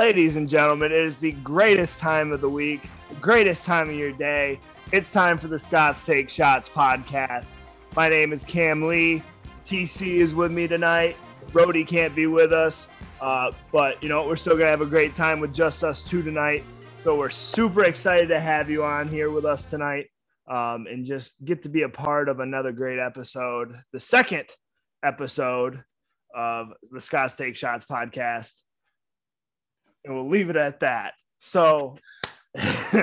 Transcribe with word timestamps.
Ladies 0.00 0.36
and 0.36 0.48
gentlemen, 0.48 0.92
it 0.92 0.98
is 0.98 1.18
the 1.18 1.32
greatest 1.32 2.00
time 2.00 2.32
of 2.32 2.40
the 2.40 2.48
week, 2.48 2.80
the 3.10 3.16
greatest 3.16 3.66
time 3.66 3.90
of 3.90 3.94
your 3.94 4.12
day. 4.12 4.58
It's 4.92 5.10
time 5.10 5.36
for 5.36 5.46
the 5.46 5.58
Scott's 5.58 6.02
Take 6.04 6.30
Shots 6.30 6.70
podcast. 6.70 7.50
My 7.94 8.08
name 8.08 8.32
is 8.32 8.42
Cam 8.42 8.86
Lee. 8.86 9.22
TC 9.62 10.20
is 10.20 10.34
with 10.34 10.52
me 10.52 10.66
tonight. 10.66 11.18
Brody 11.52 11.84
can't 11.84 12.16
be 12.16 12.26
with 12.26 12.50
us, 12.50 12.88
uh, 13.20 13.52
but 13.72 14.02
you 14.02 14.08
know 14.08 14.26
we're 14.26 14.36
still 14.36 14.56
gonna 14.56 14.70
have 14.70 14.80
a 14.80 14.86
great 14.86 15.14
time 15.14 15.38
with 15.38 15.52
just 15.52 15.84
us 15.84 16.02
two 16.02 16.22
tonight. 16.22 16.64
So 17.04 17.18
we're 17.18 17.28
super 17.28 17.84
excited 17.84 18.30
to 18.30 18.40
have 18.40 18.70
you 18.70 18.82
on 18.82 19.06
here 19.06 19.28
with 19.28 19.44
us 19.44 19.66
tonight, 19.66 20.06
um, 20.48 20.86
and 20.90 21.04
just 21.04 21.34
get 21.44 21.62
to 21.64 21.68
be 21.68 21.82
a 21.82 21.90
part 21.90 22.30
of 22.30 22.40
another 22.40 22.72
great 22.72 22.98
episode, 22.98 23.78
the 23.92 24.00
second 24.00 24.48
episode 25.04 25.84
of 26.34 26.68
the 26.90 27.02
Scott's 27.02 27.34
Take 27.34 27.54
Shots 27.54 27.84
podcast 27.84 28.62
and 30.04 30.14
we'll 30.14 30.28
leave 30.28 30.50
it 30.50 30.56
at 30.56 30.80
that. 30.80 31.14
So, 31.38 31.96
you 32.92 33.02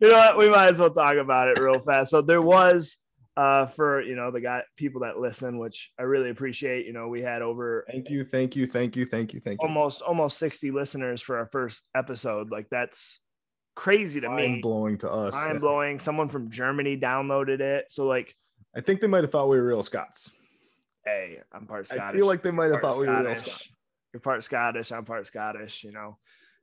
know 0.00 0.16
what? 0.16 0.38
We 0.38 0.48
might 0.48 0.72
as 0.72 0.78
well 0.78 0.90
talk 0.90 1.16
about 1.16 1.48
it 1.48 1.58
real 1.58 1.80
fast. 1.80 2.10
So 2.10 2.22
there 2.22 2.42
was 2.42 2.98
uh, 3.36 3.66
for 3.66 4.00
you 4.02 4.16
know 4.16 4.30
the 4.30 4.40
guy 4.40 4.62
people 4.76 5.02
that 5.02 5.18
listen, 5.18 5.58
which 5.58 5.90
I 5.98 6.02
really 6.02 6.30
appreciate. 6.30 6.86
You 6.86 6.92
know, 6.92 7.08
we 7.08 7.20
had 7.20 7.42
over 7.42 7.84
thank 7.90 8.10
you, 8.10 8.24
thank 8.24 8.56
you, 8.56 8.66
thank 8.66 8.96
you, 8.96 9.04
thank 9.04 9.34
you, 9.34 9.40
thank 9.40 9.60
you. 9.62 9.68
Almost 9.68 10.02
almost 10.02 10.38
sixty 10.38 10.70
listeners 10.70 11.20
for 11.20 11.38
our 11.38 11.46
first 11.46 11.82
episode. 11.94 12.50
Like 12.50 12.66
that's 12.70 13.20
crazy 13.76 14.20
to 14.20 14.28
Mind 14.28 14.40
me. 14.40 14.48
Mind 14.48 14.62
blowing 14.62 14.98
to 14.98 15.10
us. 15.10 15.34
Mind 15.34 15.60
blowing. 15.60 15.98
Someone 16.00 16.28
from 16.28 16.50
Germany 16.50 16.96
downloaded 16.96 17.60
it. 17.60 17.86
So 17.90 18.06
like, 18.06 18.34
I 18.76 18.80
think 18.80 19.00
they 19.00 19.06
might 19.06 19.22
have 19.22 19.30
thought 19.30 19.48
we 19.48 19.56
were 19.56 19.66
real 19.66 19.82
Scots. 19.82 20.30
Hey, 21.04 21.38
I'm 21.52 21.66
part 21.66 21.86
Scottish. 21.86 22.02
I 22.02 22.16
feel 22.16 22.26
like 22.26 22.42
they 22.42 22.50
might 22.50 22.72
have 22.72 22.80
thought 22.80 22.94
Scottish. 22.94 23.00
we 23.00 23.06
were 23.06 23.22
real 23.22 23.34
Scots 23.36 23.77
you're 24.12 24.20
part 24.20 24.42
Scottish, 24.42 24.92
I'm 24.92 25.04
part 25.04 25.26
Scottish. 25.26 25.84
You 25.84 25.92
know, 25.92 26.18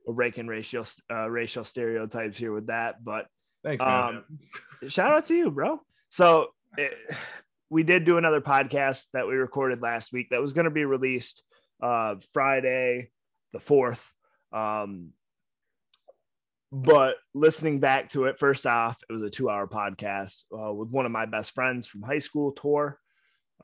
we're 0.06 0.14
breaking 0.14 0.46
racial 0.46 0.84
uh, 1.10 1.28
racial 1.28 1.64
stereotypes 1.64 2.38
here 2.38 2.52
with 2.52 2.68
that. 2.68 3.02
But 3.04 3.26
thanks, 3.64 3.82
man. 3.82 4.22
Um, 4.82 4.88
shout 4.88 5.12
out 5.12 5.26
to 5.26 5.34
you, 5.34 5.50
bro. 5.50 5.80
So 6.10 6.48
it, 6.76 6.92
we 7.70 7.82
did 7.82 8.04
do 8.04 8.18
another 8.18 8.40
podcast 8.40 9.06
that 9.12 9.26
we 9.26 9.34
recorded 9.34 9.82
last 9.82 10.12
week 10.12 10.28
that 10.30 10.40
was 10.40 10.52
going 10.52 10.66
to 10.66 10.70
be 10.70 10.84
released 10.84 11.42
uh, 11.82 12.16
Friday 12.32 13.10
the 13.52 13.60
fourth. 13.60 14.10
Um, 14.52 15.10
but 16.72 17.14
listening 17.34 17.80
back 17.80 18.10
to 18.12 18.24
it, 18.24 18.38
first 18.38 18.66
off, 18.66 18.98
it 19.08 19.12
was 19.12 19.22
a 19.22 19.30
two-hour 19.30 19.68
podcast 19.68 20.42
uh, 20.52 20.72
with 20.72 20.90
one 20.90 21.06
of 21.06 21.12
my 21.12 21.26
best 21.26 21.54
friends 21.54 21.86
from 21.86 22.02
high 22.02 22.18
school, 22.18 22.52
Tor. 22.52 22.98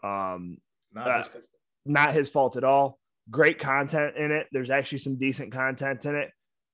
Um, 0.03 0.59
not, 0.93 1.09
uh, 1.09 1.23
his 1.23 1.49
not 1.85 2.15
his 2.15 2.31
fault 2.31 2.57
at 2.57 2.65
all 2.65 2.99
great 3.31 3.59
content 3.59 4.17
in 4.17 4.31
it. 4.31 4.47
There's 4.53 4.71
actually 4.71 4.99
some 4.99 5.17
decent 5.17 5.53
content 5.53 6.05
in 6.07 6.17
it. 6.17 6.31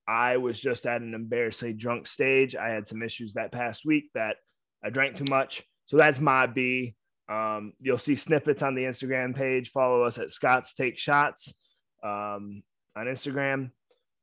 I 0.06 0.38
was 0.38 0.58
just 0.58 0.86
at 0.86 1.02
an 1.02 1.14
embarrassingly 1.14 1.74
drunk 1.74 2.06
stage. 2.06 2.56
I 2.56 2.68
had 2.68 2.88
some 2.88 3.02
issues 3.02 3.34
that 3.34 3.52
past 3.52 3.84
week 3.84 4.10
that 4.14 4.36
I 4.82 4.90
drank 4.90 5.16
too 5.16 5.26
much. 5.28 5.62
So 5.86 5.96
that's 5.96 6.20
my 6.20 6.46
B. 6.46 6.94
Um, 7.28 7.74
you'll 7.80 7.98
see 7.98 8.16
snippets 8.16 8.62
on 8.62 8.74
the 8.74 8.84
Instagram 8.84 9.36
page. 9.36 9.70
Follow 9.70 10.02
us 10.02 10.18
at 10.18 10.30
Scott's 10.30 10.72
Take 10.72 10.98
Shots 10.98 11.54
um, 12.02 12.62
on 12.96 13.06
Instagram. 13.06 13.70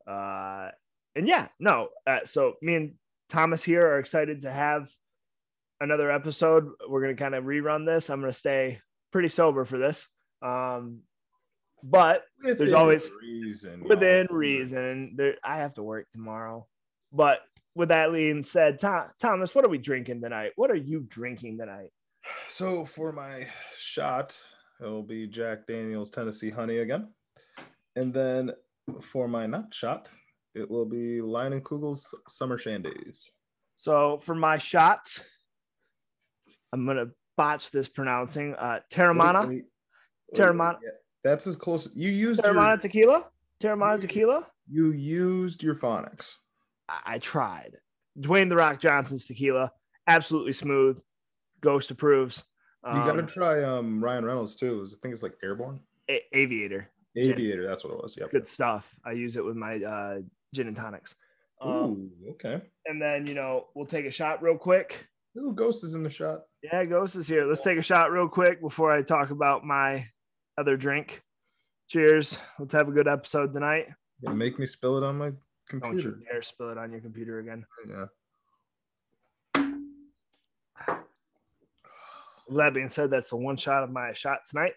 Uh, 0.08 0.70
and 1.16 1.28
yeah, 1.28 1.48
no. 1.60 1.90
Uh, 2.08 2.20
so 2.26 2.54
me 2.62 2.76
and 2.76 2.94
Thomas 3.30 3.64
here 3.64 3.82
are 3.82 4.00
excited 4.00 4.42
to 4.42 4.52
have 4.52 4.90
another 5.80 6.12
episode. 6.12 6.68
We're 6.88 7.02
going 7.02 7.16
to 7.16 7.22
kind 7.22 7.36
of 7.36 7.44
rerun 7.44 7.86
this. 7.86 8.10
I'm 8.10 8.22
going 8.22 8.32
to 8.32 8.38
stay 8.38 8.80
pretty 9.12 9.30
sober 9.30 9.66
for 9.66 9.78
this. 9.78 10.08
Um, 10.42 11.02
but 11.84 12.24
within 12.44 12.58
there's 12.58 12.74
always 12.74 13.12
reason 13.22 13.84
within 13.84 14.28
reason. 14.30 15.14
There, 15.16 15.36
I 15.44 15.58
have 15.58 15.74
to 15.76 15.84
work 15.84 16.08
tomorrow. 16.14 16.68
But 17.12 17.40
with 17.76 17.90
that 17.90 18.12
being 18.12 18.44
said, 18.44 18.80
Tom, 18.80 19.06
Thomas, 19.20 19.54
what 19.54 19.66
are 19.66 19.70
we 19.70 19.78
drinking 19.78 20.22
tonight? 20.22 20.52
What 20.56 20.72
are 20.72 20.76
you 20.76 21.06
drinking 21.10 21.58
tonight? 21.58 21.92
So 22.48 22.86
for 22.86 23.12
my 23.12 23.48
shot, 23.78 24.38
it'll 24.82 25.04
be 25.04 25.28
Jack 25.28 25.68
Daniel's 25.68 26.10
Tennessee 26.10 26.50
Honey 26.50 26.80
again, 26.80 27.10
and 27.96 28.14
then 28.14 28.52
for 29.02 29.28
my 29.28 29.46
not 29.46 29.74
shot, 29.74 30.10
it 30.54 30.70
will 30.70 30.86
be 30.86 31.20
Leinenkugel's 31.20 32.16
Summer 32.28 32.58
Shandies. 32.58 33.20
So 33.78 34.20
for 34.24 34.34
my 34.34 34.58
shots, 34.58 35.20
I'm 36.74 36.86
gonna 36.86 37.08
botch 37.38 37.72
this 37.72 37.88
pronouncing. 37.88 38.56
Uh, 38.56 38.80
Teremana. 38.92 39.62
Teremana. 40.34 40.78
That's 41.26 41.48
as 41.48 41.56
close. 41.56 41.90
You 41.96 42.12
used 42.12 42.40
Teremana 42.40 42.68
your, 42.68 42.78
tequila. 42.78 43.26
Teremana 43.60 44.00
tequila. 44.00 44.46
You 44.70 44.92
used 44.92 45.64
your 45.64 45.74
phonics. 45.74 46.36
I, 46.88 47.16
I 47.16 47.18
tried. 47.18 47.78
Dwayne 48.20 48.48
the 48.48 48.56
Rock 48.56 48.80
Johnson's 48.80 49.26
tequila, 49.26 49.72
absolutely 50.08 50.54
smooth. 50.54 51.02
Ghost 51.62 51.90
approves. 51.90 52.44
Um, 52.84 53.00
you 53.00 53.06
got 53.06 53.16
to 53.16 53.24
try 53.24 53.64
um, 53.64 54.04
Ryan 54.04 54.24
Reynolds 54.24 54.56
too. 54.56 54.86
I 54.86 54.96
think 55.02 55.16
it's 55.16 55.24
like 55.24 55.34
Airborne. 55.44 55.80
A- 56.12 56.22
Aviator. 56.32 56.90
Aviator. 57.18 57.62
Gin. 57.62 57.70
That's 57.70 57.84
what 57.84 57.94
it 57.94 58.04
was. 58.04 58.16
Yeah. 58.16 58.28
Good 58.32 58.48
stuff. 58.48 58.96
I 59.04 59.14
use 59.14 59.36
it 59.36 59.44
with 59.44 59.56
my 59.56 59.78
uh, 59.78 60.18
gin 60.54 60.68
and 60.68 60.78
tonics. 60.78 61.16
Um, 61.60 61.72
Ooh, 61.72 62.32
okay. 62.34 62.62
And 62.86 63.02
then 63.02 63.26
you 63.26 63.34
know 63.34 63.66
we'll 63.74 63.88
take 63.88 64.06
a 64.06 64.12
shot 64.12 64.44
real 64.44 64.60
quick. 64.60 65.08
Ooh, 65.40 65.54
Ghost 65.56 65.84
is 65.84 65.96
in 65.96 66.04
the 66.04 66.10
shot. 66.12 66.42
Yeah, 66.62 66.86
Ghost 66.86 67.16
is 67.16 67.28
here. 67.28 67.48
Let's 67.48 67.62
take 67.62 67.80
a 67.80 67.82
shot 67.82 68.12
real 68.12 68.28
quick 68.28 68.62
before 68.62 68.92
I 68.92 69.02
talk 69.02 69.32
about 69.32 69.66
my 69.66 70.06
other 70.58 70.78
drink. 70.78 71.22
Cheers. 71.88 72.38
Let's 72.60 72.74
have 72.74 72.88
a 72.88 72.92
good 72.92 73.08
episode 73.08 73.54
tonight. 73.54 73.88
Yeah, 74.22 74.32
make 74.32 74.58
me 74.58 74.66
spill 74.66 74.98
it 74.98 75.04
on 75.04 75.18
my 75.18 75.32
computer. 75.70 76.12
Don't 76.12 76.20
you 76.20 76.26
dare 76.32 76.42
spill 76.42 76.72
it 76.72 76.78
on 76.78 76.92
your 76.92 77.02
computer 77.02 77.40
again. 77.40 77.66
Yeah. 77.88 78.06
That 82.56 82.74
being 82.74 82.90
said, 82.90 83.10
that's 83.10 83.30
the 83.30 83.38
one 83.38 83.58
shot 83.58 83.84
of 83.84 83.92
my 83.92 84.14
shot 84.14 84.40
tonight. 84.50 84.74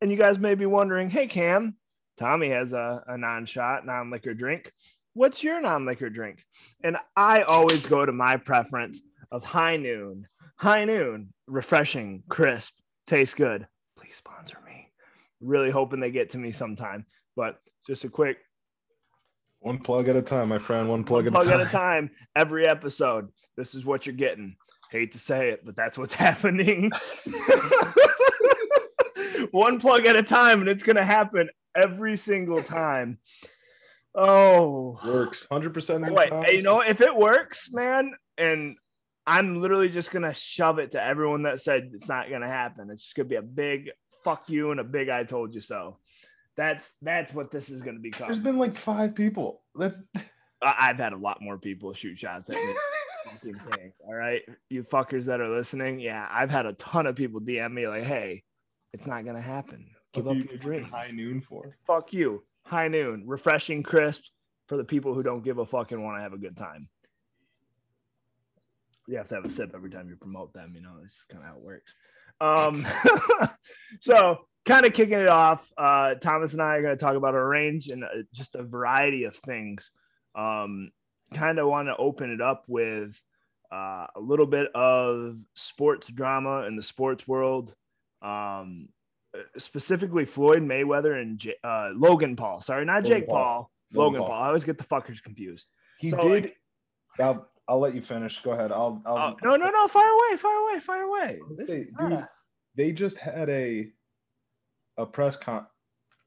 And 0.00 0.10
you 0.10 0.16
guys 0.16 0.38
may 0.38 0.54
be 0.54 0.66
wondering, 0.66 1.08
hey 1.10 1.26
Cam, 1.26 1.76
Tommy 2.18 2.50
has 2.50 2.72
a, 2.72 3.02
a 3.06 3.16
non-shot, 3.16 3.86
non-liquor 3.86 4.34
drink. 4.34 4.72
What's 5.14 5.42
your 5.42 5.60
non-liquor 5.60 6.10
drink? 6.10 6.44
And 6.84 6.98
I 7.16 7.42
always 7.42 7.86
go 7.86 8.04
to 8.04 8.12
my 8.12 8.36
preference 8.36 9.00
of 9.32 9.42
high 9.44 9.76
noon. 9.76 10.28
High 10.56 10.84
noon, 10.84 11.32
refreshing, 11.46 12.22
crisp, 12.28 12.74
tastes 13.06 13.34
good. 13.34 13.66
Please 13.98 14.16
sponsor 14.16 14.58
me 14.66 14.69
really 15.40 15.70
hoping 15.70 16.00
they 16.00 16.10
get 16.10 16.30
to 16.30 16.38
me 16.38 16.52
sometime. 16.52 17.06
But 17.36 17.60
just 17.86 18.04
a 18.04 18.08
quick 18.08 18.38
one 19.60 19.78
plug 19.78 20.08
at 20.08 20.16
a 20.16 20.22
time, 20.22 20.48
my 20.48 20.58
friend. 20.58 20.88
One 20.88 21.04
plug, 21.04 21.26
one 21.26 21.36
at, 21.36 21.42
plug 21.42 21.48
a 21.48 21.60
at 21.60 21.66
a 21.66 21.70
time. 21.70 22.10
Every 22.34 22.66
episode, 22.66 23.28
this 23.56 23.74
is 23.74 23.84
what 23.84 24.06
you're 24.06 24.14
getting. 24.14 24.56
Hate 24.90 25.12
to 25.12 25.18
say 25.18 25.50
it, 25.50 25.64
but 25.64 25.76
that's 25.76 25.98
what's 25.98 26.14
happening. 26.14 26.90
one 29.50 29.78
plug 29.78 30.06
at 30.06 30.16
a 30.16 30.22
time, 30.22 30.60
and 30.60 30.68
it's 30.68 30.82
gonna 30.82 31.04
happen 31.04 31.50
every 31.76 32.16
single 32.16 32.62
time. 32.62 33.18
Oh, 34.14 34.98
works 35.06 35.46
hundred 35.50 35.74
percent. 35.74 36.10
Wait, 36.10 36.32
you 36.50 36.62
know, 36.62 36.80
if 36.80 37.02
it 37.02 37.14
works, 37.14 37.68
man, 37.70 38.14
and 38.38 38.76
I'm 39.26 39.60
literally 39.60 39.90
just 39.90 40.10
gonna 40.10 40.32
shove 40.32 40.78
it 40.78 40.92
to 40.92 41.04
everyone 41.04 41.42
that 41.42 41.60
said 41.60 41.90
it's 41.92 42.08
not 42.08 42.30
gonna 42.30 42.48
happen. 42.48 42.88
It's 42.90 43.04
just 43.04 43.14
gonna 43.14 43.28
be 43.28 43.36
a 43.36 43.42
big 43.42 43.90
fuck 44.24 44.48
you 44.48 44.70
and 44.70 44.80
a 44.80 44.84
big 44.84 45.08
I 45.08 45.24
told 45.24 45.54
you 45.54 45.60
so. 45.60 45.96
That's 46.56 46.94
that's 47.02 47.32
what 47.32 47.50
this 47.50 47.70
is 47.70 47.82
going 47.82 47.96
to 47.96 48.02
become. 48.02 48.28
There's 48.28 48.42
been 48.42 48.58
like 48.58 48.76
five 48.76 49.14
people. 49.14 49.62
That's 49.74 50.02
I've 50.62 50.98
had 50.98 51.12
a 51.12 51.16
lot 51.16 51.40
more 51.40 51.58
people 51.58 51.94
shoot 51.94 52.18
shots 52.18 52.50
at 52.50 52.56
me. 52.56 52.74
all 54.06 54.14
right, 54.14 54.42
you 54.68 54.82
fuckers 54.82 55.24
that 55.26 55.40
are 55.40 55.48
listening, 55.48 56.00
yeah, 56.00 56.28
I've 56.30 56.50
had 56.50 56.66
a 56.66 56.74
ton 56.74 57.06
of 57.06 57.16
people 57.16 57.40
DM 57.40 57.72
me 57.72 57.88
like, 57.88 58.04
"Hey, 58.04 58.42
it's 58.92 59.06
not 59.06 59.24
gonna 59.24 59.40
happen. 59.40 59.86
Give 60.12 60.28
up 60.28 60.36
your 60.36 60.58
dreams." 60.58 60.88
High 60.90 61.10
noon 61.12 61.40
for. 61.40 61.76
Fuck 61.86 62.12
you. 62.12 62.42
High 62.64 62.88
noon, 62.88 63.24
refreshing, 63.26 63.82
crisp 63.82 64.24
for 64.66 64.76
the 64.76 64.84
people 64.84 65.14
who 65.14 65.22
don't 65.22 65.44
give 65.44 65.58
a 65.58 65.66
fuck 65.66 65.92
and 65.92 66.04
want 66.04 66.18
to 66.18 66.22
have 66.22 66.32
a 66.32 66.38
good 66.38 66.56
time. 66.56 66.88
You 69.08 69.16
have 69.16 69.28
to 69.28 69.36
have 69.36 69.44
a 69.44 69.50
sip 69.50 69.72
every 69.74 69.90
time 69.90 70.08
you 70.08 70.16
promote 70.16 70.52
them. 70.52 70.72
You 70.74 70.82
know, 70.82 71.00
this 71.02 71.12
is 71.12 71.24
kind 71.30 71.42
of 71.42 71.48
how 71.50 71.56
it 71.56 71.62
works. 71.62 71.94
Um, 72.40 72.86
so 74.00 74.38
kind 74.66 74.86
of 74.86 74.92
kicking 74.92 75.20
it 75.20 75.28
off, 75.28 75.70
uh, 75.76 76.14
Thomas 76.14 76.52
and 76.52 76.62
I 76.62 76.76
are 76.76 76.82
going 76.82 76.96
to 76.96 77.04
talk 77.04 77.16
about 77.16 77.34
a 77.34 77.44
range 77.44 77.88
and 77.88 78.04
uh, 78.04 78.08
just 78.34 78.54
a 78.54 78.62
variety 78.62 79.24
of 79.24 79.36
things. 79.36 79.90
Um, 80.34 80.90
kind 81.34 81.58
of 81.58 81.68
want 81.68 81.88
to 81.88 81.96
open 81.96 82.32
it 82.32 82.40
up 82.40 82.64
with 82.66 83.20
uh, 83.72 84.06
a 84.16 84.20
little 84.20 84.46
bit 84.46 84.68
of 84.74 85.36
sports 85.54 86.08
drama 86.08 86.62
in 86.66 86.76
the 86.76 86.82
sports 86.82 87.26
world. 87.26 87.74
Um, 88.22 88.88
specifically 89.58 90.24
Floyd 90.24 90.62
Mayweather 90.62 91.20
and 91.20 91.38
J- 91.38 91.56
uh, 91.62 91.90
Logan 91.94 92.36
Paul. 92.36 92.60
Sorry, 92.60 92.84
not 92.84 93.04
Logan 93.04 93.10
Jake 93.10 93.28
Paul. 93.28 93.36
Paul 93.36 93.70
Logan, 93.92 94.12
Logan 94.12 94.20
Paul. 94.20 94.28
Paul. 94.28 94.42
I 94.42 94.46
always 94.48 94.64
get 94.64 94.78
the 94.78 94.84
fuckers 94.84 95.22
confused. 95.22 95.66
He 95.98 96.10
so, 96.10 96.18
did. 96.18 96.44
Like, 96.44 96.56
I'll 97.70 97.78
let 97.78 97.94
you 97.94 98.02
finish. 98.02 98.40
Go 98.42 98.50
ahead. 98.50 98.72
I'll. 98.72 99.00
I'll 99.06 99.16
uh, 99.16 99.34
no, 99.44 99.54
no, 99.54 99.70
no. 99.70 99.86
Fire 99.86 100.10
away. 100.10 100.36
Fire 100.36 100.56
away. 100.56 100.80
Fire 100.80 101.02
away. 101.02 101.38
Say, 101.54 101.86
dude, 102.00 102.26
they 102.74 102.90
just 102.90 103.16
had 103.16 103.48
a 103.48 103.92
a 104.98 105.06
press 105.06 105.36
con 105.36 105.66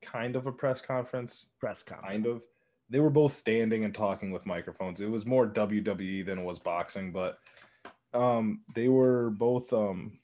kind 0.02 0.38
of 0.38 0.48
a 0.48 0.54
press 0.54 0.80
conference. 0.80 1.48
Press 1.60 1.84
conference. 1.84 2.10
Kind 2.10 2.26
of. 2.28 2.44
They 2.90 3.02
were 3.02 3.10
both 3.10 3.34
standing 3.34 3.84
and 3.84 3.94
talking 3.94 4.32
with 4.32 4.46
microphones. 4.46 5.02
It 5.02 5.10
was 5.10 5.26
more 5.26 5.46
WWE 5.46 6.26
than 6.26 6.40
it 6.40 6.44
was 6.46 6.60
boxing, 6.60 7.12
but 7.12 7.40
um, 8.14 8.62
they 8.74 8.88
were 8.88 9.30
both. 9.32 9.74
Um, 9.74 10.20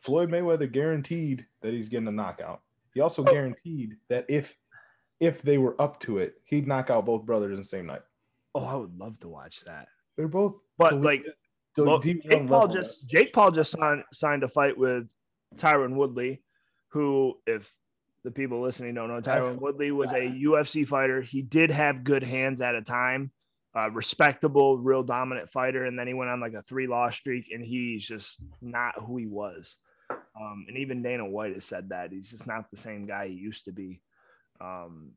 Floyd 0.00 0.30
Mayweather 0.30 0.72
guaranteed 0.72 1.44
that 1.60 1.74
he's 1.74 1.90
getting 1.90 2.08
a 2.08 2.12
knockout. 2.12 2.62
He 2.94 3.00
also 3.02 3.22
Oh. 3.22 3.30
guaranteed 3.30 3.96
that 4.08 4.24
if 4.30 4.56
if 5.20 5.42
they 5.42 5.58
were 5.58 5.78
up 5.82 6.00
to 6.00 6.16
it, 6.16 6.40
he'd 6.46 6.66
knock 6.66 6.88
out 6.88 7.04
both 7.04 7.26
brothers 7.26 7.50
in 7.50 7.58
the 7.58 7.64
same 7.64 7.84
night. 7.84 8.00
Oh, 8.54 8.64
I 8.64 8.74
would 8.74 8.98
love 8.98 9.18
to 9.20 9.28
watch 9.28 9.60
that. 9.66 9.88
They're 10.20 10.28
both. 10.28 10.56
But 10.76 10.90
collegiate- 10.90 11.24
like 11.26 11.34
so 11.76 11.84
Lo- 11.84 11.98
D1 11.98 12.22
Jake 12.22 12.46
Paul 12.46 12.58
level. 12.60 12.68
just 12.68 13.06
Jake 13.08 13.32
Paul 13.32 13.50
just 13.52 13.70
signed 13.72 14.04
signed 14.12 14.42
a 14.42 14.48
fight 14.48 14.76
with 14.76 15.08
Tyron 15.56 15.94
Woodley, 15.94 16.42
who, 16.88 17.38
if 17.46 17.72
the 18.22 18.30
people 18.30 18.60
listening 18.60 18.92
don't 18.92 19.08
know, 19.08 19.20
Tyron 19.22 19.58
Woodley 19.58 19.92
was 19.92 20.12
a 20.12 20.20
UFC 20.20 20.86
fighter. 20.86 21.22
He 21.22 21.40
did 21.40 21.70
have 21.70 22.04
good 22.04 22.22
hands 22.22 22.60
at 22.60 22.74
a 22.74 22.82
time, 22.82 23.30
uh, 23.74 23.90
respectable, 23.92 24.76
real 24.76 25.02
dominant 25.02 25.48
fighter, 25.50 25.86
and 25.86 25.98
then 25.98 26.06
he 26.06 26.12
went 26.12 26.28
on 26.30 26.38
like 26.38 26.52
a 26.52 26.60
three 26.62 26.86
loss 26.86 27.16
streak, 27.16 27.46
and 27.50 27.64
he's 27.64 28.06
just 28.06 28.38
not 28.60 28.94
who 29.02 29.16
he 29.16 29.26
was. 29.26 29.76
Um, 30.10 30.66
and 30.68 30.76
even 30.76 31.02
Dana 31.02 31.24
White 31.26 31.54
has 31.54 31.64
said 31.64 31.88
that 31.88 32.12
he's 32.12 32.28
just 32.30 32.46
not 32.46 32.70
the 32.70 32.76
same 32.76 33.06
guy 33.06 33.28
he 33.28 33.34
used 33.34 33.64
to 33.64 33.72
be. 33.72 34.02
Um, 34.60 35.12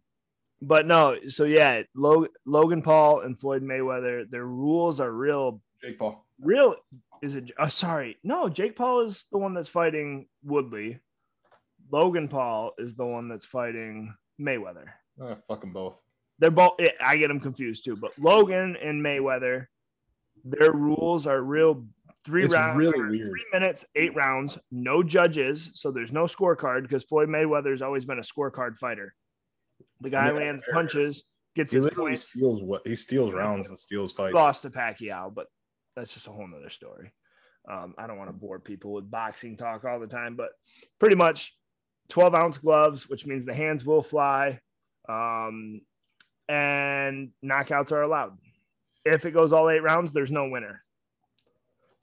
but 0.67 0.87
no, 0.87 1.17
so 1.27 1.43
yeah, 1.43 1.83
Log- 1.95 2.29
Logan 2.45 2.81
Paul 2.81 3.21
and 3.21 3.39
Floyd 3.39 3.63
Mayweather, 3.63 4.29
their 4.29 4.45
rules 4.45 4.99
are 4.99 5.11
real 5.11 5.61
Jake 5.81 5.99
Paul. 5.99 6.25
real 6.41 6.75
is 7.21 7.35
it 7.35 7.51
oh, 7.57 7.67
sorry 7.69 8.17
no 8.23 8.49
jake 8.49 8.75
paul 8.75 8.99
is 9.01 9.27
the 9.31 9.37
one 9.37 9.53
that's 9.53 9.69
fighting 9.69 10.27
woodley 10.43 10.99
logan 11.91 12.27
paul 12.27 12.71
is 12.77 12.95
the 12.95 13.05
one 13.05 13.27
that's 13.29 13.45
fighting 13.45 14.13
mayweather 14.41 14.85
fuck 15.47 15.61
them 15.61 15.71
both. 15.73 15.95
they're 16.39 16.51
both 16.51 16.73
eh, 16.79 16.89
i 17.01 17.15
get 17.15 17.27
them 17.29 17.39
confused 17.39 17.85
too 17.85 17.95
but 17.95 18.11
logan 18.19 18.75
and 18.83 19.01
mayweather 19.03 19.67
their 20.43 20.71
rules 20.73 21.25
are 21.27 21.41
real 21.41 21.85
three 22.25 22.43
It's 22.45 22.53
rounds 22.53 22.77
really 22.77 22.99
weird. 22.99 23.27
three 23.29 23.45
minutes 23.53 23.85
eight 23.95 24.15
rounds 24.15 24.57
no 24.71 25.01
judges 25.03 25.71
so 25.73 25.91
there's 25.91 26.11
no 26.11 26.25
scorecard 26.25 26.81
because 26.83 27.03
floyd 27.05 27.29
mayweather's 27.29 27.81
always 27.81 28.03
been 28.05 28.19
a 28.19 28.21
scorecard 28.21 28.77
fighter 28.77 29.13
the 30.03 30.09
guy 30.09 30.27
mean, 30.27 30.37
lands 30.37 30.63
fair. 30.63 30.73
punches 30.73 31.23
gets 31.55 31.71
He 31.71 31.77
his 31.77 31.85
literally 31.85 32.17
steals 32.17 32.61
what 32.61 32.81
he 32.85 32.95
steals 32.95 33.33
rounds 33.33 33.69
and 33.69 33.79
steals 33.79 34.11
fights. 34.11 34.33
lost 34.33 34.61
to 34.63 34.69
Pacquiao, 34.69 35.33
but 35.33 35.47
that's 35.95 36.13
just 36.13 36.27
a 36.27 36.31
whole 36.31 36.47
nother 36.47 36.69
story. 36.69 37.11
Um, 37.69 37.95
I 37.97 38.07
don't 38.07 38.17
want 38.17 38.29
to 38.29 38.33
bore 38.33 38.59
people 38.59 38.93
with 38.93 39.09
boxing 39.09 39.55
talk 39.55 39.85
all 39.85 39.99
the 39.99 40.07
time, 40.07 40.35
but 40.35 40.49
pretty 40.99 41.15
much 41.15 41.55
12 42.09 42.35
ounce 42.35 42.57
gloves, 42.57 43.07
which 43.07 43.25
means 43.25 43.45
the 43.45 43.53
hands 43.53 43.85
will 43.85 44.03
fly, 44.03 44.59
um, 45.07 45.81
and 46.49 47.31
knockouts 47.43 47.91
are 47.91 48.01
allowed. 48.01 48.37
If 49.05 49.25
it 49.25 49.31
goes 49.31 49.53
all 49.53 49.69
eight 49.69 49.83
rounds, 49.83 50.11
there's 50.11 50.31
no 50.31 50.49
winner. 50.49 50.83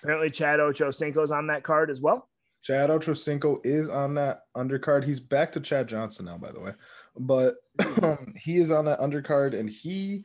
Apparently, 0.03 0.31
Chad 0.31 0.61
Ochocinco's 0.61 1.31
on 1.31 1.49
that 1.49 1.63
card 1.63 1.91
as 1.91 2.01
well. 2.01 2.29
Chad 2.63 2.91
Ochocinco 2.91 3.65
is 3.65 3.89
on 3.89 4.15
that 4.15 4.43
undercard. 4.57 5.05
He's 5.05 5.21
back 5.21 5.53
to 5.53 5.61
Chad 5.61 5.89
Johnson 5.89 6.27
now, 6.27 6.39
by 6.39 6.53
the 6.53 6.61
way. 6.61 6.73
But 7.19 7.57
um, 8.03 8.35
he 8.37 8.59
is 8.59 8.71
on 8.71 8.85
that 8.87 9.01
undercard, 9.01 9.59
and 9.59 9.69
he 9.69 10.25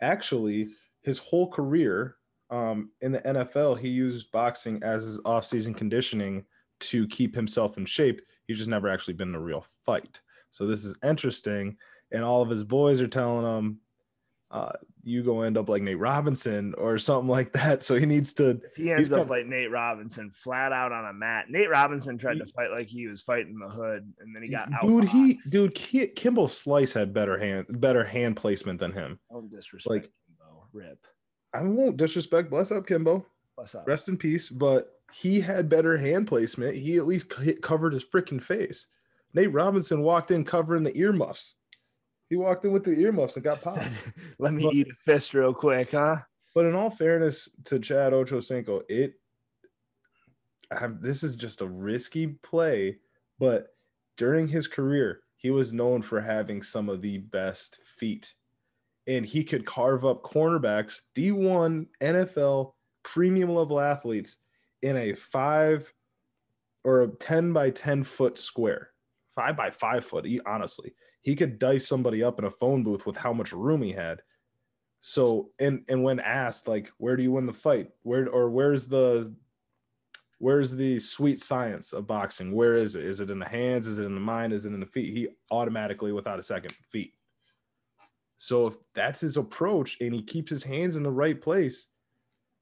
actually 0.00 0.68
his 1.02 1.18
whole 1.18 1.50
career 1.50 2.16
um, 2.50 2.90
in 3.00 3.12
the 3.12 3.20
NFL, 3.20 3.78
he 3.78 3.88
used 3.88 4.30
boxing 4.30 4.82
as 4.82 5.04
his 5.04 5.20
off-season 5.24 5.72
conditioning 5.72 6.44
to 6.80 7.08
keep 7.08 7.34
himself 7.34 7.78
in 7.78 7.86
shape. 7.86 8.20
He's 8.46 8.58
just 8.58 8.68
never 8.68 8.88
actually 8.88 9.14
been 9.14 9.30
in 9.30 9.34
a 9.34 9.40
real 9.40 9.64
fight. 9.86 10.20
So 10.50 10.66
this 10.66 10.84
is 10.84 10.94
interesting, 11.02 11.76
and 12.12 12.22
all 12.22 12.42
of 12.42 12.50
his 12.50 12.62
boys 12.62 13.00
are 13.00 13.08
telling 13.08 13.46
him, 13.46 13.78
uh, 14.52 14.72
"You 15.02 15.22
go 15.24 15.42
end 15.42 15.56
up 15.58 15.68
like 15.68 15.82
Nate 15.82 15.98
Robinson 15.98 16.74
or 16.78 16.98
something 16.98 17.28
like 17.30 17.52
that." 17.54 17.82
So 17.82 17.98
he 17.98 18.06
needs 18.06 18.32
to 18.34 18.50
If 18.50 18.76
he 18.76 18.92
ends 18.92 19.12
up 19.12 19.28
like 19.30 19.46
Nate 19.46 19.70
Robinson 19.70 20.30
flat 20.30 20.72
out 20.72 20.92
on 20.92 21.06
a 21.06 21.12
mat, 21.12 21.46
Nate 21.48 21.70
Robinson 21.70 22.18
tried 22.18 22.38
to 22.38 22.46
fight 22.46 22.70
like 22.70 22.86
he 22.86 23.06
was 23.08 23.22
fighting 23.22 23.58
the 23.58 23.68
hood, 23.68 24.12
and 24.20 24.36
then 24.36 24.42
he 24.42 24.48
got 24.50 24.72
out. 24.72 24.82
dude 24.86 25.08
he 25.08 25.38
dude 25.48 25.74
Ki- 25.74 26.08
Kimbo 26.08 26.46
Slice 26.46 26.92
had 26.92 27.12
better 27.12 27.38
hand 27.38 27.66
better 27.80 28.04
hand 28.04 28.36
placement 28.36 28.78
than 28.78 28.92
him. 28.92 29.18
Don't 29.30 29.50
disrespect 29.50 29.90
like- 29.90 30.02
Kimbo. 30.26 30.66
Rip. 30.72 30.98
I 31.54 31.62
won't 31.62 31.96
disrespect 31.96 32.50
bless 32.50 32.70
up 32.70 32.86
Kimbo. 32.86 33.26
Bless 33.56 33.74
up? 33.74 33.86
Rest 33.86 34.08
in 34.08 34.16
peace, 34.16 34.48
but 34.48 34.88
he 35.12 35.40
had 35.40 35.68
better 35.68 35.96
hand 35.98 36.26
placement. 36.26 36.74
He 36.74 36.96
at 36.96 37.04
least 37.06 37.28
covered 37.60 37.92
his 37.92 38.04
freaking 38.04 38.42
face. 38.42 38.86
Nate 39.34 39.52
Robinson 39.52 40.00
walked 40.02 40.30
in 40.30 40.44
covering 40.44 40.82
the 40.82 40.96
earmuffs. 40.96 41.54
He 42.32 42.38
walked 42.38 42.64
in 42.64 42.72
with 42.72 42.84
the 42.84 42.92
earmuffs 42.98 43.36
and 43.36 43.44
got 43.44 43.60
popped. 43.60 43.84
Let 44.38 44.54
me 44.54 44.62
But- 44.62 44.72
eat 44.72 44.88
a 44.88 44.94
fist 45.04 45.34
real 45.34 45.52
quick, 45.52 45.90
huh? 45.90 46.16
But 46.54 46.64
in 46.64 46.74
all 46.74 46.88
fairness 46.88 47.46
to 47.64 47.78
Chad 47.78 48.14
Ochocinco, 48.14 48.80
it 48.88 49.20
I, 50.70 50.86
this 50.86 51.22
is 51.22 51.36
just 51.36 51.60
a 51.60 51.66
risky 51.66 52.28
play. 52.42 53.00
But 53.38 53.66
during 54.16 54.48
his 54.48 54.66
career, 54.66 55.20
he 55.36 55.50
was 55.50 55.74
known 55.74 56.00
for 56.00 56.22
having 56.22 56.62
some 56.62 56.88
of 56.88 57.02
the 57.02 57.18
best 57.18 57.78
feet, 57.98 58.32
and 59.06 59.26
he 59.26 59.44
could 59.44 59.66
carve 59.66 60.06
up 60.06 60.22
cornerbacks, 60.22 61.00
D1 61.14 61.86
NFL 62.00 62.72
premium 63.02 63.50
level 63.50 63.78
athletes 63.78 64.38
in 64.80 64.96
a 64.96 65.12
five 65.12 65.92
or 66.82 67.02
a 67.02 67.08
10 67.08 67.52
by 67.52 67.68
10 67.68 68.04
foot 68.04 68.38
square, 68.38 68.88
five 69.34 69.54
by 69.54 69.68
five 69.70 70.06
foot. 70.06 70.26
Honestly, 70.46 70.94
he 71.22 71.36
could 71.36 71.58
dice 71.58 71.86
somebody 71.86 72.22
up 72.22 72.38
in 72.38 72.44
a 72.44 72.50
phone 72.50 72.82
booth 72.82 73.06
with 73.06 73.16
how 73.16 73.32
much 73.32 73.52
room 73.52 73.82
he 73.82 73.92
had. 73.92 74.20
So 75.00 75.50
and 75.58 75.84
and 75.88 76.04
when 76.04 76.20
asked 76.20 76.68
like 76.68 76.90
where 76.98 77.16
do 77.16 77.22
you 77.22 77.32
win 77.32 77.46
the 77.46 77.52
fight? 77.52 77.90
Where 78.02 78.28
or 78.28 78.50
where's 78.50 78.86
the 78.86 79.34
where's 80.38 80.74
the 80.74 80.98
sweet 80.98 81.40
science 81.40 81.92
of 81.92 82.06
boxing? 82.06 82.52
Where 82.52 82.76
is 82.76 82.96
it? 82.96 83.04
Is 83.04 83.20
it 83.20 83.30
in 83.30 83.38
the 83.38 83.48
hands? 83.48 83.86
Is 83.86 83.98
it 83.98 84.06
in 84.06 84.14
the 84.14 84.20
mind? 84.20 84.52
Is 84.52 84.64
it 84.64 84.72
in 84.72 84.80
the 84.80 84.86
feet? 84.86 85.16
He 85.16 85.28
automatically 85.50 86.12
without 86.12 86.38
a 86.38 86.42
second 86.42 86.74
feet. 86.90 87.14
So 88.38 88.66
if 88.66 88.74
that's 88.94 89.20
his 89.20 89.36
approach 89.36 89.98
and 90.00 90.12
he 90.12 90.22
keeps 90.22 90.50
his 90.50 90.64
hands 90.64 90.96
in 90.96 91.04
the 91.04 91.10
right 91.10 91.40
place, 91.40 91.86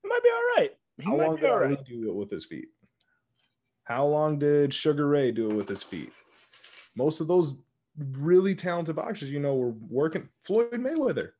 it 0.04 0.08
might 0.08 0.22
be 0.22 0.28
all 0.28 0.62
right. 0.62 0.70
He 0.98 1.04
how 1.04 1.16
long 1.16 1.36
did 1.36 1.50
all 1.50 1.62
Ali 1.62 1.78
do 1.86 2.10
it 2.10 2.14
with 2.14 2.30
his 2.30 2.44
feet? 2.44 2.68
How 3.84 4.04
long 4.04 4.38
did 4.38 4.74
Sugar 4.74 5.08
Ray 5.08 5.32
do 5.32 5.50
it 5.50 5.56
with 5.56 5.68
his 5.68 5.82
feet? 5.82 6.12
Most 6.96 7.20
of 7.20 7.28
those 7.28 7.54
really 7.96 8.54
talented 8.54 8.96
boxers, 8.96 9.30
you 9.30 9.40
know, 9.40 9.56
were 9.56 9.74
working. 9.88 10.28
Floyd 10.44 10.72
Mayweather. 10.72 11.30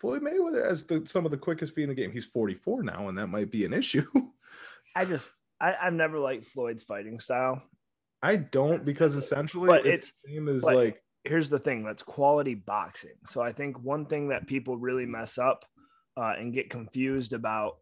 Floyd 0.00 0.22
Mayweather 0.22 0.66
has 0.66 0.84
the, 0.84 1.02
some 1.06 1.24
of 1.24 1.30
the 1.30 1.38
quickest 1.38 1.74
feet 1.74 1.84
in 1.84 1.88
the 1.88 1.94
game. 1.94 2.12
He's 2.12 2.26
44 2.26 2.82
now, 2.82 3.08
and 3.08 3.16
that 3.18 3.28
might 3.28 3.50
be 3.50 3.64
an 3.64 3.72
issue. 3.72 4.06
I 4.96 5.04
just, 5.04 5.30
I, 5.60 5.74
I've 5.80 5.94
never 5.94 6.18
liked 6.18 6.46
Floyd's 6.46 6.82
fighting 6.82 7.18
style. 7.18 7.62
I 8.22 8.36
don't 8.36 8.84
because 8.84 9.14
essentially 9.14 9.68
But 9.68 9.86
it's, 9.86 10.12
the 10.24 10.32
same 10.32 10.48
as 10.48 10.62
like 10.62 11.02
Here's 11.24 11.50
the 11.50 11.58
thing 11.58 11.84
that's 11.84 12.02
quality 12.02 12.54
boxing. 12.54 13.16
So 13.26 13.40
I 13.40 13.52
think 13.52 13.78
one 13.80 14.06
thing 14.06 14.28
that 14.28 14.46
people 14.46 14.76
really 14.76 15.06
mess 15.06 15.38
up 15.38 15.64
uh, 16.16 16.34
and 16.38 16.54
get 16.54 16.70
confused 16.70 17.32
about 17.32 17.78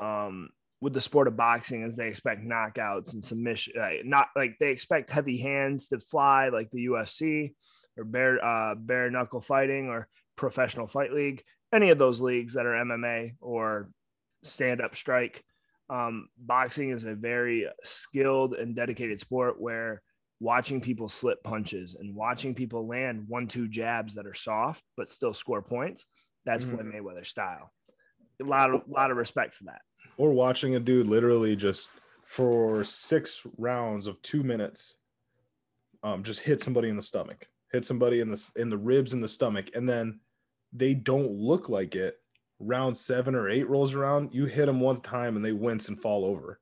um, 0.00 0.48
with 0.80 0.92
the 0.92 1.00
sport 1.00 1.28
of 1.28 1.36
boxing 1.36 1.82
is 1.82 1.96
they 1.96 2.08
expect 2.08 2.44
knockouts 2.44 3.14
and 3.14 3.24
submission. 3.24 3.74
Uh, 3.80 3.90
not 4.04 4.28
like 4.36 4.56
they 4.60 4.70
expect 4.70 5.10
heavy 5.10 5.38
hands 5.38 5.88
to 5.88 5.98
fly 5.98 6.48
like 6.48 6.70
the 6.70 6.86
UFC 6.86 7.54
or 7.96 8.04
bare 8.04 8.44
uh, 8.44 8.74
bare 8.74 9.10
knuckle 9.10 9.40
fighting 9.40 9.88
or 9.88 10.08
professional 10.36 10.86
fight 10.86 11.12
league, 11.12 11.42
any 11.72 11.90
of 11.90 11.98
those 11.98 12.20
leagues 12.20 12.54
that 12.54 12.66
are 12.66 12.84
MMA 12.84 13.36
or 13.40 13.88
stand 14.42 14.80
up 14.80 14.94
strike. 14.94 15.42
Um, 15.90 16.28
boxing 16.38 16.90
is 16.90 17.04
a 17.04 17.14
very 17.14 17.68
skilled 17.82 18.54
and 18.54 18.74
dedicated 18.74 19.20
sport 19.20 19.60
where 19.60 20.02
watching 20.40 20.80
people 20.80 21.08
slip 21.08 21.42
punches 21.42 21.96
and 21.98 22.14
watching 22.14 22.54
people 22.54 22.86
land 22.86 23.24
one 23.28 23.46
two 23.46 23.68
jabs 23.68 24.14
that 24.14 24.26
are 24.26 24.34
soft 24.34 24.82
but 24.96 25.08
still 25.08 25.34
score 25.34 25.62
points. 25.62 26.06
That's 26.44 26.64
Floyd 26.64 26.84
Mayweather 26.84 27.26
style. 27.26 27.72
A 28.42 28.44
lot 28.44 28.74
of 28.74 28.82
lot 28.88 29.10
of 29.10 29.16
respect 29.16 29.54
for 29.54 29.64
that. 29.64 29.80
Or 30.16 30.32
watching 30.32 30.74
a 30.74 30.80
dude 30.80 31.06
literally 31.06 31.56
just 31.56 31.88
for 32.24 32.84
six 32.84 33.42
rounds 33.58 34.06
of 34.06 34.20
two 34.22 34.42
minutes, 34.42 34.94
um, 36.02 36.22
just 36.22 36.40
hit 36.40 36.62
somebody 36.62 36.88
in 36.88 36.96
the 36.96 37.02
stomach, 37.02 37.48
hit 37.72 37.84
somebody 37.84 38.20
in 38.20 38.30
the 38.30 38.50
in 38.56 38.70
the 38.70 38.78
ribs 38.78 39.12
and 39.12 39.22
the 39.22 39.28
stomach, 39.28 39.70
and 39.74 39.88
then 39.88 40.20
they 40.72 40.94
don't 40.94 41.30
look 41.32 41.68
like 41.68 41.94
it. 41.94 42.18
Round 42.60 42.96
seven 42.96 43.34
or 43.34 43.50
eight 43.50 43.68
rolls 43.68 43.94
around, 43.94 44.30
you 44.32 44.46
hit 44.46 44.66
them 44.66 44.80
one 44.80 45.00
time 45.00 45.36
and 45.36 45.44
they 45.44 45.52
wince 45.52 45.88
and 45.88 46.00
fall 46.00 46.24
over. 46.24 46.60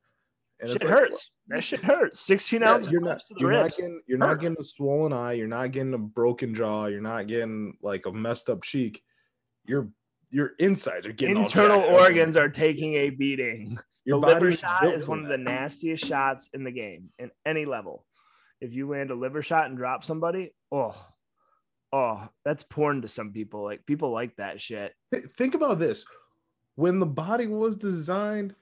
And 0.60 0.70
Shit 0.70 0.76
it's 0.76 0.84
like, 0.84 0.92
hurts. 0.94 1.30
That 1.48 1.62
shit 1.64 1.80
hurts. 1.80 2.20
16 2.20 2.60
Yeah, 2.60 2.70
ounces 2.70 2.90
you're 2.90 3.00
not 3.00 3.22
you're 3.36 3.52
not 3.52 3.70
getting 3.70 4.00
you're 4.06 4.18
not 4.18 4.40
getting 4.40 4.56
a 4.60 4.64
swollen 4.64 5.12
eye, 5.12 5.32
you're 5.32 5.48
not 5.48 5.72
getting 5.72 5.94
a 5.94 5.98
broken 5.98 6.54
jaw, 6.54 6.86
you're 6.86 7.00
not 7.00 7.26
getting 7.26 7.76
like 7.82 8.06
a 8.06 8.12
messed 8.12 8.48
up 8.48 8.62
cheek. 8.62 9.02
Your 9.66 9.88
your 10.32 10.52
insides 10.58 11.06
are 11.06 11.12
getting 11.12 11.36
Internal 11.36 11.80
organs 11.80 12.36
are 12.36 12.48
taking 12.48 12.94
a 12.94 13.10
beating. 13.10 13.78
Your 14.04 14.20
the 14.20 14.26
liver 14.26 14.52
shot 14.52 14.92
is 14.92 15.06
one 15.06 15.22
of 15.22 15.28
the 15.28 15.38
nastiest 15.38 16.04
shots 16.04 16.50
in 16.54 16.64
the 16.64 16.72
game 16.72 17.08
in 17.18 17.30
any 17.46 17.64
level. 17.64 18.04
If 18.60 18.74
you 18.74 18.88
land 18.88 19.10
a 19.10 19.14
liver 19.14 19.42
shot 19.42 19.66
and 19.66 19.76
drop 19.76 20.02
somebody, 20.02 20.52
oh, 20.72 20.96
oh, 21.92 22.28
that's 22.44 22.64
porn 22.64 23.02
to 23.02 23.08
some 23.08 23.32
people. 23.32 23.62
Like 23.62 23.86
people 23.86 24.10
like 24.10 24.34
that 24.36 24.60
shit. 24.60 24.94
Think 25.36 25.54
about 25.54 25.78
this 25.78 26.04
when 26.74 26.98
the 26.98 27.06
body 27.06 27.46
was 27.46 27.76
designed 27.76 28.54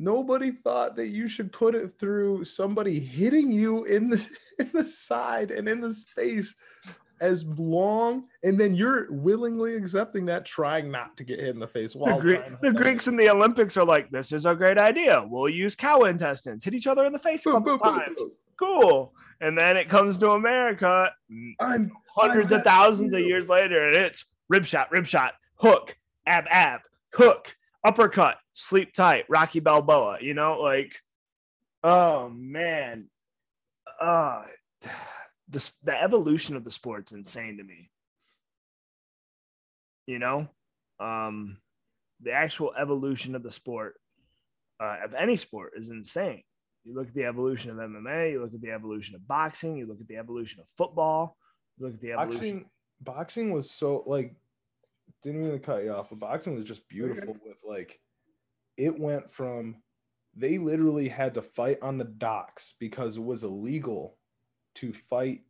nobody 0.00 0.50
thought 0.50 0.96
that 0.96 1.08
you 1.08 1.28
should 1.28 1.52
put 1.52 1.74
it 1.74 1.92
through 2.00 2.42
somebody 2.42 2.98
hitting 2.98 3.52
you 3.52 3.84
in 3.84 4.08
the 4.08 4.28
in 4.58 4.70
the 4.72 4.84
side 4.84 5.50
and 5.50 5.68
in 5.68 5.80
the 5.80 5.92
space 5.92 6.54
as 7.20 7.44
long 7.58 8.24
and 8.42 8.58
then 8.58 8.74
you're 8.74 9.12
willingly 9.12 9.74
accepting 9.74 10.24
that 10.26 10.44
trying 10.46 10.90
not 10.90 11.16
to 11.16 11.24
get 11.24 11.38
hit 11.38 11.50
in 11.50 11.58
the 11.58 11.66
face 11.66 11.94
while 11.94 12.16
the, 12.16 12.22
Gre- 12.22 12.34
trying 12.36 12.50
to- 12.52 12.58
the 12.62 12.72
Greeks 12.72 13.06
in 13.08 13.16
the 13.16 13.28
Olympics 13.28 13.76
are 13.76 13.84
like, 13.84 14.10
this 14.10 14.32
is 14.32 14.46
a 14.46 14.54
great 14.54 14.78
idea. 14.78 15.22
We'll 15.28 15.48
use 15.48 15.76
cow 15.76 16.00
intestines, 16.02 16.64
hit 16.64 16.74
each 16.74 16.86
other 16.86 17.04
in 17.04 17.12
the 17.12 17.18
face 17.18 17.44
a 17.46 17.50
couple 17.52 17.76
boom, 17.76 17.78
times. 17.78 18.16
boom. 18.16 18.30
Cool. 18.56 19.14
And 19.40 19.56
then 19.56 19.76
it 19.76 19.88
comes 19.88 20.18
to 20.18 20.30
America 20.30 21.10
I'm 21.60 21.90
hundreds 22.14 22.52
I'm 22.52 22.58
of 22.58 22.64
thousands 22.64 23.12
of 23.14 23.20
years 23.20 23.48
later, 23.48 23.86
and 23.86 23.96
it's 23.96 24.24
rib 24.48 24.66
shot, 24.66 24.90
rib 24.90 25.06
shot, 25.06 25.34
hook, 25.56 25.96
ab, 26.26 26.44
ab, 26.50 26.80
hook, 27.14 27.56
uppercut, 27.84 28.36
sleep 28.52 28.92
tight, 28.94 29.24
Rocky 29.28 29.60
Balboa. 29.60 30.18
You 30.20 30.34
know, 30.34 30.60
like, 30.60 30.94
oh 31.82 32.28
man, 32.30 33.06
uh, 34.00 34.42
the 35.50 35.70
the 35.84 36.00
evolution 36.00 36.56
of 36.56 36.64
the 36.64 36.70
sport's 36.70 37.12
insane 37.12 37.58
to 37.58 37.64
me. 37.64 37.90
You 40.06 40.18
know, 40.18 40.48
um, 40.98 41.58
the 42.22 42.32
actual 42.32 42.72
evolution 42.80 43.34
of 43.34 43.42
the 43.42 43.52
sport, 43.52 43.94
uh, 44.82 44.96
of 45.04 45.14
any 45.14 45.36
sport, 45.36 45.72
is 45.76 45.88
insane. 45.88 46.42
You 46.84 46.94
look 46.94 47.08
at 47.08 47.14
the 47.14 47.24
evolution 47.24 47.70
of 47.70 47.76
MMA, 47.76 48.32
you 48.32 48.42
look 48.42 48.54
at 48.54 48.60
the 48.60 48.70
evolution 48.70 49.14
of 49.14 49.26
boxing, 49.28 49.76
you 49.76 49.86
look 49.86 50.00
at 50.00 50.08
the 50.08 50.16
evolution 50.16 50.60
of 50.60 50.66
football, 50.76 51.36
you 51.78 51.86
look 51.86 51.94
at 51.94 52.00
the 52.00 52.12
evolution. 52.12 52.38
boxing 52.38 52.64
boxing 53.00 53.52
was 53.52 53.70
so 53.70 54.02
like 54.06 54.34
didn't 55.22 55.42
mean 55.42 55.52
to 55.52 55.58
cut 55.58 55.82
you 55.82 55.92
off 55.92 56.10
but 56.10 56.18
boxing 56.18 56.54
was 56.54 56.64
just 56.64 56.86
beautiful 56.88 57.36
with 57.44 57.56
like 57.66 57.98
it 58.76 58.98
went 58.98 59.30
from 59.30 59.76
they 60.36 60.58
literally 60.58 61.08
had 61.08 61.34
to 61.34 61.42
fight 61.42 61.78
on 61.82 61.98
the 61.98 62.04
docks 62.04 62.74
because 62.78 63.16
it 63.16 63.24
was 63.24 63.42
illegal 63.42 64.16
to 64.76 64.92
fight 64.92 65.42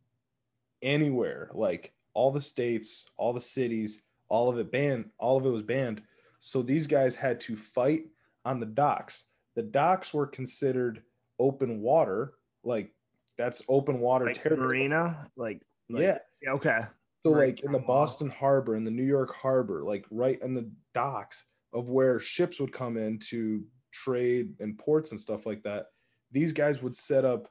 anywhere. 0.81 1.49
Like 1.53 1.93
all 2.13 2.31
the 2.31 2.41
states 2.41 3.05
all 3.17 3.31
the 3.33 3.39
cities 3.41 4.01
all 4.27 4.49
of 4.49 4.57
it 4.59 4.71
banned 4.71 5.09
all 5.17 5.37
of 5.37 5.45
it 5.45 5.49
was 5.49 5.63
banned. 5.63 6.01
So 6.39 6.61
these 6.61 6.87
guys 6.87 7.15
had 7.15 7.39
to 7.41 7.55
fight 7.55 8.05
on 8.45 8.59
the 8.59 8.65
docks. 8.65 9.25
The 9.55 9.61
docks 9.63 10.13
were 10.13 10.25
considered 10.27 11.03
open 11.39 11.81
water. 11.81 12.33
Like 12.63 12.91
that's 13.37 13.61
open 13.69 13.99
water 13.99 14.25
like 14.25 14.41
territory. 14.41 14.67
marina, 14.67 15.29
like, 15.35 15.61
like- 15.89 16.03
yeah. 16.03 16.17
yeah, 16.41 16.51
okay, 16.51 16.79
so 17.25 17.33
Right. 17.33 17.55
like 17.55 17.59
in 17.61 17.71
the 17.71 17.79
Boston 17.79 18.29
Harbor 18.29 18.75
and 18.75 18.85
the 18.85 18.91
New 18.91 19.03
York 19.05 19.33
Harbor, 19.35 19.83
like 19.83 20.05
right 20.11 20.39
in 20.41 20.53
the 20.53 20.69
docks 20.93 21.45
of 21.73 21.89
where 21.89 22.19
ships 22.19 22.59
would 22.59 22.71
come 22.73 22.97
in 22.97 23.17
to 23.29 23.63
trade 23.91 24.53
and 24.59 24.77
ports 24.77 25.11
and 25.11 25.19
stuff 25.19 25.45
like 25.45 25.63
that, 25.63 25.87
these 26.31 26.53
guys 26.53 26.81
would 26.81 26.95
set 26.95 27.25
up 27.25 27.47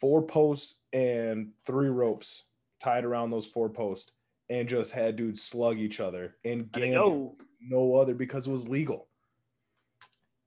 four 0.00 0.22
posts 0.22 0.78
and 0.92 1.50
three 1.66 1.88
ropes 1.88 2.44
tied 2.82 3.04
around 3.04 3.30
those 3.30 3.46
four 3.46 3.68
posts 3.68 4.12
and 4.50 4.68
just 4.68 4.92
had 4.92 5.16
dudes 5.16 5.42
slug 5.42 5.78
each 5.78 6.00
other 6.00 6.36
and 6.44 6.70
game 6.72 6.96
oh, 6.98 7.36
no 7.60 7.96
other 7.96 8.14
because 8.14 8.46
it 8.46 8.52
was 8.52 8.66
legal. 8.66 9.06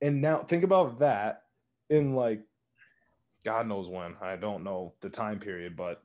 And 0.01 0.21
now 0.21 0.39
think 0.39 0.63
about 0.63 0.99
that 0.99 1.43
in 1.89 2.15
like 2.15 2.41
God 3.43 3.67
knows 3.67 3.87
when. 3.87 4.15
I 4.21 4.35
don't 4.35 4.63
know 4.63 4.93
the 5.01 5.09
time 5.09 5.39
period, 5.39 5.75
but 5.75 6.01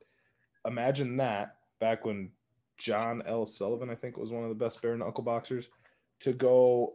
imagine 0.66 1.16
that 1.18 1.56
back 1.80 2.04
when 2.04 2.30
John 2.78 3.22
L. 3.26 3.46
Sullivan, 3.46 3.90
I 3.90 3.94
think, 3.94 4.16
was 4.16 4.30
one 4.30 4.42
of 4.42 4.48
the 4.50 4.54
best 4.54 4.82
bare 4.82 4.96
knuckle 4.96 5.24
boxers, 5.24 5.66
to 6.20 6.32
go 6.32 6.94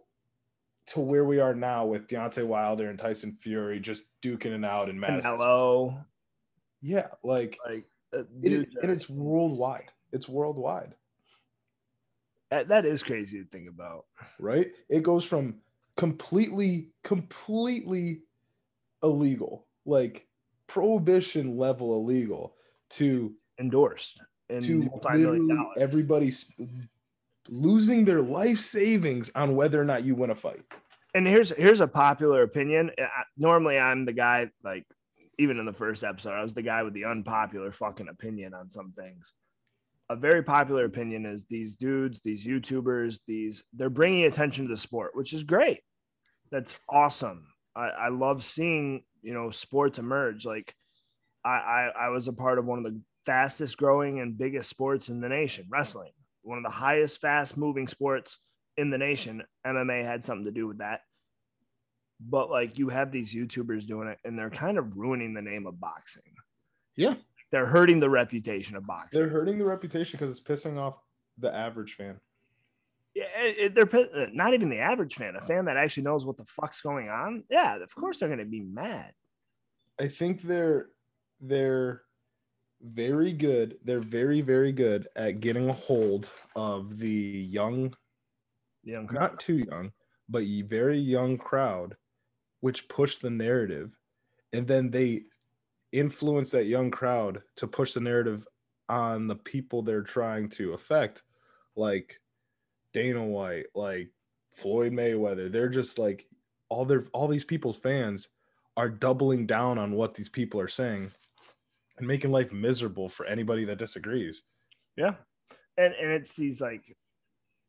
to 0.88 1.00
where 1.00 1.26
we 1.26 1.40
are 1.40 1.54
now 1.54 1.86
with 1.86 2.08
Deontay 2.08 2.46
Wilder 2.46 2.90
and 2.90 3.00
Tyson 3.00 3.38
Fury 3.40 3.80
just 3.80 4.04
duking 4.22 4.58
it 4.58 4.66
out 4.66 4.90
in 4.90 5.00
Madison. 5.00 5.38
Canelo, 5.38 6.04
Yeah, 6.82 7.08
like 7.24 7.58
like, 7.68 7.86
uh, 8.14 8.24
it, 8.42 8.70
and 8.82 8.92
it's 8.92 9.10
worldwide. 9.10 9.92
It's 10.12 10.28
worldwide. 10.28 10.94
that, 12.50 12.68
that 12.68 12.86
is 12.86 13.04
crazy 13.04 13.42
to 13.44 13.50
think 13.50 13.70
about. 13.70 14.06
right? 14.40 14.72
It 14.90 15.04
goes 15.04 15.24
from 15.24 15.56
completely, 15.96 16.90
completely 17.04 18.22
illegal, 19.04 19.66
like 19.86 20.28
prohibition 20.68 21.58
level 21.58 21.96
illegal, 21.96 22.56
to 22.92 23.32
Endorsed 23.60 24.22
in 24.50 24.62
to 24.62 24.90
literally 25.04 25.48
dollars. 25.48 25.78
everybody's 25.80 26.52
losing 27.48 28.04
their 28.06 28.22
life 28.22 28.60
savings 28.60 29.32
on 29.36 29.56
whether 29.56 29.80
or 29.80 29.86
not 29.86 30.04
you 30.04 30.16
win 30.16 30.32
a 30.32 30.36
fight. 30.36 30.64
and 31.14 31.28
here's 31.28 31.52
here's 31.52 31.80
a 31.82 31.88
popular 31.88 32.42
opinion. 32.44 32.92
I- 32.98 33.24
Normally, 33.38 33.78
I'm 33.78 34.04
the 34.06 34.14
guy 34.14 34.50
like 34.64 34.86
even 35.38 35.58
in 35.58 35.66
the 35.66 35.74
first 35.74 36.04
episode, 36.04 36.34
I 36.34 36.44
was 36.44 36.54
the 36.54 36.62
guy 36.62 36.84
with 36.84 36.94
the 36.94 37.06
unpopular 37.06 37.72
fucking 37.72 38.08
opinion 38.10 38.54
on 38.54 38.70
some 38.70 38.94
things. 38.98 39.32
A 40.10 40.16
very 40.16 40.44
popular 40.44 40.86
opinion 40.86 41.26
is 41.26 41.46
these 41.46 41.76
dudes, 41.76 42.22
these 42.22 42.46
YouTubers, 42.46 43.20
these 43.28 43.64
they're 43.74 43.90
bringing 43.90 44.26
attention 44.26 44.68
to 44.68 44.74
the 44.74 44.78
sport, 44.78 45.12
which 45.16 45.34
is 45.34 45.44
great. 45.44 45.80
That's 46.52 46.76
awesome. 46.90 47.48
I, 47.76 47.88
I 47.88 48.10
love 48.10 48.44
seeing 48.44 49.04
you 49.22 49.34
know 49.34 49.52
sports 49.52 50.00
emerge. 50.00 50.46
Like 50.46 50.76
I, 51.46 51.50
I 51.50 51.92
I 52.06 52.10
was 52.10 52.28
a 52.28 52.34
part 52.34 52.60
of 52.60 52.66
one 52.66 52.80
of 52.80 52.84
the 52.84 53.00
fastest 53.26 53.78
growing 53.78 54.20
and 54.20 54.38
biggest 54.38 54.70
sports 54.70 55.10
in 55.10 55.22
the 55.22 55.30
nation, 55.30 55.66
wrestling. 55.70 56.12
One 56.44 56.58
of 56.58 56.64
the 56.64 56.70
highest 56.70 57.22
fast 57.22 57.56
moving 57.56 57.88
sports 57.88 58.38
in 58.78 58.90
the 58.90 58.98
nation. 58.98 59.44
MMA 59.66 60.04
had 60.04 60.24
something 60.24 60.46
to 60.46 60.52
do 60.52 60.68
with 60.68 60.80
that. 60.80 61.02
But 62.30 62.50
like 62.52 62.78
you 62.78 62.90
have 62.90 63.12
these 63.12 63.34
YouTubers 63.34 63.88
doing 63.88 64.08
it 64.08 64.20
and 64.24 64.38
they're 64.38 64.50
kind 64.52 64.78
of 64.78 64.96
ruining 64.98 65.34
the 65.34 65.42
name 65.42 65.66
of 65.66 65.80
boxing. 65.80 66.22
Yeah, 66.96 67.16
They're 67.52 67.66
hurting 67.66 68.00
the 68.00 68.10
reputation 68.10 68.76
of 68.76 68.86
boxing. 68.86 69.20
they're 69.20 69.30
hurting 69.30 69.58
the 69.58 69.66
reputation 69.66 70.18
because 70.20 70.30
it's 70.30 70.46
pissing 70.48 70.78
off 70.78 70.96
the 71.38 71.54
average 71.54 71.96
fan. 71.96 72.20
yeah, 73.16 73.24
it, 73.40 73.58
it- 73.58 73.76
they're 73.76 74.24
uh, 74.24 74.28
not 74.34 74.54
even 74.54 74.70
the 74.70 74.78
average 74.80 75.16
fan, 75.16 75.36
a 75.36 75.42
fan 75.42 75.66
that 75.66 75.78
actually 75.78 76.04
knows 76.04 76.26
what 76.26 76.38
the 76.38 76.46
fuck's 76.46 76.82
going 76.82 77.10
on. 77.10 77.44
Yeah, 77.50 77.76
of 77.82 77.94
course 77.96 78.20
they're 78.20 78.30
going 78.30 78.40
to 78.40 78.46
be 78.46 78.62
mad. 78.62 79.14
I 80.00 80.08
think 80.08 80.42
they're 80.44 80.90
they're 81.40 82.04
very 82.82 83.32
good. 83.34 83.78
They're 83.84 84.00
very 84.00 84.42
very 84.42 84.72
good 84.72 85.08
at 85.16 85.40
getting 85.40 85.70
a 85.70 85.74
hold 85.74 86.30
of 86.56 87.00
the 87.00 87.10
young 87.10 87.96
You 88.84 88.94
know, 89.02 89.08
not 89.12 89.40
too 89.40 89.58
young, 89.72 89.92
but 90.30 90.44
very 90.68 91.00
young 91.00 91.38
crowd, 91.38 91.96
which 92.62 92.88
push 92.88 93.18
the 93.18 93.30
narrative, 93.30 93.98
and 94.54 94.68
then 94.68 94.90
they 94.90 95.24
influence 95.92 96.52
that 96.52 96.66
young 96.66 96.90
crowd 96.90 97.42
to 97.58 97.68
push 97.68 97.94
the 97.94 98.00
narrative 98.00 98.48
on 98.88 99.28
the 99.28 99.36
people 99.36 99.82
they're 99.82 100.02
trying 100.02 100.50
to 100.50 100.74
affect, 100.74 101.24
like 101.76 102.20
Dana 102.94 103.26
White, 103.26 103.66
like 103.76 104.10
Floyd 104.54 104.94
Mayweather. 104.94 105.52
They're 105.52 105.70
just 105.70 106.00
like 106.00 106.28
all 106.70 106.86
their 106.86 107.06
all 107.14 107.28
these 107.28 107.44
people's 107.44 107.78
fans 107.78 108.30
are 108.78 108.90
doubling 108.90 109.46
down 109.46 109.78
on 109.78 109.92
what 109.92 110.14
these 110.14 110.30
people 110.30 110.60
are 110.60 110.68
saying 110.68 111.12
and 111.98 112.08
making 112.08 112.32
life 112.32 112.52
miserable 112.52 113.10
for 113.10 113.26
anybody 113.26 113.66
that 113.66 113.78
disagrees. 113.78 114.44
Yeah. 114.96 115.16
And 115.78 115.94
and 115.94 116.12
it's 116.12 116.34
these 116.36 116.62
like 116.62 116.96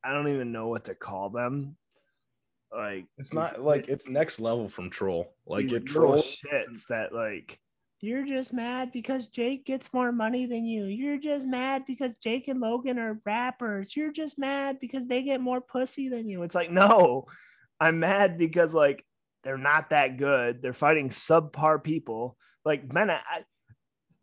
I 0.05 0.13
don't 0.13 0.29
even 0.29 0.53
know 0.53 0.69
what 0.69 0.85
to 0.85 0.95
call 0.95 1.31
them. 1.31 1.77
Like 2.75 3.07
It's 3.19 3.33
not 3.35 3.61
like 3.61 3.89
it's 3.89 4.09
next 4.09 4.41
level 4.41 4.69
from 4.69 4.91
troll. 4.91 5.35
Like 5.47 5.65
it 5.67 5.71
little 5.71 5.87
troll 5.87 6.23
shits 6.23 6.87
that 6.89 7.15
like 7.15 7.59
you're 8.01 8.27
just 8.27 8.53
mad 8.53 8.91
because 8.93 9.29
Jake 9.29 9.65
gets 9.65 9.93
more 9.93 10.11
money 10.11 10.47
than 10.47 10.65
you. 10.65 10.87
You're 10.87 11.19
just 11.19 11.47
mad 11.47 11.85
because 11.87 12.17
Jake 12.17 12.49
and 12.49 12.61
Logan 12.61 12.99
are 12.99 13.21
rappers. 13.25 13.95
You're 13.95 14.11
just 14.11 14.39
mad 14.39 14.79
because 14.81 15.07
they 15.07 15.23
get 15.23 15.41
more 15.41 15.61
pussy 15.61 16.09
than 16.09 16.29
you. 16.29 16.43
It's 16.43 16.55
like, 16.55 16.71
no, 16.73 17.27
I'm 17.79 18.01
mad 18.01 18.39
because 18.39 18.75
like 18.75 19.05
they're 19.45 19.59
not 19.59 19.91
that 19.91 20.17
good. 20.17 20.63
They're 20.63 20.73
fighting 20.73 21.11
subpar 21.11 21.83
people. 21.83 22.37
Like, 22.65 22.93
man, 22.93 23.11
I- 23.11 23.45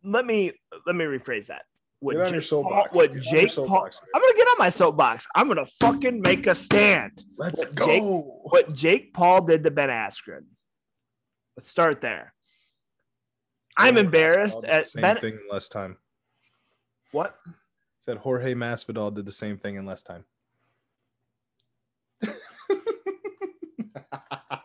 let 0.02 0.24
me 0.26 0.52
let 0.86 0.96
me 0.96 1.04
rephrase 1.04 1.46
that. 1.46 1.62
What 2.00 2.16
Get 2.16 2.26
on 2.26 2.32
your 2.32 2.40
Jake 2.40 2.50
Paul, 2.50 2.62
soapbox. 2.62 2.94
what 2.96 3.12
Get 3.12 3.18
on 3.20 3.22
your 3.22 3.42
Jake 3.46 3.54
Paul. 3.54 3.90
I'm 4.14 4.22
gonna 4.22 4.34
get 4.34 4.46
on 4.48 4.56
my 4.58 4.68
soapbox. 4.70 5.26
I'm 5.34 5.48
gonna 5.48 5.66
fucking 5.80 6.20
make 6.22 6.46
a 6.46 6.54
stand 6.54 7.24
Let's 7.36 7.60
what 7.60 7.74
go. 7.74 7.86
Jake- 7.86 8.52
what 8.52 8.74
Jake 8.74 9.12
Paul 9.12 9.42
did 9.42 9.64
to 9.64 9.70
Ben 9.70 9.90
Askren. 9.90 10.44
Let's 11.56 11.68
start 11.68 12.00
there. 12.00 12.32
I'm 13.76 13.94
Jorge 13.94 14.06
embarrassed 14.06 14.58
Masvidal 14.58 14.62
did 14.62 14.70
the 14.70 14.74
at 14.74 14.86
same 14.86 15.02
Ben. 15.02 15.18
thing 15.18 15.32
in 15.34 15.40
less 15.50 15.68
time. 15.68 15.96
What? 17.12 17.36
Said 18.00 18.16
Jorge 18.16 18.54
Masvidal 18.54 19.14
did 19.14 19.26
the 19.26 19.32
same 19.32 19.58
thing 19.58 19.76
in 19.76 19.84
less 19.84 20.02
time. 20.02 20.24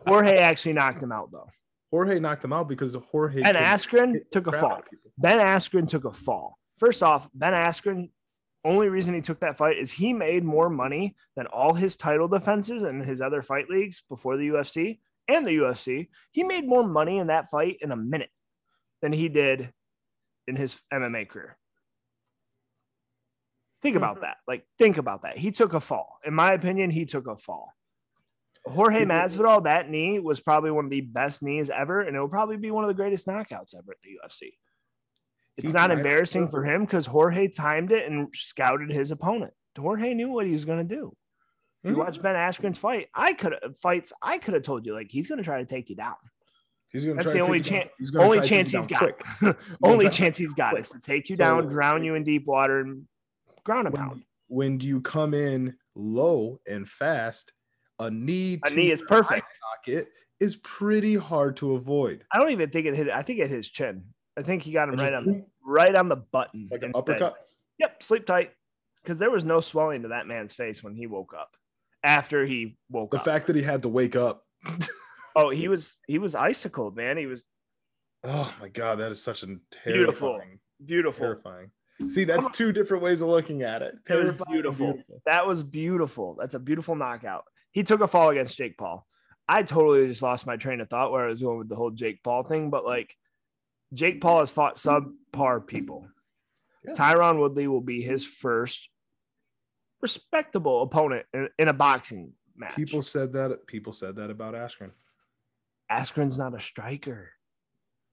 Jorge 0.07 0.37
actually 0.37 0.73
knocked 0.73 1.01
him 1.01 1.11
out 1.11 1.31
though. 1.31 1.47
Jorge 1.91 2.19
knocked 2.19 2.43
him 2.43 2.53
out 2.53 2.67
because 2.67 2.95
Jorge 3.11 3.41
Ben 3.41 3.55
Askren 3.55 4.19
took 4.31 4.47
a 4.47 4.51
fall. 4.51 4.71
out 4.73 4.79
of 4.79 4.85
people. 4.89 5.11
Ben 5.17 5.39
Askren 5.39 5.87
took 5.87 6.05
a 6.05 6.13
fall. 6.13 6.57
First 6.77 7.03
off, 7.03 7.29
Ben 7.33 7.53
Askren 7.53 8.09
only 8.63 8.89
reason 8.89 9.13
he 9.13 9.21
took 9.21 9.39
that 9.41 9.57
fight 9.57 9.77
is 9.77 9.91
he 9.91 10.11
made 10.11 10.43
more 10.43 10.69
money 10.69 11.15
than 11.35 11.45
all 11.47 11.73
his 11.73 11.95
title 11.95 12.27
defenses 12.27 12.83
and 12.83 13.03
his 13.05 13.21
other 13.21 13.41
fight 13.41 13.69
leagues 13.69 14.01
before 14.09 14.37
the 14.37 14.47
UFC 14.49 14.99
and 15.27 15.45
the 15.45 15.51
UFC. 15.51 16.09
He 16.31 16.43
made 16.43 16.67
more 16.67 16.83
money 16.85 17.17
in 17.19 17.27
that 17.27 17.49
fight 17.51 17.77
in 17.81 17.91
a 17.91 17.95
minute 17.95 18.31
than 19.01 19.13
he 19.13 19.29
did 19.29 19.71
in 20.47 20.55
his 20.55 20.75
MMA 20.91 21.25
career. 21.29 21.57
Think 23.81 23.95
about 23.95 24.17
Mhm. 24.17 24.21
that. 24.21 24.37
Like, 24.47 24.67
think 24.79 24.97
about 24.97 25.21
that. 25.23 25.37
He 25.37 25.51
took 25.51 25.73
a 25.73 25.79
fall. 25.79 26.19
In 26.25 26.33
my 26.33 26.53
opinion, 26.53 26.89
he 26.89 27.05
took 27.05 27.27
a 27.27 27.37
fall. 27.37 27.71
Jorge 28.65 29.05
Masvidal, 29.05 29.63
that 29.65 29.89
knee 29.91 30.17
was 30.17 30.39
probably 30.41 30.71
one 30.71 30.85
of 30.85 30.91
the 30.91 31.01
best 31.01 31.43
knees 31.43 31.69
ever, 31.69 32.01
and 32.01 32.15
it 32.15 32.19
will 32.19 32.27
probably 32.27 32.57
be 32.57 32.71
one 32.71 32.83
of 32.83 32.87
the 32.87 32.95
greatest 32.95 33.27
knockouts 33.27 33.75
ever 33.75 33.91
at 33.91 34.01
the 34.01 34.17
UFC. 34.23 34.57
It's 35.57 35.73
not 35.73 35.91
embarrassing 35.91 36.49
for 36.49 36.63
him 36.65 36.83
because 36.85 37.05
Jorge 37.05 37.47
timed 37.47 37.91
it 37.91 38.09
and 38.11 38.27
scouted 38.33 38.89
his 38.89 39.11
opponent. 39.11 39.53
Jorge 39.77 40.13
knew 40.13 40.29
what 40.29 40.45
he 40.45 40.51
was 40.51 40.65
going 40.65 40.85
to 40.87 40.95
do. 40.95 41.15
If 41.83 41.91
you 41.91 41.95
Mhm. 41.95 41.99
watch 41.99 42.21
Ben 42.21 42.35
Askren's 42.35 42.77
fight, 42.77 43.09
I 43.13 43.33
could 43.33 43.55
have 43.61 43.77
fights. 43.77 44.11
I 44.21 44.37
could 44.37 44.53
have 44.53 44.63
told 44.63 44.85
you 44.85 44.93
like 44.93 45.07
he's 45.11 45.27
going 45.27 45.37
to 45.37 45.43
try 45.43 45.59
to 45.59 45.65
take 45.65 45.89
you 45.89 45.95
down. 45.95 46.15
He's 46.89 47.03
gonna 47.03 47.15
That's 47.15 47.25
try 47.25 47.33
the 47.33 47.39
to 47.39 47.45
only 47.45 47.59
chan- 47.59 47.89
he's 47.97 48.15
Only 48.15 48.39
chance 48.39 48.71
he's 48.71 48.87
got. 48.87 49.21
Only 49.83 50.05
to 50.05 50.11
chance 50.15 50.37
he's 50.37 50.53
got 50.53 50.69
quick. 50.71 50.85
is 50.85 50.89
to 50.91 50.99
take 50.99 51.29
you 51.29 51.35
So- 51.35 51.43
down, 51.43 51.67
drown 51.67 52.05
you 52.05 52.15
in 52.15 52.23
deep 52.23 52.45
water, 52.45 52.79
and 52.79 53.05
ground 53.65 53.87
and 53.87 53.97
When, 53.97 54.07
pound. 54.07 54.23
when 54.47 54.79
you 54.79 55.01
come 55.01 55.33
in 55.33 55.75
low 55.95 56.61
and 56.65 56.87
fast, 56.87 57.51
a 57.99 58.09
knee 58.09 58.61
A 58.65 58.69
to 58.69 58.75
knee 58.75 58.91
is 58.91 59.01
perfect. 59.01 59.45
socket 59.85 60.09
is 60.39 60.55
pretty 60.57 61.15
hard 61.15 61.57
to 61.57 61.73
avoid. 61.75 62.23
I 62.31 62.39
don't 62.39 62.51
even 62.51 62.69
think 62.69 62.85
it 62.85 62.95
hit. 62.95 63.09
I 63.09 63.21
think 63.23 63.39
it 63.39 63.49
hit 63.49 63.57
his 63.57 63.69
chin. 63.69 64.13
I 64.37 64.41
think 64.41 64.63
he 64.63 64.71
got 64.71 64.89
him 64.89 64.95
right 64.95 65.13
on 65.13 65.25
the, 65.25 65.45
right 65.63 65.95
on 65.95 66.09
the 66.09 66.15
button. 66.17 66.67
like 66.71 66.81
an 66.81 66.91
and 66.93 66.93
said, 66.95 66.99
uppercut. 67.21 67.35
Yep, 67.79 68.03
sleep 68.03 68.25
tight. 68.25 68.51
Because 69.03 69.17
there 69.19 69.29
was 69.31 69.43
no 69.45 69.61
swelling 69.61 70.01
to 70.03 70.07
that 70.09 70.27
man's 70.27 70.53
face 70.53 70.83
when 70.83 70.95
he 70.95 71.07
woke 71.07 71.33
up. 71.37 71.51
After 72.03 72.45
he 72.45 72.77
woke 72.89 73.11
The 73.11 73.17
up. 73.17 73.23
The 73.23 73.31
fact 73.31 73.47
that 73.47 73.55
he 73.55 73.61
had 73.61 73.81
to 73.83 73.89
wake 73.89 74.15
up. 74.15 74.43
oh, 75.35 75.49
he 75.49 75.67
was 75.67 75.95
he 76.07 76.17
was 76.19 76.35
icicled, 76.35 76.95
man. 76.95 77.17
He 77.17 77.25
was 77.25 77.43
Oh 78.23 78.51
my 78.59 78.69
god, 78.69 78.99
that 78.99 79.11
is 79.11 79.21
such 79.21 79.43
a 79.43 79.47
Beautiful. 79.85 80.29
terrifying, 80.33 80.59
beautiful. 80.83 81.21
terrifying. 81.25 81.71
See, 82.09 82.23
that's 82.25 82.49
two 82.57 82.71
different 82.71 83.03
ways 83.03 83.21
of 83.21 83.29
looking 83.29 83.61
at 83.61 83.81
it. 83.81 83.95
It 84.09 84.15
was 84.15 84.25
Terrifying, 84.35 84.51
beautiful. 84.51 84.93
That 85.25 85.47
was 85.47 85.63
beautiful. 85.63 86.35
That's 86.39 86.55
a 86.55 86.59
beautiful 86.59 86.95
knockout. 86.95 87.45
He 87.71 87.83
took 87.83 88.01
a 88.01 88.07
fall 88.07 88.29
against 88.31 88.57
Jake 88.57 88.77
Paul. 88.77 89.05
I 89.47 89.61
totally 89.63 90.07
just 90.07 90.21
lost 90.23 90.45
my 90.47 90.57
train 90.57 90.81
of 90.81 90.89
thought 90.89 91.11
where 91.11 91.25
I 91.25 91.29
was 91.29 91.41
going 91.41 91.59
with 91.59 91.69
the 91.69 91.75
whole 91.75 91.91
Jake 91.91 92.21
Paul 92.23 92.43
thing, 92.43 92.69
but 92.71 92.83
like 92.83 93.15
Jake 93.95 94.21
Paul 94.21 94.39
has 94.39 94.51
fought 94.51 94.75
subpar 94.75 95.65
people. 95.65 96.07
Yeah. 96.85 96.93
Tyron 96.93 97.39
Woodley 97.39 97.67
will 97.67 97.81
be 97.81 98.01
his 98.01 98.23
first 98.23 98.89
respectable 100.01 100.83
opponent 100.83 101.25
in, 101.33 101.49
in 101.57 101.67
a 101.67 101.73
boxing 101.73 102.33
match. 102.55 102.75
People 102.75 103.01
said 103.01 103.33
that. 103.33 103.65
People 103.65 103.93
said 103.93 104.15
that 104.17 104.29
about 104.29 104.53
Askren. 104.53 104.91
Askren's 105.91 106.37
not 106.37 106.55
a 106.55 106.59
striker. 106.59 107.31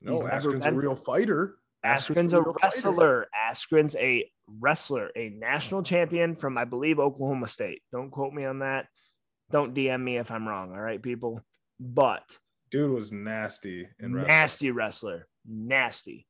No, 0.01 0.13
He's 0.13 0.23
Askren's 0.23 0.67
a 0.67 0.73
real 0.73 0.97
fighter. 0.97 1.57
Askren's 1.85 2.33
a 2.33 2.41
real 2.43 2.55
fighter. 2.55 2.91
wrestler. 2.91 3.27
Askren's 3.51 3.95
a 3.97 4.31
wrestler, 4.61 5.11
a 5.17 5.31
national 5.31 5.83
champion 5.83 6.35
from, 6.37 6.57
I 6.59 6.65
believe, 6.65 6.99
Oklahoma 6.99 7.49
State. 7.49 7.83
Don't 7.93 8.11
quote 8.11 8.33
me 8.33 8.45
on 8.45 8.61
that. 8.61 8.87
Don't 9.51 9.75
DM 9.75 10.03
me 10.03 10.17
if 10.17 10.31
I'm 10.31 10.47
wrong. 10.47 10.73
All 10.73 10.81
right, 10.81 11.03
people. 11.03 11.41
But 11.81 12.23
Dude 12.71 12.91
was 12.91 13.13
nasty 13.13 13.87
and 14.01 14.15
nasty 14.15 14.71
wrestler, 14.71 15.27
nasty, 15.47 16.27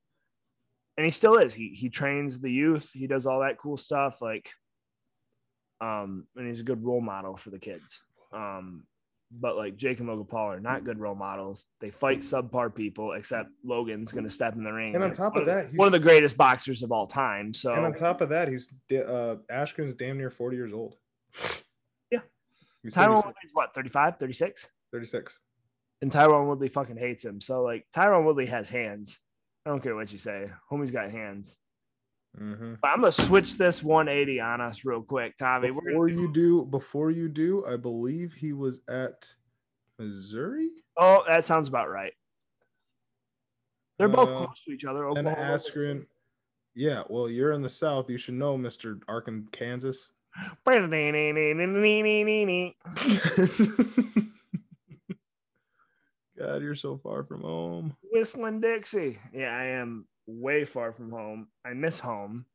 and 0.96 1.04
he 1.04 1.10
still 1.10 1.36
is. 1.38 1.54
He 1.54 1.68
he 1.68 1.88
trains 1.88 2.40
the 2.40 2.50
youth. 2.50 2.90
He 2.92 3.06
does 3.06 3.26
all 3.26 3.40
that 3.40 3.58
cool 3.58 3.76
stuff. 3.76 4.20
Like, 4.20 4.50
um, 5.80 6.26
and 6.36 6.46
he's 6.46 6.60
a 6.60 6.64
good 6.64 6.84
role 6.84 7.00
model 7.00 7.36
for 7.36 7.50
the 7.50 7.58
kids. 7.58 8.00
Um, 8.32 8.84
but 9.40 9.56
like 9.56 9.76
Jake 9.76 9.98
and 9.98 10.08
Logan 10.08 10.26
Paul 10.26 10.52
are 10.52 10.60
not 10.60 10.84
good 10.84 10.98
role 10.98 11.14
models. 11.14 11.64
They 11.80 11.90
fight 11.90 12.20
subpar 12.20 12.74
people, 12.74 13.12
except 13.12 13.48
Logan's 13.64 14.12
going 14.12 14.24
to 14.24 14.30
step 14.30 14.54
in 14.54 14.62
the 14.62 14.72
ring. 14.72 14.94
And 14.94 15.02
on 15.02 15.12
top 15.12 15.36
of 15.36 15.46
that, 15.46 15.66
he's- 15.66 15.78
one 15.78 15.86
of 15.86 15.92
the 15.92 15.98
greatest 15.98 16.36
boxers 16.36 16.82
of 16.82 16.92
all 16.92 17.06
time. 17.06 17.54
So 17.54 17.72
And 17.72 17.84
on 17.86 17.94
top 17.94 18.20
of 18.20 18.28
that, 18.28 18.48
he's 18.48 18.68
uh, 18.90 19.36
Askren's 19.50 19.94
damn 19.94 20.18
near 20.18 20.30
40 20.30 20.56
years 20.56 20.72
old. 20.74 20.96
Yeah. 22.10 22.20
He's 22.82 22.94
Tyron 22.94 23.16
Woodley's 23.16 23.52
what, 23.54 23.74
35, 23.74 24.18
36? 24.18 24.68
36. 24.92 25.38
And 26.02 26.10
Tyron 26.10 26.46
Woodley 26.48 26.68
fucking 26.68 26.96
hates 26.96 27.24
him. 27.24 27.40
So 27.40 27.62
like 27.62 27.86
Tyron 27.96 28.24
Woodley 28.24 28.46
has 28.46 28.68
hands. 28.68 29.18
I 29.64 29.70
don't 29.70 29.80
care 29.82 29.94
what 29.94 30.12
you 30.12 30.18
say. 30.18 30.50
Homie's 30.70 30.90
got 30.90 31.10
hands. 31.10 31.56
Mhm. 32.38 32.78
But 32.80 32.88
I'm 32.88 33.00
gonna 33.00 33.12
switch 33.12 33.56
this 33.56 33.82
180 33.82 34.40
on 34.40 34.60
us 34.60 34.84
real 34.84 35.02
quick, 35.02 35.36
Tommy. 35.36 35.68
Before 35.68 36.08
gonna, 36.08 36.20
you 36.20 36.32
do, 36.32 36.64
before 36.64 37.10
you 37.10 37.28
do, 37.28 37.64
I 37.66 37.76
believe 37.76 38.32
he 38.32 38.52
was 38.52 38.80
at 38.88 39.32
Missouri. 39.98 40.70
oh, 40.96 41.22
that 41.28 41.44
sounds 41.44 41.68
about 41.68 41.88
right. 41.88 42.12
They're 43.98 44.08
both 44.08 44.30
Uh, 44.30 44.46
close 44.46 44.64
to 44.64 44.72
each 44.72 44.84
other. 44.84 45.06
And 45.08 45.28
Askren. 45.28 46.06
Yeah, 46.74 47.04
well, 47.08 47.28
you're 47.28 47.52
in 47.52 47.60
the 47.62 47.68
South. 47.68 48.08
You 48.10 48.16
should 48.18 48.34
know, 48.34 48.56
Mister 48.58 48.96
Arkan, 49.08 49.52
Kansas. 49.52 50.08
God, 56.42 56.62
you're 56.62 56.74
so 56.74 56.98
far 56.98 57.22
from 57.24 57.42
home. 57.42 57.96
Whistling 58.10 58.60
Dixie. 58.60 59.18
Yeah, 59.32 59.56
I 59.56 59.64
am 59.64 60.06
way 60.26 60.64
far 60.64 60.92
from 60.92 61.10
home. 61.10 61.48
I 61.64 61.72
miss 61.74 62.00
home. 62.00 62.46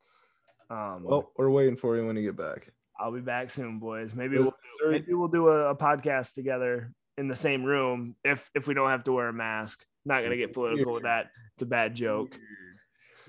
Um, 0.70 1.04
Well, 1.04 1.32
we're 1.38 1.50
waiting 1.50 1.78
for 1.78 1.96
you 1.96 2.06
when 2.06 2.18
you 2.18 2.24
get 2.24 2.36
back. 2.38 2.72
I'll 3.00 3.14
be 3.14 3.22
back 3.22 3.50
soon, 3.52 3.80
boys. 3.80 4.14
Maybe 4.14 4.40
we'll 4.40 4.56
maybe 4.90 5.14
we'll 5.14 5.28
do 5.28 5.48
a, 5.50 5.70
a 5.70 5.76
podcast 5.76 6.34
together 6.34 6.92
in 7.18 7.28
the 7.28 7.36
same 7.36 7.64
room 7.64 8.16
if 8.26 8.50
if 8.56 8.68
we 8.68 8.74
don't 8.74 8.90
have 8.90 9.04
to 9.06 9.12
wear 9.12 9.30
a 9.30 9.34
mask. 9.34 9.86
Not 10.04 10.24
gonna 10.24 10.36
get 10.36 10.54
political 10.54 10.94
with 10.94 11.04
that. 11.04 11.28
It's 11.56 11.64
a 11.64 11.68
bad 11.68 11.94
joke. 11.96 12.38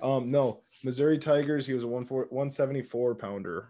Um, 0.02 0.30
no, 0.30 0.62
Missouri 0.82 1.18
Tigers. 1.18 1.66
He 1.66 1.74
was 1.74 1.82
a 1.82 1.86
one 1.86 2.06
four 2.06 2.26
one 2.30 2.50
seventy 2.50 2.82
four 2.82 3.14
pounder. 3.14 3.68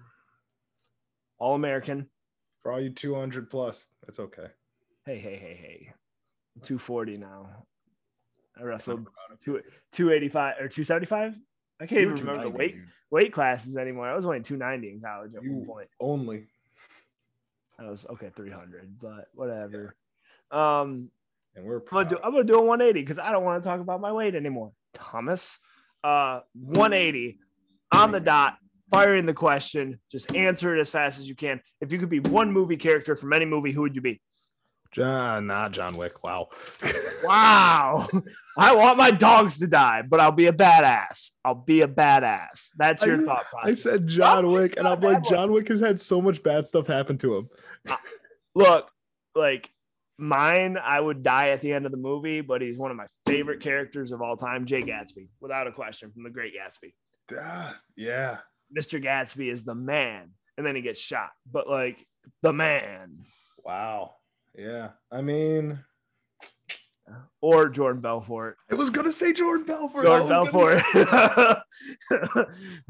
All 1.38 1.54
American. 1.54 2.08
For 2.62 2.72
all 2.72 2.80
you 2.80 2.90
two 2.90 3.14
hundred 3.14 3.50
plus, 3.50 3.88
that's 4.06 4.20
okay. 4.20 4.46
Hey, 5.04 5.18
hey, 5.18 5.36
hey, 5.36 5.58
hey. 5.60 5.92
240 6.62 7.16
now. 7.18 7.48
I 8.58 8.62
wrestled 8.64 9.06
two, 9.44 9.60
285 9.92 10.54
or 10.56 10.68
275. 10.68 11.34
I 11.80 11.86
can't 11.86 12.00
even 12.02 12.14
remember 12.16 12.42
the 12.42 12.50
weight 12.50 12.74
dude. 12.74 12.88
weight 13.10 13.32
classes 13.32 13.76
anymore. 13.76 14.08
I 14.08 14.16
was 14.16 14.24
only 14.24 14.40
290 14.40 14.90
in 14.94 15.00
college 15.00 15.34
at 15.36 15.42
You- 15.42 15.52
one 15.58 15.66
point. 15.66 15.88
only. 16.00 16.46
I 17.78 17.88
was 17.88 18.04
okay 18.10 18.30
300, 18.34 18.98
but 19.00 19.28
whatever. 19.34 19.94
Um, 20.50 21.10
And 21.54 21.64
we're 21.64 21.78
I'm 21.78 21.84
gonna 21.90 22.08
do. 22.10 22.16
I'm 22.22 22.32
gonna 22.32 22.44
do 22.44 22.54
a 22.56 22.62
180 22.62 23.00
because 23.00 23.18
I 23.18 23.30
don't 23.32 23.44
want 23.44 23.62
to 23.62 23.68
talk 23.68 23.80
about 23.80 24.00
my 24.00 24.12
weight 24.12 24.34
anymore. 24.34 24.72
Thomas, 24.94 25.58
uh, 26.02 26.40
180 26.54 27.38
on 27.92 28.10
the 28.12 28.20
dot. 28.20 28.56
Firing 28.90 29.26
the 29.26 29.34
question, 29.34 30.00
just 30.10 30.34
answer 30.34 30.74
it 30.74 30.80
as 30.80 30.88
fast 30.88 31.18
as 31.20 31.28
you 31.28 31.34
can. 31.34 31.60
If 31.82 31.92
you 31.92 31.98
could 31.98 32.08
be 32.08 32.20
one 32.20 32.50
movie 32.50 32.78
character 32.78 33.14
from 33.16 33.34
any 33.34 33.44
movie, 33.44 33.70
who 33.70 33.82
would 33.82 33.94
you 33.94 34.00
be? 34.00 34.20
John, 34.92 35.46
not 35.46 35.72
John 35.72 35.96
Wick. 35.96 36.22
Wow. 36.24 36.48
Wow. 37.24 38.08
I 38.56 38.74
want 38.76 38.96
my 38.96 39.10
dogs 39.10 39.58
to 39.58 39.66
die, 39.66 40.02
but 40.08 40.20
I'll 40.20 40.30
be 40.32 40.46
a 40.46 40.52
badass. 40.52 41.32
I'll 41.44 41.54
be 41.54 41.82
a 41.82 41.88
badass. 41.88 42.68
That's 42.76 43.04
your 43.04 43.20
I- 43.22 43.24
thought 43.24 43.44
I 43.62 43.74
said 43.74 44.06
John 44.06 44.44
John 44.44 44.52
Wick, 44.52 44.76
and 44.76 44.86
I'm 44.86 45.00
like. 45.00 45.24
John 45.24 45.50
Wick 45.52 45.66
has 45.68 45.80
had 45.80 45.98
so 45.98 46.20
much 46.22 46.42
bad 46.44 46.66
stuff 46.68 46.86
happen 46.86 47.18
to 47.18 47.36
him. 47.36 47.48
Look, 48.54 48.88
like 49.34 49.70
mine, 50.16 50.76
I 50.82 51.00
would 51.00 51.22
die 51.24 51.48
at 51.50 51.60
the 51.60 51.72
end 51.72 51.86
of 51.86 51.92
the 51.92 51.98
movie, 51.98 52.40
but 52.40 52.62
he's 52.62 52.76
one 52.78 52.90
of 52.92 52.96
my 52.96 53.06
favorite 53.26 53.60
characters 53.60 54.12
of 54.12 54.22
all 54.22 54.36
time, 54.36 54.64
Jay 54.64 54.82
Gatsby, 54.82 55.28
without 55.40 55.66
a 55.66 55.72
question, 55.72 56.10
from 56.12 56.22
The 56.22 56.30
Great 56.30 56.52
Gatsby. 56.54 56.92
Ah, 57.36 57.78
yeah. 57.96 58.38
Mr. 58.76 59.02
Gatsby 59.02 59.52
is 59.52 59.64
the 59.64 59.74
man, 59.74 60.30
and 60.56 60.64
then 60.66 60.76
he 60.76 60.82
gets 60.82 61.00
shot, 61.00 61.30
but 61.50 61.68
like 61.68 62.04
the 62.42 62.52
man, 62.52 63.24
Wow. 63.64 64.14
Yeah. 64.58 64.90
I 65.12 65.22
mean, 65.22 65.78
or 67.40 67.68
Jordan 67.68 68.02
Belfort. 68.02 68.56
I 68.70 68.74
was 68.74 68.90
gonna 68.90 69.12
say 69.12 69.32
Jordan 69.32 69.64
Belfort. 69.64 70.04
Jordan 70.04 70.32
I 70.32 70.40
was 70.40 70.50
gonna 70.50 70.82
Belfort. 70.90 71.62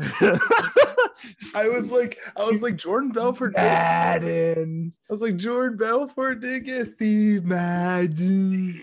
I 1.54 1.68
was 1.68 1.92
like, 1.92 2.18
I 2.36 2.44
was 2.44 2.62
like 2.62 2.76
Jordan 2.76 3.12
Belfort. 3.12 3.54
Did, 3.54 3.60
I 3.60 3.64
Madden. 3.64 4.92
was 5.08 5.22
like 5.22 5.36
Jordan 5.36 5.76
Belfort 5.76 6.40
did 6.40 6.64
get 6.64 6.94
Steve 6.94 7.44
Madden. 7.44 8.82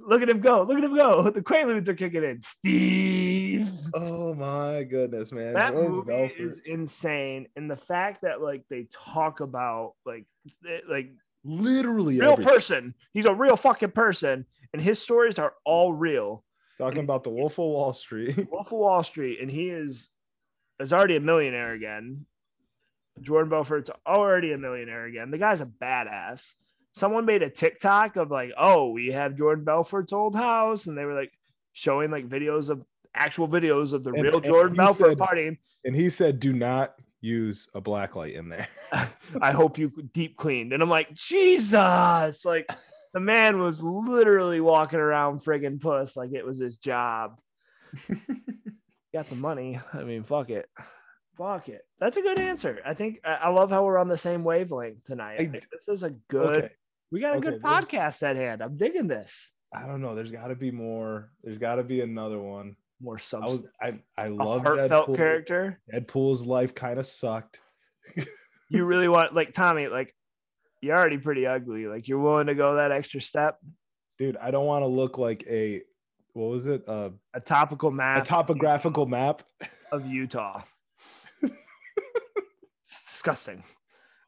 Look 0.00 0.22
at 0.22 0.28
him 0.30 0.40
go. 0.40 0.62
Look 0.62 0.78
at 0.78 0.84
him 0.84 0.96
go. 0.96 1.22
The 1.30 1.42
Quaaludes 1.42 1.86
are 1.88 1.94
kicking 1.94 2.24
in. 2.24 2.42
Steve. 2.42 3.68
Oh 3.94 4.34
my 4.34 4.82
goodness, 4.84 5.30
man! 5.30 5.52
That 5.54 5.72
Jordan 5.72 5.90
movie 5.92 6.06
Belfort. 6.10 6.40
is 6.40 6.60
insane. 6.66 7.46
And 7.56 7.70
the 7.70 7.76
fact 7.76 8.22
that 8.22 8.40
like 8.42 8.64
they 8.70 8.86
talk 8.90 9.40
about 9.40 9.92
like 10.04 10.24
like 10.88 11.12
literally 11.44 12.18
real 12.20 12.32
everything. 12.32 12.52
person. 12.54 12.94
He's 13.12 13.26
a 13.26 13.34
real 13.34 13.56
fucking 13.56 13.92
person. 13.92 14.46
And 14.72 14.80
his 14.80 15.00
stories 15.00 15.38
are 15.38 15.54
all 15.64 15.92
real. 15.92 16.44
talking 16.78 17.00
about 17.00 17.24
the 17.24 17.30
Wolf 17.30 17.54
of 17.54 17.64
Wall 17.66 17.92
Street. 17.92 18.46
Wolf 18.52 18.68
of 18.68 18.72
Wall 18.78 19.02
Street, 19.02 19.40
and 19.40 19.50
he 19.50 19.68
is 19.68 20.08
is 20.80 20.92
already 20.92 21.16
a 21.16 21.20
millionaire 21.20 21.72
again. 21.72 22.24
Jordan 23.20 23.50
Belfort's 23.50 23.90
already 24.06 24.52
a 24.52 24.58
millionaire 24.58 25.04
again. 25.04 25.30
The 25.30 25.36
guy's 25.38 25.60
a 25.60 25.66
badass. 25.66 26.54
Someone 26.92 27.26
made 27.26 27.42
a 27.42 27.50
TikTok 27.50 28.16
of 28.16 28.30
like, 28.30 28.50
oh, 28.58 28.90
we 28.90 29.08
have 29.08 29.36
Jordan 29.36 29.64
Belfort's 29.64 30.12
old 30.12 30.34
house, 30.34 30.86
and 30.86 30.96
they 30.96 31.04
were 31.04 31.14
like 31.14 31.32
showing 31.72 32.10
like 32.10 32.28
videos 32.28 32.70
of 32.70 32.82
actual 33.14 33.46
videos 33.48 33.92
of 33.92 34.04
the 34.04 34.10
And- 34.12 34.22
real 34.22 34.36
and 34.36 34.44
Jordan 34.44 34.74
Belfort 34.76 35.10
said- 35.10 35.18
partying. 35.18 35.58
And 35.84 35.94
he 35.96 36.08
said, 36.10 36.40
"Do 36.40 36.52
not 36.52 36.94
use 37.20 37.68
a 37.74 37.80
black 37.80 38.16
light 38.16 38.34
in 38.34 38.48
there." 38.48 38.68
I 39.40 39.52
hope 39.52 39.78
you 39.78 39.90
deep 40.12 40.36
cleaned. 40.36 40.72
And 40.72 40.82
I'm 40.82 40.90
like, 40.90 41.12
Jesus. 41.14 42.44
Like 42.44 42.70
the 43.12 43.20
man 43.20 43.60
was 43.60 43.82
literally 43.82 44.60
walking 44.60 44.98
around 45.00 45.42
friggin' 45.44 45.80
puss 45.80 46.16
like 46.16 46.32
it 46.32 46.44
was 46.46 46.58
his 46.60 46.76
job. 46.76 47.38
Got 49.12 49.28
the 49.28 49.34
money. 49.36 49.80
I 49.92 50.04
mean, 50.04 50.22
fuck 50.22 50.50
it. 50.50 50.68
Fuck 51.36 51.68
it. 51.68 51.82
That's 51.98 52.16
a 52.16 52.22
good 52.22 52.38
answer. 52.38 52.78
I 52.86 52.94
think 52.94 53.20
I 53.24 53.48
love 53.48 53.70
how 53.70 53.84
we're 53.84 53.98
on 53.98 54.08
the 54.08 54.18
same 54.18 54.44
wavelength 54.44 55.04
tonight. 55.04 55.40
I 55.40 55.42
I- 55.44 55.48
this 55.50 55.88
is 55.88 56.02
a 56.04 56.10
good, 56.28 56.56
Okay. 56.56 56.70
we 57.10 57.20
got 57.20 57.34
a 57.34 57.38
Okay, 57.38 57.50
good 57.50 57.62
podcast 57.62 58.22
at 58.22 58.36
hand. 58.36 58.62
I'm 58.62 58.76
digging 58.76 59.08
this. 59.08 59.52
I 59.74 59.86
don't 59.86 60.00
know. 60.00 60.14
There's 60.14 60.30
got 60.32 60.48
to 60.48 60.54
be 60.54 60.70
more. 60.70 61.30
There's 61.42 61.58
got 61.58 61.76
to 61.76 61.82
be 61.82 62.00
another 62.02 62.38
one. 62.40 62.76
More 63.00 63.14
I 63.14 63.16
was 63.16 63.22
substance. 63.24 63.66
I 63.80 63.98
I 64.16 64.28
love 64.28 64.62
heartfelt 64.62 65.08
Deadpool. 65.08 65.16
character. 65.16 65.80
Deadpool's 65.92 66.44
life 66.44 66.74
kind 66.74 66.98
of 66.98 67.06
sucked. 67.06 67.60
You 68.72 68.84
really 68.84 69.08
want, 69.08 69.34
like, 69.34 69.52
Tommy, 69.52 69.88
like, 69.88 70.14
you're 70.80 70.96
already 70.96 71.18
pretty 71.18 71.44
ugly. 71.44 71.86
Like, 71.88 72.06
you're 72.06 72.20
willing 72.20 72.46
to 72.46 72.54
go 72.54 72.76
that 72.76 72.92
extra 72.92 73.20
step. 73.20 73.58
Dude, 74.16 74.36
I 74.36 74.52
don't 74.52 74.64
want 74.64 74.82
to 74.84 74.86
look 74.86 75.18
like 75.18 75.44
a 75.48 75.82
what 76.34 76.50
was 76.50 76.66
it? 76.66 76.84
Uh, 76.88 77.10
A 77.34 77.40
topical 77.40 77.90
map. 77.90 78.22
a 78.22 78.24
topographical 78.24 79.06
map. 79.06 79.42
of 79.90 80.06
Utah. 80.10 80.62
Disgusting. 83.08 83.64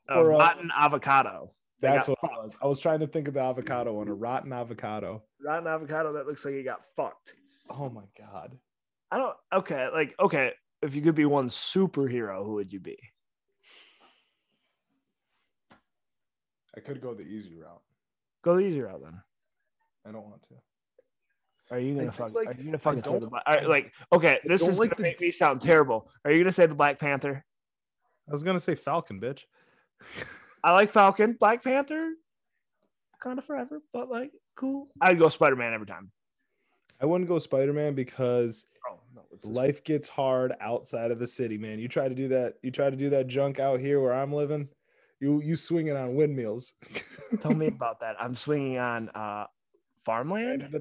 A 0.09 0.15
Or, 0.19 0.33
uh, 0.35 0.39
rotten 0.39 0.71
avocado. 0.77 1.53
That's 1.81 2.09
what 2.09 2.19
it 2.23 2.31
was. 2.31 2.57
I 2.63 2.67
was 2.67 2.81
trying 2.81 2.99
to 3.01 3.07
think 3.07 3.29
of 3.29 3.35
the 3.35 3.41
avocado 3.41 3.93
one, 3.93 4.09
a 4.09 4.15
rotten 4.15 4.53
avocado. 4.53 5.23
Rotten 5.45 5.67
avocado 5.67 6.13
that 6.15 6.27
looks 6.27 6.45
like 6.45 6.55
it 6.55 6.65
got 6.65 6.81
fucked. 6.97 7.33
Oh 7.73 7.89
my 7.89 8.03
god. 8.19 8.57
I 9.11 9.19
don't. 9.19 9.35
Okay, 9.55 9.89
like 9.93 10.15
okay, 10.21 10.53
if 10.83 10.95
you 10.95 11.03
could 11.03 11.15
be 11.15 11.25
one 11.25 11.49
superhero, 11.49 12.45
who 12.45 12.55
would 12.55 12.73
you 12.73 12.81
be? 12.81 12.99
I 16.77 16.81
could 16.81 17.01
go 17.01 17.15
the 17.15 17.23
easy 17.23 17.57
route. 17.57 17.83
Go 18.43 18.57
the 18.57 18.63
easy 18.63 18.81
route 18.81 19.01
then. 19.03 19.21
I 20.07 20.13
don't 20.13 20.25
want 20.25 20.43
to. 20.49 20.55
Are 21.71 21.79
you 21.79 21.95
gonna 21.95 22.13
fuck? 22.13 22.35
like, 22.35 22.49
are 22.49 22.55
you 22.55 22.65
gonna 22.65 22.79
fucking 22.79 23.03
say 23.03 23.19
the 23.19 23.27
black? 23.27 23.43
all 23.47 23.55
right, 23.55 23.69
like 23.69 23.93
okay, 24.13 24.39
this 24.45 24.61
is 24.67 24.79
like 24.79 24.91
gonna 24.91 25.03
the 25.03 25.11
make 25.11 25.21
me 25.21 25.31
sound 25.31 25.61
terrible. 25.61 26.11
Are 26.25 26.31
you 26.31 26.43
gonna 26.43 26.53
say 26.53 26.67
the 26.67 26.75
Black 26.75 26.99
Panther? 26.99 27.45
I 28.29 28.33
was 28.33 28.43
gonna 28.43 28.61
say 28.61 28.75
Falcon, 28.75 29.21
bitch. 29.21 29.41
I 30.65 30.73
like 30.73 30.91
Falcon, 30.91 31.37
Black 31.39 31.63
Panther, 31.63 32.11
kind 33.23 33.39
of 33.39 33.45
forever, 33.45 33.81
but 33.93 34.11
like 34.11 34.33
cool. 34.57 34.89
I'd 35.01 35.19
go 35.19 35.29
Spider 35.29 35.57
Man 35.57 35.73
every 35.73 35.87
time. 35.87 36.11
I 37.03 37.07
wouldn't 37.07 37.29
go 37.29 37.39
Spider 37.39 37.73
Man 37.73 37.95
because 37.95 38.67
Oh 38.89 38.99
no, 39.15 39.23
it's 39.33 39.47
this- 39.47 39.57
life 39.57 39.83
gets 39.85 40.09
hard 40.09 40.55
outside 40.61 41.11
of 41.11 41.19
the 41.19 41.27
city, 41.27 41.59
man. 41.59 41.79
You 41.79 41.89
try 41.89 42.09
to 42.09 42.15
do 42.15 42.29
that. 42.29 42.55
You 42.63 42.71
try 42.71 42.91
to 42.91 42.97
do 42.97 43.11
that 43.11 43.27
junk 43.27 43.59
out 43.59 43.81
here 43.81 44.01
where 44.01 44.15
I'm 44.15 44.33
living. 44.33 44.69
You 45.21 45.41
you 45.41 45.57
swinging 45.57 45.97
on 45.97 46.15
windmills. 46.15 46.73
Tell 47.41 47.53
me 47.55 47.67
about 47.69 48.01
that. 48.01 48.17
I'm 48.21 48.35
swinging 48.37 48.79
on 48.79 49.09
uh 49.11 49.47
farmland. 50.05 50.63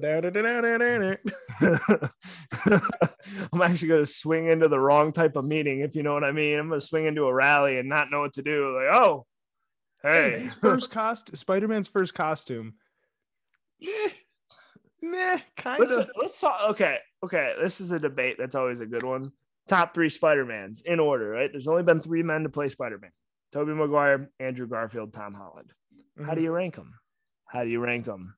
I'm 3.52 3.62
actually 3.62 3.88
going 3.88 4.04
to 4.04 4.06
swing 4.06 4.48
into 4.48 4.68
the 4.68 4.80
wrong 4.80 5.12
type 5.12 5.36
of 5.36 5.44
meeting, 5.44 5.80
if 5.80 5.94
you 5.94 6.02
know 6.02 6.12
what 6.12 6.24
I 6.24 6.32
mean. 6.32 6.58
I'm 6.58 6.68
going 6.68 6.80
to 6.80 6.86
swing 6.86 7.06
into 7.06 7.24
a 7.26 7.32
rally 7.34 7.78
and 7.78 7.88
not 7.88 8.10
know 8.10 8.20
what 8.20 8.32
to 8.34 8.42
do. 8.42 8.76
Like, 8.76 8.96
oh, 8.96 9.26
Hey, 10.02 10.30
hey, 10.30 10.40
his 10.40 10.54
first 10.54 10.90
cost 10.98 11.36
Spider 11.36 11.68
Man's 11.68 11.86
first 11.86 12.14
costume. 12.14 12.74
Meh, 15.02 15.40
kind 15.56 15.80
let's, 15.80 15.92
of. 15.92 16.10
let's 16.16 16.40
talk. 16.40 16.70
Okay, 16.70 16.96
okay. 17.24 17.54
This 17.60 17.80
is 17.80 17.90
a 17.90 17.98
debate 17.98 18.36
that's 18.38 18.54
always 18.54 18.80
a 18.80 18.86
good 18.86 19.02
one. 19.02 19.32
Top 19.68 19.94
three 19.94 20.08
Spider 20.08 20.44
Mans 20.44 20.82
in 20.82 21.00
order, 21.00 21.28
right? 21.30 21.50
There's 21.50 21.68
only 21.68 21.82
been 21.82 22.00
three 22.00 22.22
men 22.22 22.44
to 22.44 22.48
play 22.48 22.68
Spider 22.68 22.98
Man 22.98 23.10
Tobey 23.52 23.72
Maguire, 23.72 24.30
Andrew 24.40 24.66
Garfield, 24.66 25.12
Tom 25.12 25.34
Holland. 25.34 25.72
How 26.18 26.24
do 26.24 26.30
mm-hmm. 26.30 26.44
you 26.44 26.50
rank 26.52 26.76
them? 26.76 26.94
How 27.46 27.64
do 27.64 27.70
you 27.70 27.80
rank 27.80 28.06
them 28.06 28.34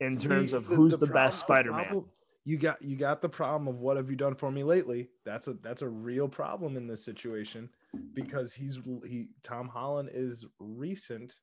in 0.00 0.18
terms 0.18 0.50
See, 0.50 0.56
of 0.56 0.66
who's 0.66 0.96
the, 0.96 1.06
prob- 1.06 1.14
best 1.14 1.38
Spider 1.40 1.72
Man? 1.72 2.04
You 2.44 2.58
got 2.58 2.80
you 2.80 2.96
got 2.96 3.22
the 3.22 3.28
problem 3.28 3.66
of 3.66 3.80
what 3.80 3.96
have 3.96 4.08
you 4.08 4.16
done 4.16 4.34
for 4.34 4.50
me 4.52 4.62
lately? 4.62 5.08
That's 5.24 5.48
a 5.48 5.54
that's 5.54 5.82
a 5.82 5.88
real 5.88 6.28
problem 6.28 6.76
in 6.76 6.86
this 6.86 7.04
situation 7.04 7.68
because 8.14 8.52
he's 8.52 8.78
he 9.04 9.28
Tom 9.42 9.68
Holland 9.68 10.10
is 10.12 10.44
recent, 10.60 11.34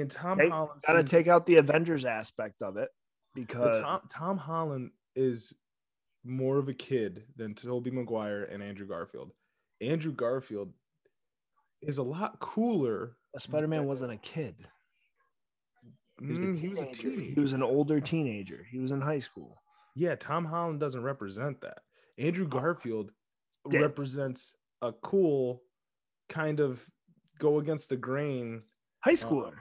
and 0.00 0.10
Tom 0.10 0.38
Hey, 0.38 0.48
Holland 0.48 0.80
Got 0.86 0.94
to 0.94 1.04
take 1.04 1.28
out 1.28 1.46
the 1.46 1.56
Avengers 1.56 2.04
aspect 2.04 2.62
of 2.62 2.76
it 2.76 2.88
because 3.34 3.78
Tom 3.78 4.00
Tom 4.10 4.36
Holland 4.36 4.90
is 5.14 5.54
more 6.24 6.58
of 6.58 6.68
a 6.68 6.74
kid 6.74 7.24
than 7.36 7.54
Tobey 7.54 7.90
Maguire 7.90 8.44
and 8.44 8.62
Andrew 8.62 8.86
Garfield. 8.86 9.30
Andrew 9.80 10.12
Garfield 10.12 10.72
is 11.82 11.98
a 11.98 12.02
lot 12.02 12.40
cooler. 12.40 13.16
Spider 13.38 13.68
Man 13.68 13.86
wasn't 13.86 14.12
a 14.12 14.16
kid. 14.16 14.54
He 16.20 16.28
was 16.28 16.38
a 16.38 16.42
Mm, 16.42 16.58
he 16.58 16.68
was 16.68 16.80
a 16.80 16.86
teenager. 16.86 17.34
He 17.34 17.40
was 17.40 17.52
an 17.52 17.62
older 17.62 18.00
teenager. 18.00 18.64
He 18.70 18.78
was 18.78 18.92
in 18.92 19.00
high 19.00 19.18
school. 19.18 19.60
Yeah, 19.96 20.14
Tom 20.14 20.44
Holland 20.44 20.80
doesn't 20.80 21.02
represent 21.02 21.60
that. 21.60 21.78
Andrew 22.18 22.46
Garfield 22.46 23.10
Did. 23.68 23.82
represents 23.82 24.54
a 24.80 24.92
cool 24.92 25.62
kind 26.28 26.60
of 26.60 26.88
go 27.38 27.58
against 27.58 27.88
the 27.88 27.96
grain 27.96 28.62
High 29.04 29.12
schooler. 29.12 29.52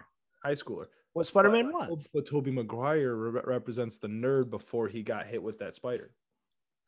High 0.43 0.53
schooler. 0.53 0.85
what 1.13 1.27
Spider 1.27 1.49
Man 1.51 1.71
was. 1.71 2.09
But 2.13 2.27
Tobey 2.27 2.51
Maguire 2.51 3.15
re- 3.15 3.41
represents 3.45 3.97
the 3.97 4.07
nerd 4.07 4.49
before 4.49 4.87
he 4.87 5.01
got 5.03 5.25
hit 5.27 5.41
with 5.41 5.59
that 5.59 5.73
spider. 5.75 6.11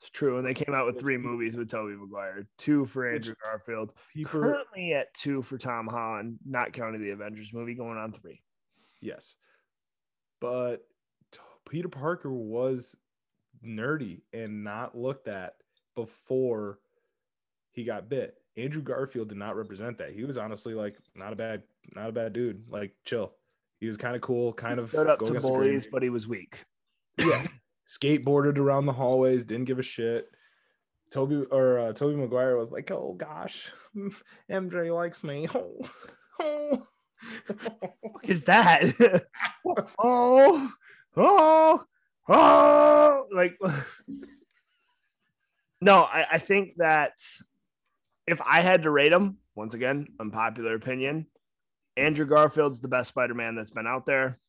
It's 0.01 0.09
true. 0.09 0.37
And 0.37 0.45
they 0.45 0.53
came 0.53 0.75
out 0.75 0.85
with 0.85 0.99
three 0.99 1.17
movies 1.17 1.55
with 1.55 1.69
Tobey 1.69 1.95
Maguire, 1.95 2.45
two 2.57 2.85
for 2.85 3.09
Which 3.09 3.21
Andrew 3.21 3.35
Garfield, 3.41 3.93
People, 4.13 4.41
currently 4.41 4.93
at 4.93 5.13
two 5.13 5.41
for 5.41 5.57
Tom 5.57 5.87
Holland, 5.87 6.37
not 6.45 6.73
counting 6.73 7.01
the 7.01 7.11
Avengers 7.11 7.53
movie, 7.53 7.75
going 7.75 7.97
on 7.97 8.11
three. 8.11 8.41
yes, 9.01 9.35
but 10.41 10.85
Peter 11.69 11.87
Parker 11.87 12.31
was 12.31 12.95
nerdy 13.65 14.21
and 14.33 14.63
not 14.63 14.97
looked 14.97 15.27
at 15.29 15.55
before 15.95 16.79
he 17.71 17.85
got 17.85 18.09
bit. 18.09 18.35
Andrew 18.57 18.81
Garfield 18.81 19.29
did 19.29 19.37
not 19.37 19.55
represent 19.55 19.97
that. 19.97 20.11
He 20.13 20.23
was 20.25 20.37
honestly 20.37 20.73
like 20.73 20.95
not 21.15 21.33
a 21.33 21.35
bad, 21.35 21.63
not 21.95 22.09
a 22.09 22.11
bad 22.11 22.33
dude. 22.33 22.63
Like 22.69 22.93
chill. 23.05 23.31
He 23.79 23.87
was 23.87 23.97
kind 23.97 24.15
of 24.15 24.21
cool, 24.21 24.53
kind 24.53 24.79
of 24.79 24.89
Stood 24.89 25.07
up 25.07 25.19
to 25.19 25.39
bullies, 25.39 25.85
but 25.85 26.01
he 26.01 26.09
was 26.09 26.27
weak. 26.27 26.65
yeah, 27.17 27.45
skateboarded 27.87 28.57
around 28.57 28.85
the 28.85 28.93
hallways, 28.93 29.45
didn't 29.45 29.65
give 29.65 29.79
a 29.79 29.83
shit. 29.83 30.27
Tobey 31.11 31.45
or 31.51 31.79
uh, 31.79 31.93
Tobey 31.93 32.15
Maguire 32.15 32.57
was 32.57 32.71
like, 32.71 32.89
"Oh 32.91 33.15
gosh, 33.17 33.71
MJ 34.51 34.93
likes 34.93 35.23
me." 35.23 35.47
Oh, 35.53 35.89
oh. 36.41 36.87
What 38.01 38.25
is 38.25 38.43
that? 38.43 38.93
oh, 39.99 40.71
oh, 41.17 41.83
oh! 42.27 43.25
Like, 43.33 43.57
no, 45.81 46.03
I, 46.03 46.25
I 46.33 46.37
think 46.39 46.75
that 46.77 47.13
if 48.27 48.41
I 48.41 48.61
had 48.61 48.83
to 48.83 48.91
rate 48.91 49.11
him, 49.11 49.37
once 49.55 49.73
again, 49.73 50.07
unpopular 50.19 50.75
opinion, 50.75 51.27
Andrew 51.97 52.25
Garfield's 52.25 52.79
the 52.79 52.87
best 52.87 53.09
Spider-Man 53.09 53.55
that's 53.55 53.71
been 53.71 53.87
out 53.87 54.05
there, 54.05 54.39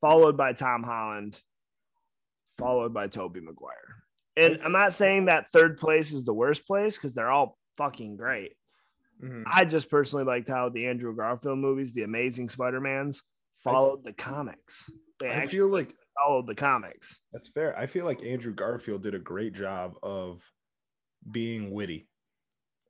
followed 0.00 0.36
by 0.36 0.52
Tom 0.52 0.82
Holland, 0.82 1.38
followed 2.58 2.94
by 2.94 3.06
Tobey 3.08 3.40
Maguire. 3.40 4.02
And 4.36 4.60
I'm 4.62 4.72
not 4.72 4.94
saying 4.94 5.26
that 5.26 5.52
third 5.52 5.76
place 5.78 6.12
is 6.12 6.24
the 6.24 6.32
worst 6.32 6.66
place 6.66 6.96
because 6.96 7.14
they're 7.14 7.30
all 7.30 7.58
fucking 7.76 8.16
great. 8.16 8.54
Mhm. 9.22 9.44
I 9.46 9.64
just 9.66 9.90
personally 9.90 10.24
liked 10.24 10.48
how 10.48 10.68
the 10.70 10.86
Andrew 10.86 11.14
Garfield 11.14 11.58
movies, 11.58 11.92
the 11.92 12.02
Amazing 12.02 12.48
Spider-Mans, 12.48 13.22
followed 13.62 14.02
the 14.04 14.12
comics. 14.14 14.90
They 15.20 15.30
I 15.30 15.46
feel 15.46 15.68
like 15.68 15.94
followed 16.18 16.46
the 16.46 16.54
comics. 16.54 17.20
that's 17.32 17.48
fair. 17.48 17.76
I 17.78 17.86
feel 17.86 18.04
like 18.06 18.22
Andrew 18.22 18.52
Garfield 18.54 19.02
did 19.02 19.14
a 19.14 19.18
great 19.20 19.52
job 19.52 19.96
of 20.02 20.42
being 21.30 21.70
witty, 21.70 22.08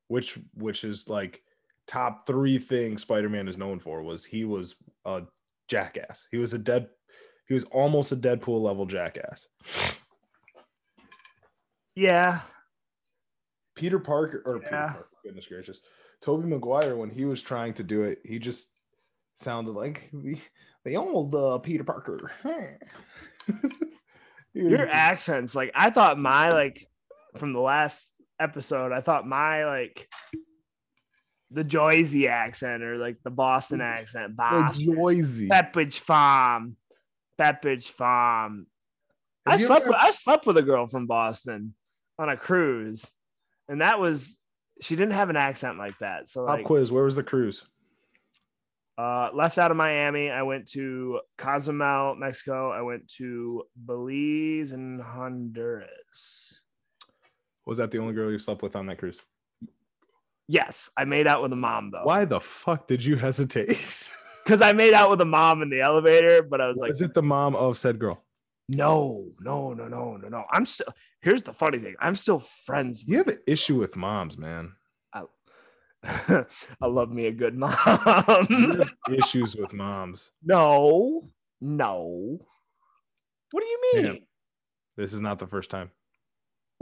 which 0.09 0.39
which 0.55 0.85
is 0.85 1.09
like 1.09 1.43
top 1.87 2.27
three 2.27 2.59
things 2.59 3.03
Spider-Man 3.03 3.49
is 3.49 3.57
known 3.57 3.81
for 3.81 4.03
was 4.03 4.25
he 4.25 4.45
was 4.45 4.77
a 5.05 5.23
jackass. 5.69 6.27
He 6.31 6.39
was 6.39 6.53
a 6.53 6.59
dead 6.59 6.89
he 7.49 7.55
was 7.55 7.65
almost 7.65 8.13
a 8.13 8.17
Deadpool 8.17 8.63
level 8.63 8.87
jackass. 8.87 9.47
Yeah, 11.95 12.41
Peter 13.75 13.99
Parker 13.99 14.43
or 14.47 14.61
Peter 14.61 14.71
Parker, 14.71 15.09
goodness 15.25 15.47
gracious. 15.47 15.81
Tobey 16.21 16.49
Maguire, 16.49 16.97
when 16.97 17.11
he 17.11 17.25
was 17.25 17.43
trying 17.43 17.75
to 17.75 17.83
do 17.83 18.05
it, 18.05 18.21
he 18.25 18.39
just 18.39 18.73
sounded 19.37 19.73
like 19.73 20.09
the 20.13 20.39
the 20.85 20.97
old 20.97 21.35
uh, 21.35 21.59
Peter 21.59 21.85
Parker. 21.85 22.31
Your 24.55 24.89
accents, 24.89 25.55
like 25.55 25.73
I 25.75 25.91
thought 25.91 26.19
my 26.19 26.51
like 26.51 26.87
from 27.37 27.53
the 27.53 27.61
last 27.61 28.11
episode, 28.41 28.93
I 28.93 29.01
thought 29.01 29.27
my 29.27 29.65
like 29.65 30.09
the 31.53 31.65
Joyzy 31.65 32.29
accent 32.29 32.83
or 32.83 32.97
like 32.99 33.17
the 33.25 33.31
Boston 33.31 33.81
accent, 33.81 34.35
Boston, 34.37 34.87
The 34.87 34.93
Joyzy. 34.93 35.49
Pepperidge 35.49 35.99
Farm, 35.99 36.77
Pepperidge 37.41 37.89
Farm. 37.89 38.67
I 39.47 39.53
Have 39.53 39.61
you 39.61 39.67
slept. 39.67 39.83
ever- 39.83 39.91
With, 39.93 40.01
I 40.01 40.11
slept 40.13 40.47
with 40.47 40.57
a 40.57 40.63
girl 40.63 40.87
from 40.87 41.07
Boston 41.07 41.75
on 42.19 42.29
a 42.29 42.37
cruise, 42.37 43.05
and 43.69 43.81
that 43.81 43.99
was 44.01 44.37
she 44.81 44.97
didn't 44.97 45.13
have 45.15 45.31
an 45.31 45.37
accent 45.37 45.79
like 45.79 45.99
that. 46.01 46.29
So 46.29 46.47
Pop 46.47 46.57
like, 46.59 46.67
quiz. 46.67 46.91
Where 46.91 47.05
was 47.05 47.17
the 47.17 47.23
cruise? 47.23 47.63
uh, 48.99 49.31
left 49.35 49.57
out 49.59 49.71
of 49.71 49.77
Miami, 49.77 50.31
I 50.31 50.43
went 50.43 50.69
to 50.73 51.21
Cozumel, 51.39 52.15
Mexico. 52.15 52.71
I 52.71 52.83
went 52.83 53.09
to 53.17 53.63
Belize 53.87 54.73
and 54.73 55.01
Honduras. 55.01 56.61
Was 57.67 57.79
that 57.79 57.91
the 57.91 57.99
only 57.99 58.13
girl 58.13 58.31
you 58.31 58.39
slept 58.39 58.63
with 58.63 58.77
on 58.77 58.87
that 58.87 58.99
cruise? 58.99 59.19
Yes, 60.49 60.91
I 60.97 61.05
made 61.05 61.27
out 61.27 61.43
with 61.43 61.53
a 61.53 61.57
mom 61.57 61.91
though. 61.93 62.05
Why 62.05 62.25
the 62.25 62.41
fuck 62.41 62.89
did 62.89 63.05
you 63.05 63.17
hesitate? 63.17 64.09
Because 64.45 64.61
I 64.61 64.73
made 64.73 64.93
out 64.93 65.09
with 65.09 65.21
a 65.21 65.25
mom 65.25 65.63
in 65.63 65.71
the 65.71 65.83
elevator, 65.83 66.43
but 66.43 66.61
I 66.61 66.67
was 66.67 66.77
like, 66.77 66.91
Is 66.91 67.01
it 67.01 67.15
the 67.15 67.23
mom 67.23 67.55
of 67.55 67.79
said 67.79 68.01
girl? 68.01 68.25
no, 68.69 69.27
no, 69.41 69.73
no, 69.73 69.87
no, 69.87 70.17
no, 70.17 70.29
no. 70.29 70.45
I'm 70.53 70.67
still. 70.67 70.89
Here's 71.21 71.45
the 71.45 71.53
funny 71.53 71.79
thing. 71.79 71.95
I'm 72.01 72.17
still 72.17 72.43
friends. 72.67 73.05
You 73.07 73.19
have 73.19 73.29
an 73.29 73.39
issue 73.47 73.79
with 73.79 73.95
moms, 73.95 74.37
man. 74.37 74.73
I 75.15 76.45
love 76.87 77.11
me 77.11 77.27
a 77.27 77.31
good 77.31 77.57
mom. 77.57 77.77
issues 79.17 79.55
with 79.55 79.73
moms. 79.73 80.33
no, 80.43 81.31
no. 81.61 82.39
What 83.53 83.63
do 83.63 83.69
you 83.69 83.81
mean? 83.95 84.05
Yeah. 84.07 84.19
This 84.97 85.13
is 85.13 85.21
not 85.21 85.39
the 85.39 85.47
first 85.47 85.71
time. 85.71 85.93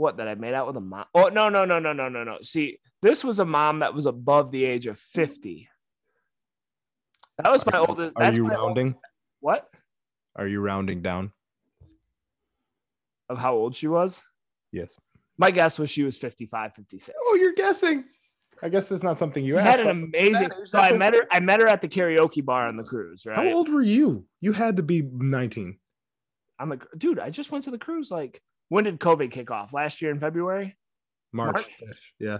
What 0.01 0.17
that 0.17 0.27
I 0.27 0.33
made 0.33 0.55
out 0.55 0.65
with 0.65 0.75
a 0.77 0.81
mom? 0.81 1.05
Oh 1.13 1.27
no, 1.27 1.47
no, 1.49 1.63
no, 1.63 1.77
no, 1.77 1.93
no, 1.93 2.09
no, 2.09 2.23
no. 2.23 2.37
See, 2.41 2.79
this 3.03 3.23
was 3.23 3.37
a 3.39 3.45
mom 3.45 3.79
that 3.79 3.93
was 3.93 4.07
above 4.07 4.49
the 4.51 4.65
age 4.65 4.87
of 4.87 4.97
50. 4.97 5.69
That 7.37 7.51
was 7.51 7.63
my 7.67 7.77
oldest. 7.77 8.13
Are 8.15 8.33
you 8.33 8.45
my 8.45 8.55
old- 8.55 8.65
rounding? 8.77 8.95
what? 9.41 9.69
Are 10.35 10.47
you 10.47 10.59
rounding 10.59 11.03
down? 11.03 11.31
Of 13.29 13.37
how 13.37 13.53
old 13.53 13.75
she 13.75 13.87
was? 13.87 14.23
Yes. 14.71 14.95
My 15.37 15.51
guess 15.51 15.77
was 15.77 15.91
she 15.91 16.01
was 16.01 16.17
55, 16.17 16.73
56. 16.73 17.15
Oh, 17.27 17.35
you're 17.35 17.53
guessing. 17.53 18.03
I 18.63 18.69
guess 18.69 18.89
that's 18.89 19.03
not 19.03 19.19
something 19.19 19.43
you 19.45 19.55
She 19.55 19.59
asked. 19.59 19.79
had 19.79 19.79
an 19.81 19.89
amazing. 19.89 20.49
matters. 20.49 20.71
So 20.71 20.79
I 20.79 20.91
met 20.97 21.13
her. 21.13 21.27
I 21.31 21.39
met 21.41 21.59
her 21.61 21.67
at 21.67 21.81
the 21.81 21.87
karaoke 21.87 22.43
bar 22.43 22.67
on 22.67 22.75
the 22.75 22.83
cruise. 22.83 23.23
Right. 23.25 23.35
How 23.37 23.53
old 23.53 23.69
were 23.69 23.81
you? 23.83 24.25
You 24.39 24.51
had 24.53 24.77
to 24.77 24.83
be 24.83 25.01
19. 25.03 25.77
I'm 26.59 26.69
like, 26.69 26.83
dude, 26.97 27.19
I 27.19 27.29
just 27.29 27.51
went 27.51 27.65
to 27.65 27.71
the 27.71 27.77
cruise. 27.77 28.09
Like, 28.11 28.41
when 28.71 28.85
did 28.85 29.01
COVID 29.01 29.31
kick 29.31 29.51
off? 29.51 29.73
Last 29.73 30.01
year 30.01 30.11
in 30.11 30.19
February. 30.21 30.77
March. 31.33 31.55
March? 31.81 32.13
Yeah. 32.19 32.37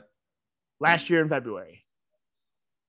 Last 0.79 1.09
year 1.09 1.21
in 1.21 1.27
February. 1.27 1.83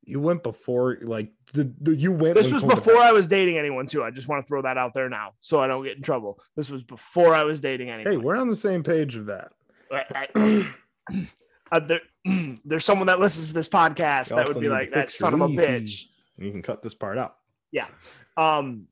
You 0.04 0.20
went 0.20 0.44
before, 0.44 0.98
like, 1.02 1.32
the, 1.52 1.72
the 1.80 1.92
you 1.96 2.12
went. 2.12 2.36
This 2.36 2.52
was 2.52 2.62
before 2.62 2.76
happened. 2.94 2.98
I 2.98 3.10
was 3.10 3.26
dating 3.26 3.58
anyone 3.58 3.88
too. 3.88 4.04
I 4.04 4.12
just 4.12 4.28
want 4.28 4.44
to 4.44 4.48
throw 4.48 4.62
that 4.62 4.78
out 4.78 4.94
there 4.94 5.08
now, 5.08 5.32
so 5.40 5.60
I 5.60 5.66
don't 5.66 5.82
get 5.82 5.96
in 5.96 6.04
trouble. 6.04 6.38
This 6.54 6.70
was 6.70 6.84
before 6.84 7.34
I 7.34 7.42
was 7.42 7.58
dating 7.58 7.90
anyone. 7.90 8.12
Hey, 8.12 8.16
we're 8.16 8.36
on 8.36 8.48
the 8.48 8.54
same 8.54 8.84
page 8.84 9.16
of 9.16 9.26
that. 9.26 9.50
I- 9.90 10.28
I- 11.10 11.28
uh, 11.72 11.80
there, 11.80 12.00
there's 12.64 12.84
someone 12.84 13.08
that 13.08 13.18
listens 13.18 13.48
to 13.48 13.54
this 13.54 13.68
podcast 13.68 14.30
You 14.30 14.36
that 14.36 14.46
would 14.46 14.60
be 14.60 14.68
like 14.68 14.92
that 14.92 15.10
son 15.10 15.34
of 15.34 15.40
a 15.40 15.48
your 15.52 15.64
bitch. 15.64 16.04
You 16.38 16.52
can 16.52 16.62
cut 16.62 16.80
this 16.80 16.94
part 16.94 17.18
out. 17.18 17.34
Yeah. 17.72 17.86
Um, 18.36 18.86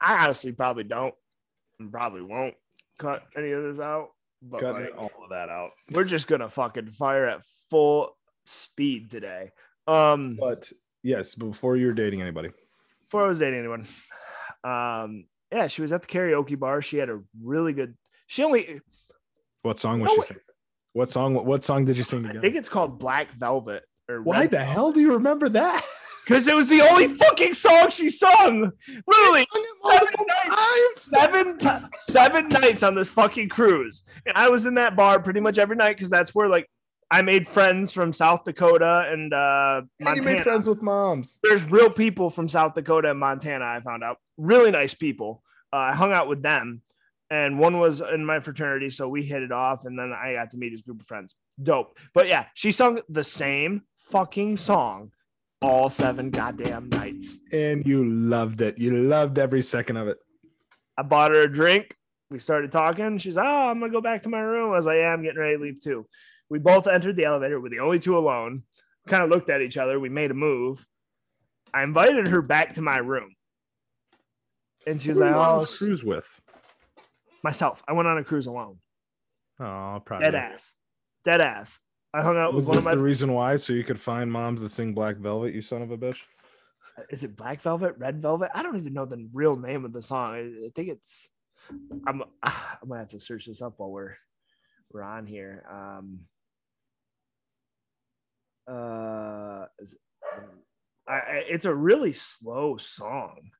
I 0.00 0.24
honestly 0.24 0.52
probably 0.52 0.84
don't, 0.84 1.14
and 1.80 1.90
probably 1.90 2.22
won't 2.22 2.54
cut 2.98 3.22
any 3.36 3.50
of 3.52 3.62
this 3.62 3.78
out. 3.80 4.08
But 4.42 4.60
Cut 4.60 4.74
like, 4.74 4.92
all 4.96 5.10
of 5.24 5.30
that 5.30 5.48
out. 5.48 5.70
we're 5.90 6.04
just 6.04 6.28
gonna 6.28 6.48
fucking 6.48 6.92
fire 6.92 7.24
at 7.26 7.40
full 7.70 8.16
speed 8.46 9.10
today. 9.10 9.50
Um, 9.88 10.36
But 10.38 10.70
yes, 11.02 11.34
before 11.34 11.76
you 11.76 11.86
were 11.86 11.92
dating 11.92 12.22
anybody. 12.22 12.50
before 13.04 13.24
I 13.24 13.26
was 13.26 13.40
dating 13.40 13.58
anyone, 13.58 13.86
um, 14.62 15.24
yeah, 15.50 15.66
she 15.66 15.82
was 15.82 15.92
at 15.92 16.02
the 16.02 16.06
karaoke 16.08 16.58
bar. 16.58 16.80
She 16.82 16.98
had 16.98 17.08
a 17.08 17.20
really 17.42 17.72
good. 17.72 17.96
She 18.28 18.44
only, 18.44 18.80
What 19.62 19.78
song 19.78 20.00
was 20.00 20.10
No 20.10 20.16
she 20.16 20.22
singing? 20.28 20.42
What 20.92 21.10
song? 21.10 21.34
What 21.34 21.64
song 21.64 21.84
did 21.84 21.96
you 21.96 22.04
sing 22.04 22.26
I 22.26 22.32
think 22.38 22.54
it's 22.54 22.68
called 22.68 22.98
Black 22.98 23.30
Velvet. 23.32 23.82
Or 24.08 24.22
Why 24.22 24.46
the 24.46 24.62
hell 24.62 24.92
do 24.92 25.00
you 25.00 25.12
remember 25.14 25.48
that? 25.50 25.84
Because 26.28 26.46
it 26.46 26.54
was 26.54 26.68
the 26.68 26.82
only 26.82 27.08
fucking 27.08 27.54
song 27.54 27.88
she 27.88 28.10
sung. 28.10 28.70
Literally, 29.06 29.46
seven 29.88 30.26
nights, 30.46 31.10
seven, 31.10 31.58
seven 31.94 32.48
nights 32.50 32.82
on 32.82 32.94
this 32.94 33.08
fucking 33.08 33.48
cruise, 33.48 34.02
and 34.26 34.36
I 34.36 34.50
was 34.50 34.66
in 34.66 34.74
that 34.74 34.94
bar 34.94 35.20
pretty 35.22 35.40
much 35.40 35.56
every 35.56 35.76
night 35.76 35.96
because 35.96 36.10
that's 36.10 36.34
where 36.34 36.46
like 36.46 36.68
I 37.10 37.22
made 37.22 37.48
friends 37.48 37.92
from 37.92 38.12
South 38.12 38.44
Dakota 38.44 39.08
and 39.10 39.32
uh, 39.32 39.80
And 40.00 40.16
you 40.16 40.22
made 40.22 40.42
friends 40.42 40.68
with 40.68 40.82
moms. 40.82 41.38
There's 41.42 41.64
real 41.64 41.88
people 41.88 42.28
from 42.28 42.46
South 42.46 42.74
Dakota 42.74 43.10
and 43.10 43.18
Montana. 43.18 43.64
I 43.64 43.80
found 43.80 44.04
out 44.04 44.18
really 44.36 44.70
nice 44.70 44.92
people. 44.92 45.42
Uh, 45.72 45.76
I 45.76 45.94
hung 45.94 46.12
out 46.12 46.28
with 46.28 46.42
them, 46.42 46.82
and 47.30 47.58
one 47.58 47.78
was 47.78 48.02
in 48.02 48.22
my 48.26 48.40
fraternity, 48.40 48.90
so 48.90 49.08
we 49.08 49.22
hit 49.22 49.42
it 49.42 49.52
off, 49.52 49.86
and 49.86 49.98
then 49.98 50.12
I 50.12 50.34
got 50.34 50.50
to 50.50 50.58
meet 50.58 50.72
his 50.72 50.82
group 50.82 51.00
of 51.00 51.06
friends. 51.06 51.34
Dope. 51.62 51.96
But 52.12 52.28
yeah, 52.28 52.44
she 52.52 52.70
sung 52.70 53.00
the 53.08 53.24
same 53.24 53.84
fucking 54.10 54.58
song 54.58 55.12
all 55.60 55.90
seven 55.90 56.30
goddamn 56.30 56.88
nights. 56.88 57.38
And 57.52 57.86
you 57.86 58.04
loved 58.04 58.60
it. 58.60 58.78
You 58.78 58.96
loved 59.02 59.38
every 59.38 59.62
second 59.62 59.96
of 59.96 60.08
it. 60.08 60.18
I 60.96 61.02
bought 61.02 61.30
her 61.32 61.42
a 61.42 61.52
drink. 61.52 61.94
We 62.30 62.38
started 62.38 62.70
talking. 62.70 63.18
She's, 63.18 63.38
oh, 63.38 63.42
I'm 63.42 63.80
gonna 63.80 63.92
go 63.92 64.00
back 64.00 64.22
to 64.22 64.28
my 64.28 64.40
room. 64.40 64.72
I 64.72 64.76
was 64.76 64.86
like, 64.86 64.96
yeah, 64.98 65.12
I'm 65.12 65.22
getting 65.22 65.38
ready 65.38 65.56
to 65.56 65.62
leave 65.62 65.82
too. 65.82 66.06
We 66.50 66.58
both 66.58 66.86
entered 66.86 67.16
the 67.16 67.24
elevator. 67.24 67.60
We're 67.60 67.70
the 67.70 67.80
only 67.80 67.98
two 67.98 68.18
alone. 68.18 68.62
Kind 69.06 69.24
of 69.24 69.30
looked 69.30 69.48
at 69.50 69.62
each 69.62 69.78
other. 69.78 69.98
We 69.98 70.08
made 70.08 70.30
a 70.30 70.34
move. 70.34 70.84
I 71.72 71.82
invited 71.82 72.28
her 72.28 72.42
back 72.42 72.74
to 72.74 72.82
my 72.82 72.98
room, 72.98 73.34
and 74.86 75.00
she 75.00 75.10
was 75.10 75.18
Who 75.18 75.24
like, 75.24 75.34
oh, 75.34 75.66
cruise 75.66 76.04
with? 76.04 76.26
myself. 77.42 77.82
I 77.86 77.92
went 77.92 78.08
on 78.08 78.18
a 78.18 78.24
cruise 78.24 78.46
alone. 78.46 78.78
Oh, 79.60 80.00
proud 80.04 80.20
Dead 80.20 80.34
ass. 80.34 80.74
Dead 81.24 81.40
ass. 81.40 81.80
I 82.18 82.22
hung 82.22 82.36
out 82.36 82.52
Was 82.52 82.64
with 82.64 82.68
one 82.70 82.76
this 82.78 82.86
of 82.86 82.90
my. 82.92 82.96
the 82.96 83.02
reason 83.02 83.32
why? 83.32 83.56
So 83.56 83.72
you 83.72 83.84
could 83.84 84.00
find 84.00 84.30
moms 84.30 84.60
that 84.62 84.70
sing 84.70 84.92
Black 84.92 85.16
Velvet, 85.18 85.54
you 85.54 85.62
son 85.62 85.82
of 85.82 85.90
a 85.90 85.96
bitch? 85.96 86.18
is 87.10 87.22
it 87.22 87.36
Black 87.36 87.62
Velvet, 87.62 87.94
Red 87.96 88.20
Velvet? 88.20 88.50
I 88.54 88.62
don't 88.64 88.76
even 88.76 88.92
know 88.92 89.04
the 89.06 89.28
real 89.32 89.54
name 89.56 89.84
of 89.84 89.92
the 89.92 90.02
song. 90.02 90.34
I, 90.34 90.66
I 90.66 90.70
think 90.74 90.88
it's. 90.88 91.28
I'm. 92.06 92.22
I'm 92.42 92.88
gonna 92.88 93.00
have 93.00 93.10
to 93.10 93.20
search 93.20 93.46
this 93.46 93.62
up 93.62 93.74
while 93.76 93.90
we're 93.90 94.16
we're 94.90 95.02
on 95.02 95.26
here. 95.26 95.64
Um. 95.70 96.20
Uh, 98.66 99.66
is 99.78 99.92
it- 99.94 100.00
I, 101.08 101.12
I, 101.14 101.44
it's 101.48 101.64
a 101.64 101.74
really 101.74 102.12
slow 102.12 102.76
song. 102.76 103.50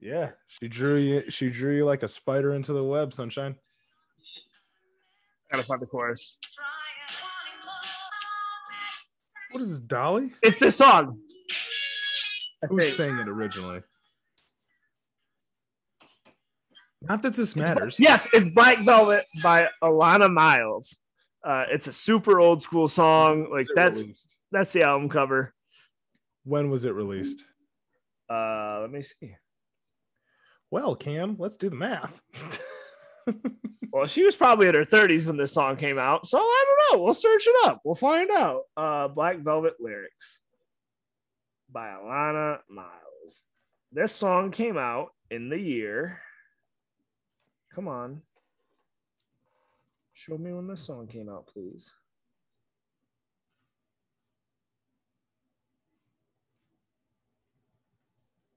Yeah. 0.00 0.30
She 0.46 0.68
drew 0.68 0.96
you 0.96 1.30
she 1.30 1.50
drew 1.50 1.76
you 1.76 1.84
like 1.84 2.02
a 2.02 2.08
spider 2.08 2.54
into 2.54 2.72
the 2.72 2.82
web, 2.84 3.12
sunshine. 3.12 3.56
I 5.52 5.56
gotta 5.56 5.66
find 5.66 5.80
the 5.80 5.86
chorus. 5.86 6.38
What 9.54 9.62
is 9.62 9.70
this, 9.70 9.78
Dolly? 9.78 10.32
It's 10.42 10.58
this 10.58 10.74
song. 10.74 11.20
Who 12.68 12.80
sang 12.80 13.16
it 13.18 13.28
originally? 13.28 13.78
Not 17.02 17.22
that 17.22 17.36
this 17.36 17.54
matters. 17.54 17.94
Yes, 17.96 18.26
it's 18.32 18.52
Black 18.52 18.78
Velvet 18.78 19.22
by 19.44 19.68
Alannah 19.80 20.28
Myles. 20.28 20.98
Uh, 21.46 21.66
it's 21.70 21.86
a 21.86 21.92
super 21.92 22.40
old 22.40 22.64
school 22.64 22.88
song. 22.88 23.46
Like 23.48 23.68
that's 23.76 24.00
released? 24.00 24.34
that's 24.50 24.72
the 24.72 24.82
album 24.82 25.08
cover. 25.08 25.54
when 26.42 26.68
was 26.68 26.84
it 26.84 26.94
released? 26.94 27.44
Uh, 28.28 28.78
let 28.80 28.90
me 28.90 29.02
see. 29.02 29.36
Well, 30.72 30.96
Cam, 30.96 31.36
let's 31.38 31.58
do 31.58 31.70
the 31.70 31.76
math. 31.76 32.20
Well, 33.94 34.06
she 34.06 34.24
was 34.24 34.34
probably 34.34 34.66
in 34.66 34.74
her 34.74 34.84
30s 34.84 35.26
when 35.26 35.36
this 35.36 35.54
song 35.54 35.76
came 35.76 36.00
out, 36.00 36.26
so 36.26 36.36
I 36.36 36.64
don't 36.66 36.98
know. 36.98 37.04
We'll 37.04 37.14
search 37.14 37.46
it 37.46 37.54
up. 37.64 37.80
We'll 37.84 37.94
find 37.94 38.28
out. 38.28 38.62
Uh, 38.76 39.06
Black 39.06 39.38
Velvet 39.38 39.74
lyrics 39.78 40.40
by 41.70 41.90
Alannah 41.90 42.58
Myles. 42.68 43.44
This 43.92 44.12
song 44.12 44.50
came 44.50 44.76
out 44.76 45.10
in 45.30 45.48
the 45.48 45.56
year. 45.56 46.18
Come 47.72 47.86
on. 47.86 48.22
Show 50.12 50.38
me 50.38 50.52
when 50.52 50.66
this 50.66 50.84
song 50.84 51.06
came 51.06 51.28
out, 51.28 51.46
please. 51.46 51.92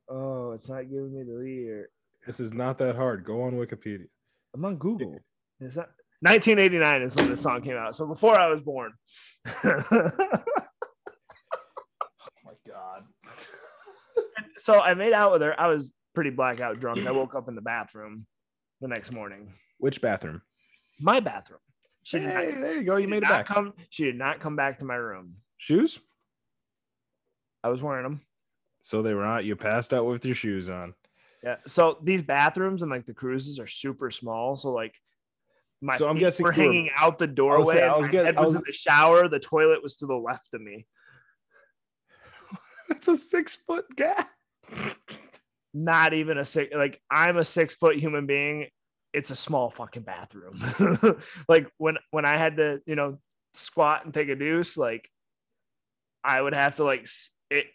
Oh, 0.09 0.53
it's 0.53 0.67
not 0.67 0.89
giving 0.89 1.13
me 1.13 1.21
the 1.21 1.47
year. 1.47 1.89
this 2.25 2.39
is 2.39 2.53
not 2.53 2.79
that 2.79 2.95
hard. 2.95 3.23
Go 3.23 3.43
on 3.43 3.53
Wikipedia. 3.53 4.07
I'm 4.57 4.65
on 4.65 4.77
Google. 4.77 5.19
Is 5.61 5.75
that 5.75 5.89
1989 6.21 7.01
is 7.03 7.15
when 7.15 7.29
this 7.29 7.41
song 7.41 7.61
came 7.61 7.77
out. 7.77 7.95
So 7.95 8.07
before 8.07 8.35
I 8.37 8.47
was 8.47 8.61
born. 8.61 8.91
Oh 12.19 12.29
my 12.43 12.53
god. 12.67 13.03
so 14.57 14.79
I 14.81 14.93
made 14.93 15.13
out 15.13 15.31
with 15.33 15.41
her. 15.41 15.59
I 15.59 15.67
was 15.67 15.91
pretty 16.15 16.29
blackout 16.31 16.79
drunk. 16.79 17.05
I 17.05 17.11
woke 17.11 17.35
up 17.35 17.47
in 17.47 17.55
the 17.55 17.61
bathroom 17.61 18.25
the 18.81 18.87
next 18.87 19.11
morning. 19.11 19.53
Which 19.79 20.01
bathroom? 20.01 20.41
My 20.99 21.19
bathroom. 21.19 21.59
She 22.03 22.19
did, 22.19 22.29
Hey, 22.29 22.51
not, 22.51 22.61
there 22.61 22.75
you 22.75 22.83
go. 22.83 22.95
You 22.97 23.07
made 23.07 23.23
it 23.23 23.29
back. 23.29 23.45
come. 23.45 23.73
She 23.89 24.05
did 24.05 24.17
not 24.17 24.39
come 24.39 24.55
back 24.55 24.79
to 24.79 24.85
my 24.85 24.95
room. 24.95 25.35
Shoes? 25.57 25.99
I 27.63 27.69
was 27.69 27.81
wearing 27.81 28.03
them. 28.03 28.21
So 28.81 29.01
they 29.01 29.13
were 29.13 29.25
not. 29.25 29.45
You 29.45 29.55
passed 29.55 29.93
out 29.93 30.05
with 30.05 30.25
your 30.25 30.35
shoes 30.35 30.69
on. 30.69 30.93
Yeah. 31.43 31.57
So 31.67 31.97
these 32.03 32.21
bathrooms 32.21 32.81
and 32.81 32.91
like 32.91 33.05
the 33.05 33.13
cruises 33.13 33.59
are 33.59 33.67
super 33.67 34.09
small. 34.11 34.55
So 34.55 34.71
like 34.71 34.95
my 35.81 35.97
So 35.97 36.07
I'm 36.07 36.15
feet 36.15 36.21
guessing 36.21 36.43
were 36.45 36.51
hanging 36.51 36.89
out 36.95 37.17
the 37.19 37.25
I 37.25 37.27
was 37.27 37.35
doorway. 37.35 37.73
saying- 37.75 37.91
I 37.91 37.97
was 37.97 38.07
getting- 38.07 38.25
head 38.25 38.35
was 38.39 38.47
was- 38.47 38.55
in 38.55 38.63
the 38.65 38.73
shower. 38.73 39.27
The 39.27 39.39
toilet 39.39 39.83
was 39.83 39.95
to 39.97 40.05
the 40.07 40.15
left 40.15 40.53
of 40.53 40.61
me. 40.61 40.87
That's 42.89 43.07
a 43.07 43.17
six 43.17 43.55
foot 43.67 43.85
gap. 43.95 44.29
Not 45.73 46.13
even 46.13 46.37
a 46.37 46.45
six. 46.45 46.73
Like 46.73 47.01
I'm 47.11 47.37
a 47.37 47.43
six 47.45 47.75
foot 47.75 47.97
human 47.97 48.25
being. 48.25 48.67
It's 49.13 49.31
a 49.31 49.35
small 49.35 49.69
fucking 49.69 50.03
bathroom. 50.03 50.63
like 51.47 51.69
when 51.77 51.97
when 52.11 52.25
I 52.25 52.37
had 52.37 52.57
to 52.57 52.81
you 52.85 52.95
know 52.95 53.19
squat 53.53 54.05
and 54.05 54.13
take 54.13 54.29
a 54.29 54.35
deuce, 54.35 54.75
like 54.77 55.09
I 56.23 56.41
would 56.41 56.53
have 56.53 56.75
to 56.77 56.83
like 56.83 57.07
it. 57.51 57.65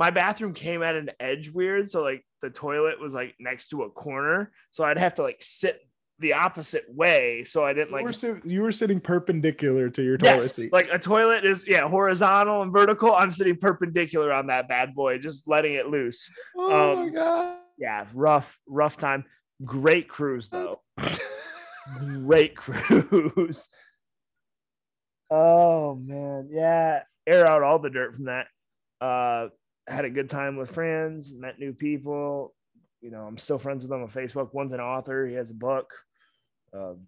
My 0.00 0.08
bathroom 0.08 0.54
came 0.54 0.82
at 0.82 0.94
an 0.94 1.10
edge 1.20 1.50
weird, 1.50 1.90
so 1.90 2.00
like 2.00 2.24
the 2.40 2.48
toilet 2.48 2.98
was 2.98 3.12
like 3.12 3.34
next 3.38 3.68
to 3.68 3.82
a 3.82 3.90
corner, 3.90 4.50
so 4.70 4.82
I'd 4.82 4.96
have 4.98 5.14
to 5.16 5.22
like 5.22 5.36
sit 5.40 5.78
the 6.20 6.32
opposite 6.32 6.86
way, 6.88 7.44
so 7.44 7.62
I 7.66 7.74
didn't 7.74 7.90
You 7.90 7.96
like 7.96 8.04
were, 8.06 8.12
sit- 8.14 8.46
you 8.46 8.62
were 8.62 8.72
sitting 8.72 8.98
perpendicular 8.98 9.90
to 9.90 10.02
your 10.02 10.16
toilet 10.16 10.36
Yes, 10.42 10.54
seat. 10.54 10.72
like 10.72 10.88
a 10.90 10.98
toilet 10.98 11.44
is 11.44 11.66
yeah 11.66 11.86
horizontal 11.86 12.62
and 12.62 12.72
vertical. 12.72 13.14
I'm 13.14 13.30
sitting 13.30 13.58
perpendicular 13.58 14.32
on 14.32 14.46
that 14.46 14.68
bad 14.68 14.94
boy, 14.94 15.18
just 15.18 15.46
letting 15.46 15.74
it 15.74 15.88
loose. 15.88 16.26
oh 16.56 16.96
my 16.96 17.02
um, 17.02 17.12
god. 17.12 17.56
Yeah, 17.76 18.06
rough, 18.14 18.58
rough 18.66 18.96
time. 18.96 19.26
Great 19.66 20.08
cruise 20.08 20.48
though. 20.56 20.80
Great 21.98 22.56
cruise. 22.56 23.68
Oh 25.30 25.94
man, 25.94 26.48
yeah. 26.50 27.02
Air 27.26 27.48
out 27.48 27.62
all 27.62 27.78
the 27.78 27.90
dirt 27.90 28.16
from 28.16 28.24
that. 28.24 28.46
Uh, 29.00 29.50
had 29.86 30.04
a 30.04 30.10
good 30.10 30.30
time 30.30 30.56
with 30.56 30.70
friends, 30.72 31.32
met 31.32 31.58
new 31.58 31.72
people. 31.72 32.54
You 33.00 33.10
know, 33.10 33.22
I'm 33.22 33.38
still 33.38 33.58
friends 33.58 33.82
with 33.82 33.90
them 33.90 34.02
on 34.02 34.08
Facebook. 34.08 34.52
One's 34.52 34.72
an 34.72 34.80
author. 34.80 35.26
He 35.26 35.34
has 35.34 35.50
a 35.50 35.54
book. 35.54 35.90
Um, 36.74 37.06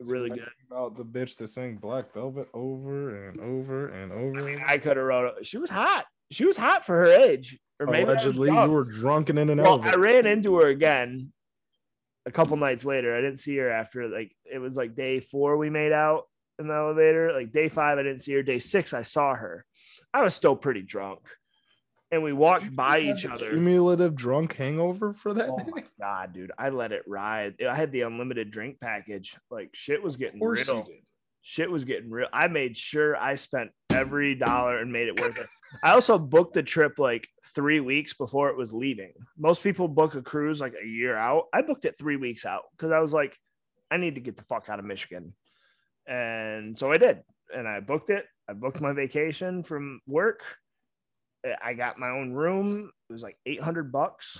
really 0.00 0.28
good. 0.30 0.48
About 0.70 0.96
the 0.96 1.04
bitch 1.04 1.36
to 1.38 1.48
sing 1.48 1.76
Black 1.76 2.12
Velvet 2.12 2.48
over 2.54 3.28
and 3.28 3.38
over 3.40 3.88
and 3.88 4.12
over. 4.12 4.38
I 4.38 4.42
mean, 4.42 4.62
I 4.66 4.76
could 4.76 4.96
have 4.96 5.06
wrote. 5.06 5.38
it. 5.38 5.46
She 5.46 5.58
was 5.58 5.70
hot. 5.70 6.04
She 6.30 6.44
was 6.44 6.56
hot 6.56 6.84
for 6.84 6.96
her 6.96 7.10
age. 7.10 7.58
Or 7.80 7.86
maybe 7.86 8.04
Allegedly, 8.10 8.50
you 8.50 8.70
were 8.70 8.84
drunken 8.84 9.38
in 9.38 9.50
an 9.50 9.58
Well, 9.58 9.74
elevator. 9.74 9.96
I 9.96 10.00
ran 10.00 10.26
into 10.26 10.56
her 10.56 10.68
again 10.68 11.32
a 12.26 12.30
couple 12.30 12.56
nights 12.56 12.84
later. 12.84 13.16
I 13.16 13.20
didn't 13.20 13.38
see 13.38 13.56
her 13.56 13.70
after 13.70 14.08
like 14.08 14.34
it 14.44 14.58
was 14.58 14.76
like 14.76 14.94
day 14.96 15.20
four 15.20 15.56
we 15.56 15.70
made 15.70 15.92
out 15.92 16.24
in 16.58 16.66
the 16.66 16.74
elevator. 16.74 17.32
Like 17.32 17.52
day 17.52 17.68
five, 17.68 17.98
I 17.98 18.02
didn't 18.02 18.20
see 18.20 18.32
her. 18.32 18.42
Day 18.42 18.58
six, 18.58 18.92
I 18.92 19.02
saw 19.02 19.34
her. 19.34 19.64
I 20.12 20.22
was 20.22 20.34
still 20.34 20.56
pretty 20.56 20.82
drunk. 20.82 21.20
And 22.10 22.22
we 22.22 22.32
walked 22.32 22.74
by 22.74 23.00
each 23.00 23.26
other. 23.26 23.50
Cumulative 23.50 24.14
drunk 24.14 24.54
hangover 24.56 25.12
for 25.12 25.34
that 25.34 25.50
Oh 25.50 25.58
day. 25.58 25.64
my 25.70 25.84
god, 26.00 26.32
dude. 26.32 26.52
I 26.58 26.70
let 26.70 26.92
it 26.92 27.02
ride. 27.06 27.56
I 27.68 27.74
had 27.74 27.92
the 27.92 28.02
unlimited 28.02 28.50
drink 28.50 28.78
package. 28.80 29.36
Like 29.50 29.70
shit 29.74 30.02
was 30.02 30.16
getting 30.16 30.42
real. 30.42 30.88
Shit 31.42 31.70
was 31.70 31.84
getting 31.84 32.10
real. 32.10 32.28
I 32.32 32.48
made 32.48 32.76
sure 32.76 33.16
I 33.16 33.34
spent 33.36 33.70
every 33.90 34.34
dollar 34.34 34.78
and 34.78 34.92
made 34.92 35.08
it 35.08 35.20
worth 35.20 35.38
it. 35.38 35.46
I 35.82 35.90
also 35.92 36.18
booked 36.18 36.54
the 36.54 36.62
trip 36.62 36.98
like 36.98 37.28
three 37.54 37.80
weeks 37.80 38.12
before 38.14 38.48
it 38.50 38.56
was 38.56 38.72
leaving. 38.72 39.12
Most 39.38 39.62
people 39.62 39.86
book 39.88 40.14
a 40.14 40.22
cruise 40.22 40.60
like 40.60 40.74
a 40.82 40.86
year 40.86 41.14
out. 41.14 41.44
I 41.54 41.62
booked 41.62 41.84
it 41.84 41.96
three 41.98 42.16
weeks 42.16 42.44
out 42.44 42.62
because 42.76 42.90
I 42.90 43.00
was 43.00 43.12
like, 43.12 43.36
I 43.90 43.96
need 43.98 44.14
to 44.16 44.20
get 44.20 44.36
the 44.36 44.44
fuck 44.44 44.68
out 44.68 44.78
of 44.78 44.84
Michigan. 44.84 45.34
And 46.06 46.76
so 46.78 46.90
I 46.90 46.96
did. 46.96 47.20
And 47.54 47.66
I 47.68 47.80
booked 47.80 48.10
it. 48.10 48.24
I 48.48 48.52
booked 48.54 48.80
my 48.80 48.92
vacation 48.92 49.62
from 49.62 50.00
work. 50.06 50.40
Uh, 51.46 51.52
I 51.62 51.74
got 51.74 51.98
my 51.98 52.08
own 52.10 52.32
room. 52.32 52.90
It 53.08 53.12
was 53.12 53.22
like 53.22 53.36
800 53.46 53.90
bucks, 53.92 54.38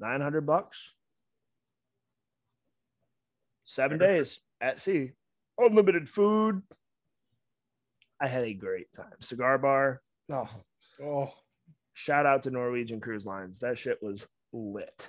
900 0.00 0.42
bucks. 0.46 0.78
Seven 3.64 3.98
days 3.98 4.40
at 4.60 4.78
sea, 4.78 5.12
unlimited 5.58 6.08
food. 6.08 6.62
I 8.20 8.28
had 8.28 8.44
a 8.44 8.54
great 8.54 8.92
time. 8.92 9.12
Cigar 9.20 9.58
bar. 9.58 10.02
Oh, 10.32 10.48
Oh, 11.02 11.32
shout 11.94 12.24
out 12.24 12.44
to 12.44 12.50
Norwegian 12.50 13.00
Cruise 13.00 13.26
Lines. 13.26 13.58
That 13.58 13.76
shit 13.76 13.98
was 14.00 14.26
lit. 14.52 15.08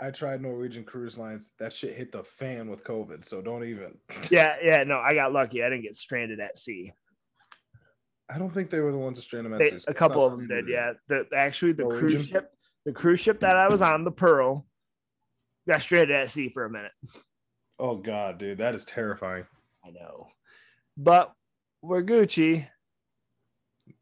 I 0.00 0.10
tried 0.10 0.40
Norwegian 0.42 0.82
Cruise 0.84 1.16
Lines. 1.16 1.52
That 1.60 1.72
shit 1.72 1.96
hit 1.96 2.10
the 2.10 2.24
fan 2.24 2.68
with 2.68 2.82
COVID. 2.84 3.24
So 3.24 3.40
don't 3.40 3.64
even. 3.64 3.96
Yeah, 4.30 4.56
yeah. 4.62 4.82
No, 4.84 4.98
I 4.98 5.14
got 5.14 5.32
lucky. 5.32 5.62
I 5.62 5.68
didn't 5.70 5.82
get 5.84 5.96
stranded 5.96 6.40
at 6.40 6.58
sea. 6.58 6.92
I 8.30 8.38
don't 8.38 8.52
think 8.52 8.70
they 8.70 8.80
were 8.80 8.92
the 8.92 8.98
ones 8.98 9.18
that 9.18 9.22
stranded 9.22 9.52
them 9.52 9.60
at 9.60 9.70
They, 9.70 9.90
a 9.90 9.94
couple 9.94 10.24
of 10.24 10.32
them 10.32 10.40
something 10.40 10.64
did. 10.66 10.68
Yeah. 10.68 10.92
The 11.08 11.26
actually 11.34 11.72
the 11.72 11.84
Norwegian? 11.84 12.08
cruise 12.18 12.26
ship, 12.28 12.52
the 12.84 12.92
cruise 12.92 13.20
ship 13.20 13.40
that 13.40 13.56
I 13.56 13.68
was 13.68 13.80
on, 13.80 14.04
the 14.04 14.10
Pearl, 14.10 14.66
got 15.68 15.82
stranded 15.82 16.14
at 16.14 16.30
sea 16.30 16.48
for 16.48 16.64
a 16.64 16.70
minute. 16.70 16.92
Oh 17.78 17.96
god, 17.96 18.38
dude, 18.38 18.58
that 18.58 18.74
is 18.74 18.84
terrifying. 18.84 19.44
I 19.84 19.90
know, 19.90 20.28
but 20.96 21.32
we're 21.80 22.02
Gucci. 22.02 22.66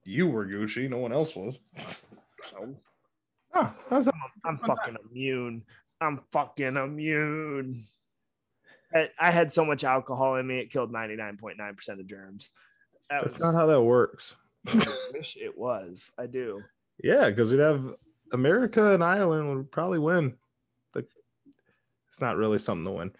You 0.04 0.26
were 0.28 0.46
Gucci. 0.46 0.88
No 0.88 0.98
one 0.98 1.12
else 1.12 1.36
was. 1.36 1.58
So 2.50 2.76
Oh, 3.58 3.72
how's 3.88 4.04
that? 4.04 4.14
I'm 4.44 4.58
fucking 4.58 4.96
immune. 5.10 5.62
I'm 6.02 6.20
fucking 6.30 6.76
immune. 6.76 7.84
I, 8.94 9.08
I 9.18 9.30
had 9.30 9.50
so 9.50 9.64
much 9.64 9.82
alcohol 9.82 10.36
in 10.36 10.46
me, 10.46 10.58
it 10.58 10.70
killed 10.70 10.92
99.9% 10.92 11.88
of 11.88 12.06
germs. 12.06 12.50
That 13.10 13.20
That's 13.22 13.34
was, 13.34 13.42
not 13.42 13.54
how 13.54 13.66
that 13.66 13.80
works. 13.82 14.34
I 14.66 14.80
wish 15.14 15.36
it 15.40 15.56
was. 15.56 16.10
I 16.18 16.26
do. 16.26 16.62
Yeah, 17.02 17.28
because 17.30 17.52
we'd 17.52 17.60
have 17.60 17.94
America 18.32 18.92
and 18.94 19.04
Ireland 19.04 19.48
would 19.56 19.70
probably 19.70 19.98
win. 19.98 20.34
The, 20.94 21.06
it's 22.10 22.20
not 22.20 22.36
really 22.36 22.58
something 22.58 22.84
to 22.86 22.90
win. 22.90 23.12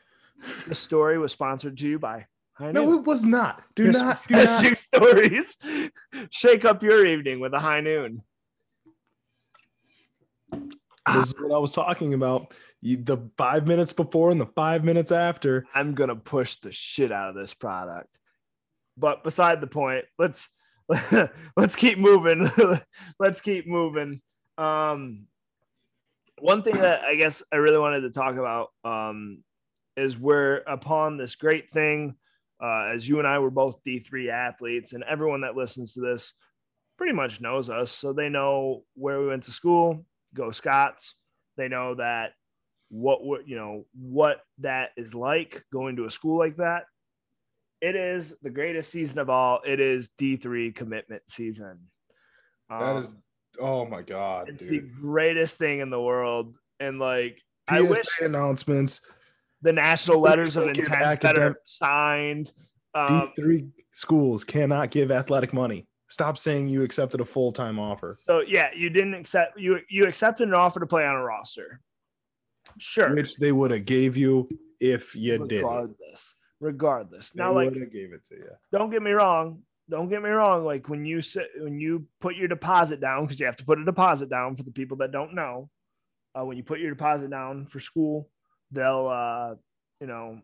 The 0.67 0.75
story 0.75 1.19
was 1.19 1.33
sponsored 1.33 1.77
to 1.79 1.89
you 1.89 1.99
by 1.99 2.27
High 2.55 2.73
No, 2.73 2.85
Noon. 2.87 2.99
it 2.99 3.05
was 3.05 3.25
not. 3.25 3.63
Do 3.75 3.85
Here's 3.85 3.97
not. 3.97 4.21
Do 4.29 4.35
not. 4.45 4.65
Shoe 4.65 4.75
stories. 4.75 5.57
Shake 6.31 6.65
up 6.65 6.83
your 6.83 7.07
evening 7.07 7.39
with 7.41 7.55
a 7.55 7.59
High 7.61 7.81
Noon. 7.81 8.23
This 10.53 11.29
is 11.29 11.35
what 11.41 11.55
I 11.55 11.59
was 11.59 11.73
talking 11.73 12.15
about. 12.15 12.53
You, 12.81 12.97
the 12.97 13.19
five 13.39 13.67
minutes 13.67 13.93
before 13.93 14.31
and 14.31 14.41
the 14.41 14.47
five 14.47 14.83
minutes 14.85 15.13
after. 15.13 15.65
I'm 15.75 15.95
gonna 15.95 16.17
push 16.17 16.57
the 16.57 16.73
shit 16.73 17.13
out 17.13 17.29
of 17.29 17.35
this 17.37 17.55
product. 17.55 18.09
But 18.97 19.25
beside 19.25 19.61
the 19.61 19.67
point, 19.67 20.05
let's 20.19 20.49
let's 21.57 21.77
keep 21.77 21.99
moving. 21.99 22.51
let's 23.19 23.41
keep 23.41 23.67
moving. 23.67 24.21
Um, 24.59 25.27
one 26.39 26.63
thing 26.63 26.79
that 26.79 27.03
I 27.03 27.17
guess 27.17 27.43
I 27.53 27.57
really 27.57 27.79
wanted 27.79 28.03
to 28.03 28.11
talk 28.11 28.37
about 28.37 28.69
um, 28.85 29.43
is 29.97 30.19
we're 30.19 30.59
upon 30.67 31.17
this 31.17 31.35
great 31.35 31.71
thing. 31.71 32.15
Uh, 32.63 32.93
as 32.95 33.07
you 33.07 33.19
and 33.19 33.29
I 33.29 33.39
were 33.39 33.51
both 33.51 33.83
D3 33.87 34.31
athletes, 34.31 34.95
and 34.95 35.05
everyone 35.05 35.43
that 35.43 35.57
listens 35.57 35.93
to 35.93 36.01
this 36.01 36.33
pretty 36.97 37.13
much 37.13 37.41
knows 37.41 37.69
us, 37.69 37.93
so 37.93 38.15
they 38.15 38.31
know 38.31 38.85
where 38.95 39.21
we 39.21 39.27
went 39.27 39.45
to 39.45 39.51
school. 39.51 40.07
Go 40.35 40.51
Scots! 40.51 41.15
They 41.57 41.69
know 41.69 41.95
that 41.97 42.33
what 42.89 43.21
you 43.47 43.57
know 43.57 43.85
what 43.99 44.43
that 44.59 44.91
is 44.97 45.13
like 45.15 45.65
going 45.73 45.97
to 45.97 46.05
a 46.05 46.11
school 46.11 46.39
like 46.39 46.57
that 46.57 46.85
it 47.81 47.95
is 47.97 48.35
the 48.43 48.51
greatest 48.51 48.91
season 48.91 49.19
of 49.19 49.29
all 49.31 49.61
it 49.67 49.81
is 49.81 50.11
d3 50.19 50.75
commitment 50.75 51.23
season 51.29 51.79
That 52.71 52.83
Um, 52.83 52.97
is. 53.03 53.15
Oh 53.59 53.87
my 53.87 54.03
god, 54.03 54.49
it's 54.51 54.61
the 54.61 54.81
greatest 54.81 55.57
thing 55.57 55.81
in 55.81 55.89
the 55.89 56.01
world 56.01 56.55
and 56.81 56.99
like 56.99 57.41
i 57.69 57.81
wish 57.81 58.07
announcements. 58.21 59.01
the 59.63 59.73
national 59.73 60.21
letters 60.21 60.57
of 60.57 60.65
Don't 60.67 60.79
intent 60.79 61.21
that 61.23 61.39
are 61.39 61.57
signed 61.65 62.53
um, 62.95 63.33
D3 63.39 63.71
schools 63.93 64.45
cannot 64.45 64.91
give 64.91 65.11
athletic 65.11 65.53
money. 65.53 65.87
Stop 66.09 66.39
saying 66.39 66.69
you 66.69 66.83
accepted 66.83 67.21
a 67.21 67.25
full 67.25 67.51
time 67.51 67.79
offer. 67.79 68.17
so 68.27 68.41
yeah 68.47 68.69
you 68.77 68.91
didn't 68.91 69.15
accept 69.15 69.59
you 69.59 69.81
you 69.89 70.05
accepted 70.05 70.49
an 70.49 70.55
offer 70.55 70.79
to 70.81 70.87
play 70.87 71.05
on 71.07 71.15
a 71.17 71.23
roster 71.23 71.81
sure 72.79 73.15
which 73.15 73.37
they 73.37 73.53
would 73.53 73.71
have 73.71 73.85
gave 73.87 74.17
you 74.19 74.49
if 74.81 75.15
you 75.17 75.47
did. 75.47 75.65
Regardless 76.61 77.31
They 77.31 77.43
now 77.43 77.55
like 77.55 77.73
gave 77.73 78.13
it 78.13 78.25
to 78.29 78.35
you. 78.35 78.51
don't 78.73 78.91
get 78.91 79.03
me 79.03 79.13
wrong. 79.13 79.63
Don't 79.89 80.09
get 80.09 80.23
me 80.23 80.31
wrong. 80.31 80.65
Like 80.65 80.89
when 80.89 81.05
you 81.05 81.23
sit, 81.23 81.47
when 81.59 81.79
you 81.79 82.07
put 82.21 82.35
your 82.37 82.49
deposit 82.49 83.01
down, 83.01 83.25
because 83.25 83.39
you 83.39 83.47
have 83.47 83.57
to 83.57 83.65
put 83.65 83.79
a 83.79 83.85
deposit 83.85 84.29
down 84.29 84.57
for 84.57 84.63
the 84.65 84.73
people 84.73 84.97
that 84.99 85.13
don't 85.13 85.35
know. 85.35 85.71
Uh, 86.39 86.45
when 86.45 86.57
you 86.57 86.63
put 86.65 86.81
your 86.81 86.91
deposit 86.91 87.31
down 87.31 87.67
for 87.67 87.81
school, 87.81 88.29
they'll, 88.71 89.09
uh, 89.09 89.55
you 90.01 90.07
know, 90.07 90.41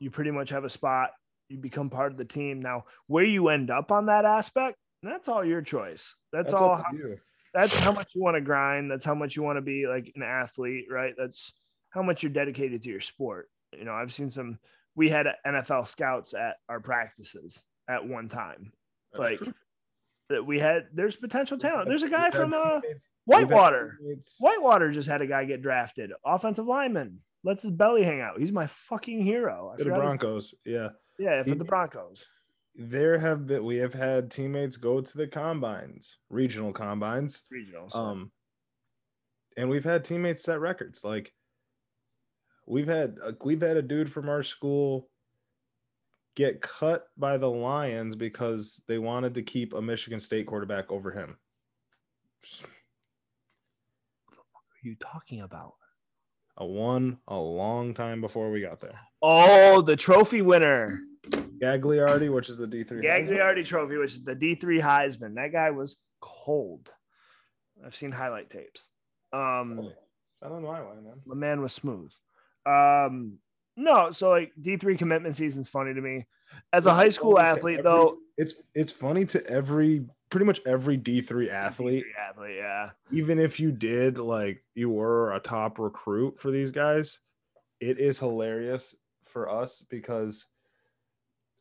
you 0.00 0.10
pretty 0.10 0.30
much 0.30 0.50
have 0.50 0.64
a 0.64 0.70
spot. 0.70 1.10
You 1.48 1.58
become 1.58 1.90
part 1.90 2.12
of 2.12 2.18
the 2.18 2.24
team. 2.24 2.60
Now, 2.60 2.84
where 3.06 3.24
you 3.24 3.48
end 3.48 3.70
up 3.70 3.90
on 3.90 4.06
that 4.06 4.24
aspect, 4.24 4.76
that's 5.02 5.28
all 5.28 5.44
your 5.44 5.60
choice. 5.62 6.14
That's, 6.32 6.50
That's 6.50 6.60
all. 6.60 6.82
you. 6.92 7.18
That's 7.52 7.74
how 7.76 7.92
much 7.92 8.14
you 8.14 8.22
want 8.22 8.36
to 8.36 8.40
grind. 8.40 8.90
That's 8.90 9.04
how 9.04 9.14
much 9.14 9.36
you 9.36 9.42
want 9.42 9.58
to 9.58 9.62
be 9.62 9.86
like 9.86 10.12
an 10.16 10.22
athlete, 10.22 10.86
right? 10.90 11.14
That's 11.16 11.52
how 11.90 12.02
much 12.02 12.22
you're 12.22 12.32
dedicated 12.32 12.82
to 12.82 12.90
your 12.90 13.00
sport. 13.00 13.48
You 13.76 13.84
know, 13.84 13.92
I've 13.92 14.12
seen 14.12 14.30
some 14.30 14.58
we 14.96 15.08
had 15.08 15.26
NFL 15.46 15.86
scouts 15.88 16.34
at 16.34 16.56
our 16.68 16.80
practices 16.80 17.62
at 17.88 18.06
one 18.06 18.28
time. 18.28 18.72
That's 19.12 19.18
like 19.30 19.38
true. 19.38 19.54
that 20.30 20.44
we 20.46 20.58
had 20.58 20.86
there's 20.92 21.16
potential 21.16 21.58
talent. 21.58 21.88
There's 21.88 22.02
a 22.02 22.08
guy 22.08 22.30
from 22.30 22.52
uh, 22.54 22.80
teammates- 22.80 23.04
we've 23.26 23.36
Whitewater. 23.48 23.98
Whitewater 24.40 24.92
just 24.92 25.08
had 25.08 25.22
a 25.22 25.26
guy 25.26 25.44
get 25.44 25.62
drafted, 25.62 26.12
offensive 26.24 26.66
lineman. 26.66 27.20
Lets 27.46 27.62
his 27.62 27.72
belly 27.72 28.02
hang 28.04 28.22
out. 28.22 28.38
He's 28.40 28.52
my 28.52 28.66
fucking 28.66 29.22
hero. 29.22 29.70
I 29.74 29.76
to 29.76 29.84
the 29.84 29.90
forgot 29.90 30.02
his- 30.04 30.16
Broncos. 30.18 30.54
Yeah. 30.64 30.88
Yeah, 31.18 31.42
for 31.42 31.50
He- 31.50 31.54
the 31.56 31.64
Broncos. 31.64 32.24
There 32.76 33.18
have 33.20 33.46
been 33.46 33.64
we 33.64 33.76
have 33.76 33.94
had 33.94 34.30
teammates 34.32 34.76
go 34.76 35.00
to 35.00 35.16
the 35.16 35.28
combines, 35.28 36.16
regional 36.30 36.72
combines. 36.72 37.44
Regionals. 37.52 37.94
Um 37.94 38.32
and 39.56 39.70
we've 39.70 39.84
had 39.84 40.04
teammates 40.04 40.42
set 40.42 40.58
records. 40.58 41.04
Like 41.04 41.32
we've 42.66 42.88
had 42.88 43.16
we've 43.42 43.60
had 43.60 43.76
a 43.76 43.82
dude 43.82 44.12
from 44.12 44.28
our 44.28 44.42
school 44.42 45.08
get 46.36 46.60
cut 46.60 47.06
by 47.16 47.36
the 47.36 47.50
Lions 47.50 48.16
because 48.16 48.80
they 48.88 48.98
wanted 48.98 49.34
to 49.34 49.42
keep 49.42 49.72
a 49.72 49.82
Michigan 49.82 50.20
State 50.20 50.46
quarterback 50.46 50.90
over 50.90 51.10
him. 51.12 51.36
what 52.60 52.68
are 54.30 54.88
you 54.88 54.96
talking 54.96 55.40
about? 55.42 55.74
A 56.56 56.66
one 56.66 57.18
a 57.28 57.36
long 57.36 57.94
time 57.94 58.20
before 58.20 58.50
we 58.50 58.60
got 58.60 58.80
there. 58.80 58.98
Oh, 59.22 59.80
the 59.80 59.96
trophy 59.96 60.42
winner. 60.42 61.00
Gagliardi, 61.30 62.32
which 62.32 62.48
is 62.48 62.58
the 62.58 62.66
D3. 62.66 63.02
Gagliardi 63.02 63.64
Trophy, 63.64 63.96
which 63.96 64.12
is 64.12 64.24
the 64.24 64.34
D3 64.34 64.80
Heisman. 64.82 65.34
That 65.36 65.52
guy 65.52 65.70
was 65.70 65.96
cold. 66.20 66.90
I've 67.84 67.96
seen 67.96 68.12
highlight 68.12 68.50
tapes. 68.50 68.90
Um, 69.32 69.90
I 70.42 70.48
don't 70.48 70.62
know 70.62 70.68
why, 70.68 70.80
man. 70.80 71.14
the 71.26 71.34
man 71.34 71.60
was 71.60 71.72
smooth. 71.72 72.10
Um, 72.66 73.38
no, 73.76 74.10
so 74.10 74.30
like 74.30 74.52
D3 74.60 74.98
commitment 74.98 75.36
season's 75.36 75.68
funny 75.68 75.94
to 75.94 76.00
me. 76.00 76.26
As 76.72 76.86
a 76.86 76.90
It's 76.90 76.96
high 76.96 77.08
school 77.08 77.38
athlete, 77.40 77.80
every- 77.80 77.82
though, 77.82 78.18
It's 78.36 78.54
it's 78.74 78.92
funny 78.92 79.24
to 79.26 79.46
every 79.46 80.06
pretty 80.30 80.46
much 80.46 80.60
every 80.66 80.98
D3 80.98 81.50
athlete, 81.50 82.04
D3 82.04 82.30
athlete, 82.30 82.56
yeah. 82.56 82.90
even 83.12 83.38
if 83.38 83.60
you 83.60 83.70
did 83.70 84.18
like 84.18 84.64
you 84.74 84.90
were 84.90 85.32
a 85.32 85.40
top 85.40 85.78
recruit 85.78 86.40
for 86.40 86.50
these 86.50 86.70
guys, 86.70 87.18
it 87.80 87.98
is 87.98 88.18
hilarious 88.18 88.94
for 89.26 89.48
us 89.48 89.84
because 89.88 90.46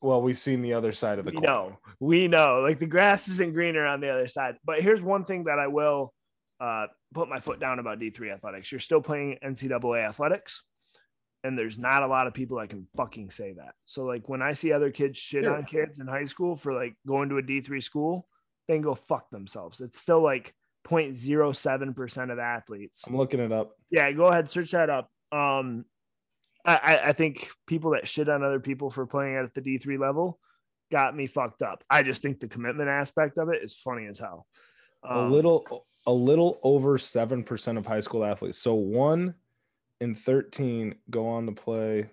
well, 0.01 0.22
we've 0.22 0.38
seen 0.38 0.62
the 0.62 0.74
other 0.74 0.91
side 0.91 1.18
of 1.18 1.26
the 1.26 1.32
coin. 1.32 1.43
know, 1.43 1.78
we 1.99 2.28
know. 2.28 2.60
Like 2.60 2.78
the 2.78 2.86
grass 2.86 3.30
isn't 3.30 3.54
greener 3.54 3.86
on 3.86 4.01
the 4.01 4.10
other 4.10 4.28
side. 4.28 4.58
But 4.66 4.82
here's 4.82 5.01
one 5.01 5.24
thing 5.24 5.45
that 5.45 5.60
I 5.60 5.68
will 5.68 6.14
uh, 6.60 6.88
put 7.14 7.30
my 7.30 7.39
foot 7.39 7.60
down 7.62 7.80
about 7.80 7.99
D3 7.99 8.34
athletics. 8.34 8.70
You're 8.70 8.80
still 8.80 9.01
playing 9.01 9.38
NCAA 9.41 10.06
athletics, 10.06 10.64
and 11.44 11.58
there's 11.58 11.78
not 11.78 12.04
a 12.04 12.08
lot 12.08 12.28
of 12.28 12.34
people 12.34 12.58
that 12.60 12.70
can 12.70 12.88
fucking 12.96 13.32
say 13.32 13.54
that. 13.54 13.74
So 13.86 14.04
like 14.04 14.30
when 14.30 14.41
I 14.41 14.54
see 14.54 14.72
other 14.72 14.91
kids 14.91 15.18
shit 15.20 15.44
Sure. 15.44 15.56
on 15.56 15.66
kids 15.66 16.00
in 16.00 16.08
high 16.08 16.26
school 16.26 16.56
for 16.56 16.74
like 16.74 16.96
going 17.06 17.30
to 17.30 17.38
a 17.38 17.41
D3 17.44 17.84
school, 17.84 18.28
they 18.68 18.76
can 18.76 18.82
go 18.82 18.96
fuck 18.96 19.30
themselves. 19.30 19.82
It's 19.82 20.00
still 20.00 20.22
like 20.22 20.54
0.07% 20.88 22.32
of 22.32 22.39
athletes. 22.39 23.04
I'm 23.08 23.18
looking 23.18 23.39
it 23.39 23.52
up. 23.52 23.72
Yeah, 23.89 24.12
go 24.14 24.26
ahead, 24.26 24.50
search 24.50 24.72
that 24.72 24.89
up. 24.89 25.10
Um, 25.32 25.86
I, 26.66 27.00
I- 27.08 27.14
think 27.14 27.50
people 27.68 27.91
that 27.91 28.08
shit 28.08 28.30
on 28.30 28.44
other 28.44 28.60
people 28.60 28.89
for 28.89 29.06
playing 29.06 29.36
at 29.36 29.54
the 29.54 29.62
D 29.62 29.78
three 29.80 29.98
level 29.98 30.39
got 30.91 31.16
me 31.16 31.28
fucked 31.28 31.62
up. 31.62 31.84
I 31.89 32.04
just 32.04 32.22
think 32.22 32.39
the 32.39 32.48
commitment 32.48 32.88
aspect 32.89 33.38
of 33.38 33.50
it 33.50 33.62
is 33.64 33.76
funny 33.76 34.06
as 34.08 34.20
hell. 34.20 34.46
a 35.04 35.18
Um, 35.18 35.32
little 35.32 35.86
a 36.06 36.12
little 36.12 36.60
over 36.64 36.98
7% 36.98 37.78
of 37.78 37.86
high 37.86 38.02
school 38.02 38.24
athletes. 38.26 38.58
So 38.58 38.74
1 38.76 39.34
in 40.02 40.16
13 40.16 40.96
go 41.10 41.28
on 41.28 41.46
to 41.46 41.52
play 41.52 42.10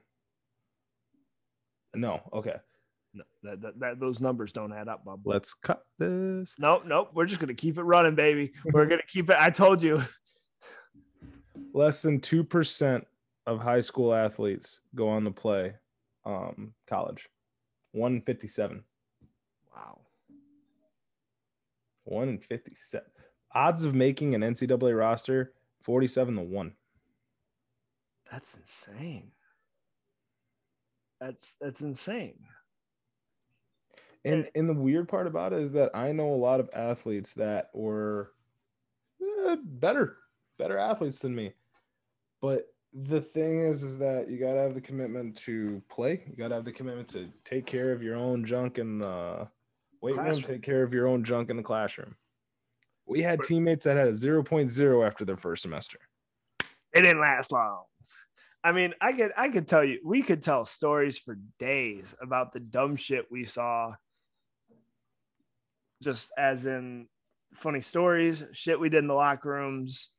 No, 1.94 2.20
okay. 2.32 2.56
no, 3.14 3.24
that, 3.42 3.60
that, 3.62 3.80
that 3.80 4.00
those 4.00 4.20
numbers 4.20 4.52
don't 4.52 4.72
add 4.72 4.88
up, 4.88 5.04
Bob. 5.04 5.22
Let's 5.24 5.54
cut 5.54 5.82
this. 5.98 6.54
Nope, 6.58 6.82
nope. 6.86 7.10
We're 7.14 7.26
just 7.26 7.40
gonna 7.40 7.54
keep 7.54 7.78
it 7.78 7.82
running, 7.82 8.14
baby. 8.14 8.52
We're 8.72 8.86
gonna 8.86 9.02
keep 9.08 9.30
it. 9.30 9.36
I 9.38 9.50
told 9.50 9.82
you. 9.82 10.02
less 11.72 12.02
than 12.02 12.20
2% 12.20 13.04
of 13.46 13.60
high 13.60 13.80
school 13.80 14.14
athletes 14.14 14.80
go 14.94 15.08
on 15.08 15.24
to 15.24 15.30
play 15.30 15.74
um, 16.24 16.74
college 16.88 17.28
157 17.92 18.82
Wow. 19.74 20.00
1 22.04 22.28
in 22.28 22.38
57 22.38 23.06
odds 23.54 23.84
of 23.84 23.94
making 23.94 24.34
an 24.34 24.42
ncaa 24.42 24.96
roster 24.96 25.52
47 25.82 26.36
to 26.36 26.42
1 26.42 26.72
That's 28.30 28.54
insane. 28.54 29.32
That's 31.20 31.56
that's 31.60 31.80
insane. 31.80 32.38
and 34.24 34.48
and 34.54 34.68
the 34.68 34.74
weird 34.74 35.08
part 35.08 35.26
about 35.26 35.52
it 35.52 35.60
is 35.60 35.72
that 35.72 35.90
i 35.94 36.12
know 36.12 36.32
a 36.32 36.36
lot 36.36 36.60
of 36.60 36.68
athletes 36.74 37.32
that 37.34 37.70
were 37.74 38.32
eh, 39.22 39.56
better 39.64 40.16
better 40.58 40.78
athletes 40.78 41.18
than 41.20 41.34
me 41.34 41.52
but 42.42 42.66
the 42.92 43.20
thing 43.20 43.60
is 43.60 43.82
is 43.82 43.96
that 43.96 44.28
you 44.28 44.38
got 44.38 44.52
to 44.54 44.60
have 44.60 44.74
the 44.74 44.80
commitment 44.80 45.36
to 45.36 45.82
play 45.88 46.22
you 46.28 46.36
got 46.36 46.48
to 46.48 46.54
have 46.54 46.64
the 46.64 46.72
commitment 46.72 47.08
to 47.08 47.28
take 47.44 47.64
care 47.64 47.92
of 47.92 48.02
your 48.02 48.16
own 48.16 48.44
junk 48.44 48.78
in 48.78 48.98
the 48.98 49.48
weight 50.02 50.16
room 50.16 50.42
take 50.42 50.62
care 50.62 50.82
of 50.82 50.92
your 50.92 51.06
own 51.06 51.24
junk 51.24 51.48
in 51.50 51.56
the 51.56 51.62
classroom 51.62 52.14
we 53.06 53.22
had 53.22 53.42
teammates 53.42 53.84
that 53.84 53.96
had 53.96 54.08
a 54.08 54.12
0.0 54.12 55.06
after 55.06 55.24
their 55.24 55.36
first 55.36 55.62
semester 55.62 55.98
it 56.92 57.02
didn't 57.02 57.20
last 57.20 57.52
long. 57.52 57.84
I 58.62 58.72
mean, 58.72 58.94
I 59.00 59.12
could 59.12 59.32
I 59.36 59.48
could 59.48 59.66
tell 59.68 59.82
you 59.84 60.00
we 60.04 60.22
could 60.22 60.42
tell 60.42 60.64
stories 60.64 61.16
for 61.18 61.38
days 61.58 62.14
about 62.20 62.52
the 62.52 62.60
dumb 62.60 62.96
shit 62.96 63.26
we 63.30 63.44
saw. 63.46 63.94
Just 66.02 66.30
as 66.38 66.64
in 66.66 67.06
funny 67.54 67.80
stories, 67.80 68.42
shit 68.52 68.80
we 68.80 68.88
did 68.88 68.98
in 68.98 69.06
the 69.06 69.14
locker 69.14 69.50
rooms, 69.50 70.10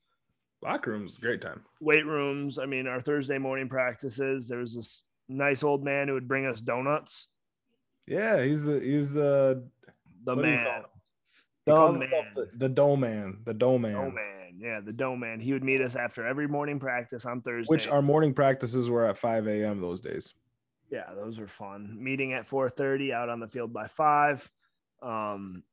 locker 0.62 0.92
room 0.92 1.06
was 1.06 1.18
a 1.18 1.22
great 1.22 1.42
time 1.42 1.62
weight 1.80 2.06
rooms. 2.06 2.60
I 2.60 2.66
mean, 2.66 2.88
our 2.88 3.02
Thursday 3.02 3.38
morning 3.40 3.68
practices. 3.70 4.48
There 4.48 4.60
was 4.60 4.76
this 4.76 5.02
nice 5.28 5.64
old 5.64 5.84
man 5.84 6.08
who 6.08 6.14
would 6.16 6.28
bring 6.28 6.46
us 6.46 6.62
donuts. 6.62 7.28
yeah 8.08 8.44
he's 8.44 8.66
the 8.66 8.80
he's 8.80 9.14
the 9.14 9.64
The 10.26 10.36
What 10.36 10.44
do 10.44 10.50
you 10.50 10.56
man. 10.56 10.66
call 10.66 10.76
him? 10.76 10.86
he 11.66 11.72
The 11.72 11.76
calls 11.76 11.98
man. 11.98 12.10
the, 12.36 12.50
the 12.58 12.70
dough 12.70 12.96
man 12.96 13.38
the 13.46 13.54
man 13.54 13.58
Dough 13.58 13.78
man. 14.12 14.41
Yeah, 14.62 14.80
the 14.80 14.94
dough 14.94 15.16
man. 15.16 15.40
He 15.40 15.54
would 15.54 15.64
meet 15.64 15.82
us 15.82 15.96
after 15.96 16.26
every 16.26 16.48
morning 16.48 16.80
practice 16.80 17.26
on 17.26 17.42
Thursday. 17.42 17.74
which 17.74 17.88
our 17.88 18.02
morning 18.02 18.34
practices 18.34 18.90
were 18.90 19.06
at 19.06 19.18
5 19.18 19.48
a.m 19.48 19.82
those 19.82 20.00
days. 20.02 20.34
Yeah 20.92 21.14
those 21.16 21.40
were 21.40 21.48
fun. 21.48 21.98
Meeting 22.00 22.34
at 22.34 22.48
4.30 22.50 23.14
out 23.14 23.30
on 23.30 23.40
the 23.40 23.48
field 23.48 23.74
by 23.74 23.88
5 23.88 24.50
um 25.02 25.64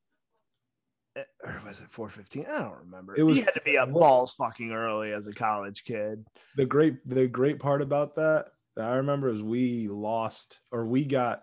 eh, 1.16 1.22
or 1.44 1.60
was 1.66 1.80
it 1.80 1.90
4.15 1.92 2.48
i 2.48 2.58
don't 2.62 2.78
remember. 2.78 3.14
It 3.16 3.22
was- 3.24 3.36
he 3.36 3.42
had 3.42 3.54
to 3.54 3.60
be 3.60 3.76
up 3.76 3.92
balls 3.92 4.32
fucking 4.34 4.70
early 4.72 5.12
as 5.12 5.26
a 5.26 5.32
college 5.34 5.84
kid. 5.84 6.24
The 6.56 6.64
great 6.66 7.06
the 7.06 7.26
great 7.26 7.58
part 7.58 7.82
about 7.82 8.14
that 8.16 8.46
that 8.76 8.88
I 8.88 8.96
remember 8.96 9.28
is 9.28 9.42
we 9.42 9.88
lost 9.88 10.60
or 10.70 10.86
we 10.86 11.04
got 11.04 11.42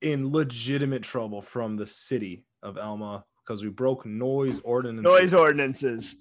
in 0.00 0.30
legitimate 0.30 1.02
trouble 1.02 1.42
from 1.42 1.76
the 1.76 1.86
city 1.86 2.44
of 2.62 2.76
Alma 2.76 3.24
because 3.52 3.62
we 3.62 3.68
broke 3.68 4.06
noise 4.06 4.60
ordinance 4.64 5.04
noise 5.04 5.34
ordinances. 5.34 6.16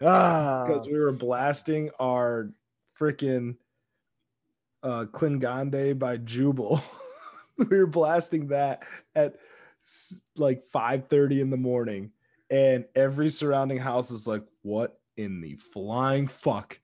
Ah. 0.00 0.64
Because 0.66 0.86
we 0.86 0.98
were 0.98 1.12
blasting 1.12 1.90
our 2.00 2.50
freaking 2.98 3.56
uh 4.82 5.04
Klingande 5.12 5.98
by 5.98 6.16
Jubel. 6.16 6.82
we 7.58 7.66
were 7.66 7.86
blasting 7.86 8.48
that 8.48 8.84
at 9.14 9.36
like 10.36 10.64
5:30 10.74 11.40
in 11.42 11.50
the 11.50 11.58
morning. 11.58 12.12
And 12.50 12.86
every 12.96 13.28
surrounding 13.28 13.78
house 13.78 14.10
was 14.10 14.26
like 14.26 14.42
what 14.62 14.98
in 15.18 15.42
the 15.42 15.56
flying 15.56 16.28
fuck 16.28 16.80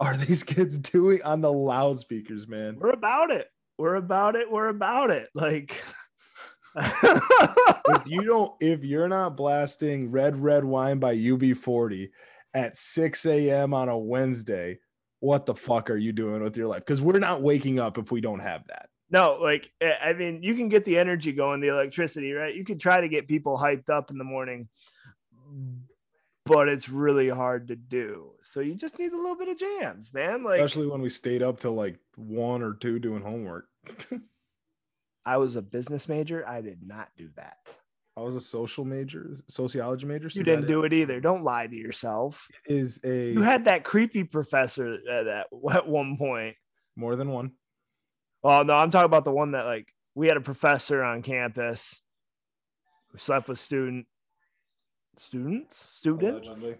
are 0.00 0.16
these 0.16 0.42
kids 0.54 0.76
doing 0.76 1.22
on 1.22 1.40
the 1.40 1.52
loudspeakers, 1.52 2.48
man? 2.48 2.78
we're 2.80 2.90
about 2.90 3.30
it. 3.30 3.46
We're 3.78 3.94
about 3.94 4.34
it. 4.34 4.50
We're 4.50 4.68
about 4.68 5.10
it. 5.10 5.28
Like 5.34 5.80
if 6.76 8.02
you 8.06 8.22
don't 8.22 8.52
if 8.60 8.84
you're 8.84 9.08
not 9.08 9.36
blasting 9.36 10.10
red 10.10 10.40
red 10.40 10.64
wine 10.64 10.98
by 10.98 11.16
ub40 11.16 12.10
at 12.54 12.76
6 12.76 13.26
a.m 13.26 13.74
on 13.74 13.88
a 13.88 13.98
wednesday 13.98 14.78
what 15.20 15.44
the 15.46 15.54
fuck 15.54 15.90
are 15.90 15.96
you 15.96 16.12
doing 16.12 16.42
with 16.42 16.56
your 16.56 16.66
life? 16.66 16.80
Because 16.80 17.00
we're 17.00 17.18
not 17.18 17.42
waking 17.42 17.78
up 17.78 17.98
if 17.98 18.10
we 18.10 18.20
don't 18.20 18.40
have 18.40 18.66
that. 18.68 18.88
No 19.12 19.38
like 19.40 19.72
eh, 19.80 19.92
i 20.02 20.12
mean 20.12 20.42
you 20.42 20.54
can 20.54 20.68
get 20.68 20.84
the 20.84 20.98
energy 20.98 21.32
going 21.32 21.60
the 21.60 21.68
electricity 21.68 22.32
right? 22.32 22.54
You 22.54 22.64
can 22.64 22.78
try 22.78 23.00
to 23.00 23.08
get 23.08 23.28
people 23.28 23.58
hyped 23.58 23.90
up 23.90 24.10
in 24.10 24.18
the 24.18 24.24
morning 24.24 24.68
but 26.46 26.68
it's 26.68 26.88
really 26.88 27.28
hard 27.28 27.68
to 27.68 27.76
do. 27.76 28.32
So 28.42 28.60
you 28.60 28.74
just 28.74 28.98
need 28.98 29.12
a 29.12 29.16
little 29.16 29.36
bit 29.36 29.48
of 29.48 29.58
jams 29.58 30.14
man 30.14 30.42
like 30.42 30.60
especially 30.60 30.86
when 30.86 31.02
we 31.02 31.08
stayed 31.08 31.42
up 31.42 31.60
till 31.60 31.74
like 31.74 31.98
one 32.16 32.62
or 32.62 32.74
two 32.74 32.98
doing 32.98 33.22
homework 33.22 33.66
i 35.30 35.36
was 35.36 35.56
a 35.56 35.62
business 35.62 36.08
major 36.08 36.46
i 36.48 36.60
did 36.60 36.80
not 36.86 37.08
do 37.16 37.28
that. 37.36 37.58
I 38.16 38.22
was 38.22 38.34
a 38.36 38.40
social 38.40 38.84
major 38.84 39.30
sociology 39.48 40.04
major 40.04 40.28
you 40.32 40.42
didn't 40.42 40.66
do 40.66 40.82
it 40.82 40.92
either. 40.92 41.20
Don't 41.20 41.44
lie 41.44 41.66
to 41.66 41.76
yourself. 41.76 42.46
is 42.66 43.00
a 43.04 43.32
you 43.32 43.40
had 43.40 43.64
that 43.64 43.84
creepy 43.84 44.24
professor 44.24 44.98
at, 45.10 45.26
at, 45.26 45.46
at 45.72 45.88
one 45.88 46.16
point. 46.18 46.56
More 46.96 47.16
than 47.16 47.30
one. 47.30 47.52
Oh 48.42 48.62
no, 48.62 48.74
I'm 48.74 48.90
talking 48.90 49.06
about 49.06 49.24
the 49.24 49.30
one 49.30 49.52
that 49.52 49.64
like 49.64 49.92
we 50.14 50.26
had 50.26 50.36
a 50.36 50.42
professor 50.42 51.02
on 51.02 51.22
campus 51.22 51.98
who 53.10 53.18
slept 53.18 53.48
with 53.48 53.58
student 53.58 54.06
students? 55.16 55.76
Student? 55.78 56.44
Allegedly. 56.46 56.76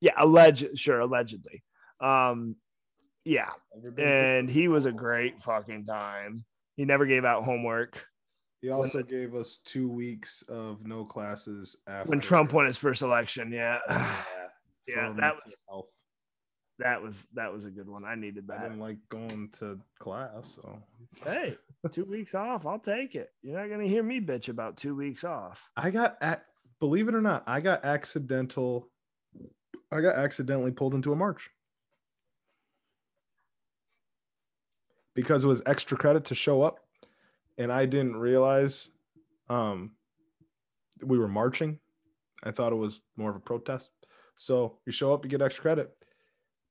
yeah 0.00 0.14
alleged 0.18 0.78
sure 0.78 1.00
allegedly. 1.00 1.62
Um 2.00 2.56
yeah. 3.24 3.50
And 3.98 4.48
he 4.48 4.68
was 4.68 4.86
a 4.86 4.92
great 4.92 5.42
fucking 5.42 5.84
time 5.84 6.44
he 6.80 6.86
never 6.86 7.04
gave 7.04 7.26
out 7.26 7.44
homework. 7.44 8.06
He 8.62 8.70
also 8.70 9.02
gave 9.02 9.34
us 9.34 9.58
two 9.66 9.86
weeks 9.86 10.42
of 10.48 10.86
no 10.86 11.04
classes 11.04 11.76
after 11.86 12.08
when 12.08 12.20
trump 12.20 12.54
won 12.54 12.64
his 12.64 12.78
first 12.78 13.02
election 13.02 13.52
yeah. 13.52 13.78
Yeah, 13.86 14.16
yeah 14.88 15.12
that 15.18 15.34
was 15.34 15.54
health. 15.68 15.88
that 16.78 17.02
was 17.02 17.26
that 17.34 17.52
was 17.52 17.66
a 17.66 17.70
good 17.70 17.86
one. 17.86 18.06
I 18.06 18.14
needed 18.14 18.46
that. 18.48 18.60
I 18.60 18.62
didn't 18.62 18.80
like 18.80 18.96
going 19.10 19.50
to 19.58 19.78
class, 19.98 20.52
so. 20.54 20.78
Hey 21.26 21.56
two 21.92 22.04
weeks 22.04 22.34
off 22.34 22.66
i'll 22.66 22.78
take 22.78 23.14
it. 23.14 23.30
You're 23.42 23.58
not 23.58 23.68
gonna 23.70 23.88
hear 23.88 24.02
me 24.02 24.20
bitch 24.20 24.48
about 24.48 24.78
two 24.78 24.94
weeks 24.94 25.24
off. 25.24 25.68
I 25.76 25.90
got 25.90 26.16
ac- 26.22 26.42
believe 26.78 27.08
it 27.08 27.14
or 27.14 27.22
not, 27.22 27.42
I 27.46 27.60
got 27.60 27.84
accidental 27.84 28.88
I 29.92 30.00
got 30.00 30.16
accidentally 30.16 30.70
pulled 30.70 30.94
into 30.94 31.12
a 31.12 31.16
march. 31.16 31.50
Because 35.20 35.44
it 35.44 35.48
was 35.48 35.62
extra 35.66 35.96
credit 35.96 36.24
to 36.26 36.34
show 36.34 36.62
up 36.62 36.80
and 37.60 37.70
I 37.70 37.84
didn't 37.84 38.16
realize 38.16 38.88
um 39.48 39.92
we 41.02 41.18
were 41.18 41.28
marching. 41.28 41.78
I 42.42 42.50
thought 42.50 42.72
it 42.72 42.76
was 42.76 43.00
more 43.16 43.30
of 43.30 43.36
a 43.36 43.40
protest. 43.40 43.90
So 44.36 44.78
you 44.86 44.92
show 44.92 45.12
up, 45.12 45.24
you 45.24 45.30
get 45.30 45.42
extra 45.42 45.62
credit. 45.62 45.90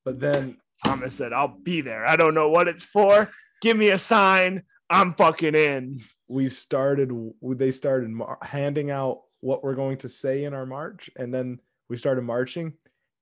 But 0.04 0.20
then 0.20 0.58
thomas 0.84 1.14
said 1.16 1.32
i'll 1.32 1.60
be 1.64 1.82
there. 1.82 2.06
I 2.06 2.16
don't 2.16 2.34
know 2.34 2.50
what 2.50 2.68
it's 2.68 2.84
for. 2.84 3.30
Give 3.62 3.78
me 3.78 3.90
a 3.92 3.98
sign. 3.98 4.64
I'm 4.90 5.14
fucking 5.14 5.56
in. 5.56 6.02
We 6.28 6.50
started 6.50 7.12
they 7.44 7.72
started 7.72 8.12
handing 8.42 8.90
out 8.90 9.22
what 9.42 9.64
we're 9.64 9.76
going 9.76 9.98
to 10.00 10.10
say 10.10 10.44
in 10.44 10.54
our 10.54 10.66
march 10.66 11.10
and 11.16 11.34
then 11.34 11.60
we 11.88 11.98
started 11.98 12.24
marching. 12.24 12.74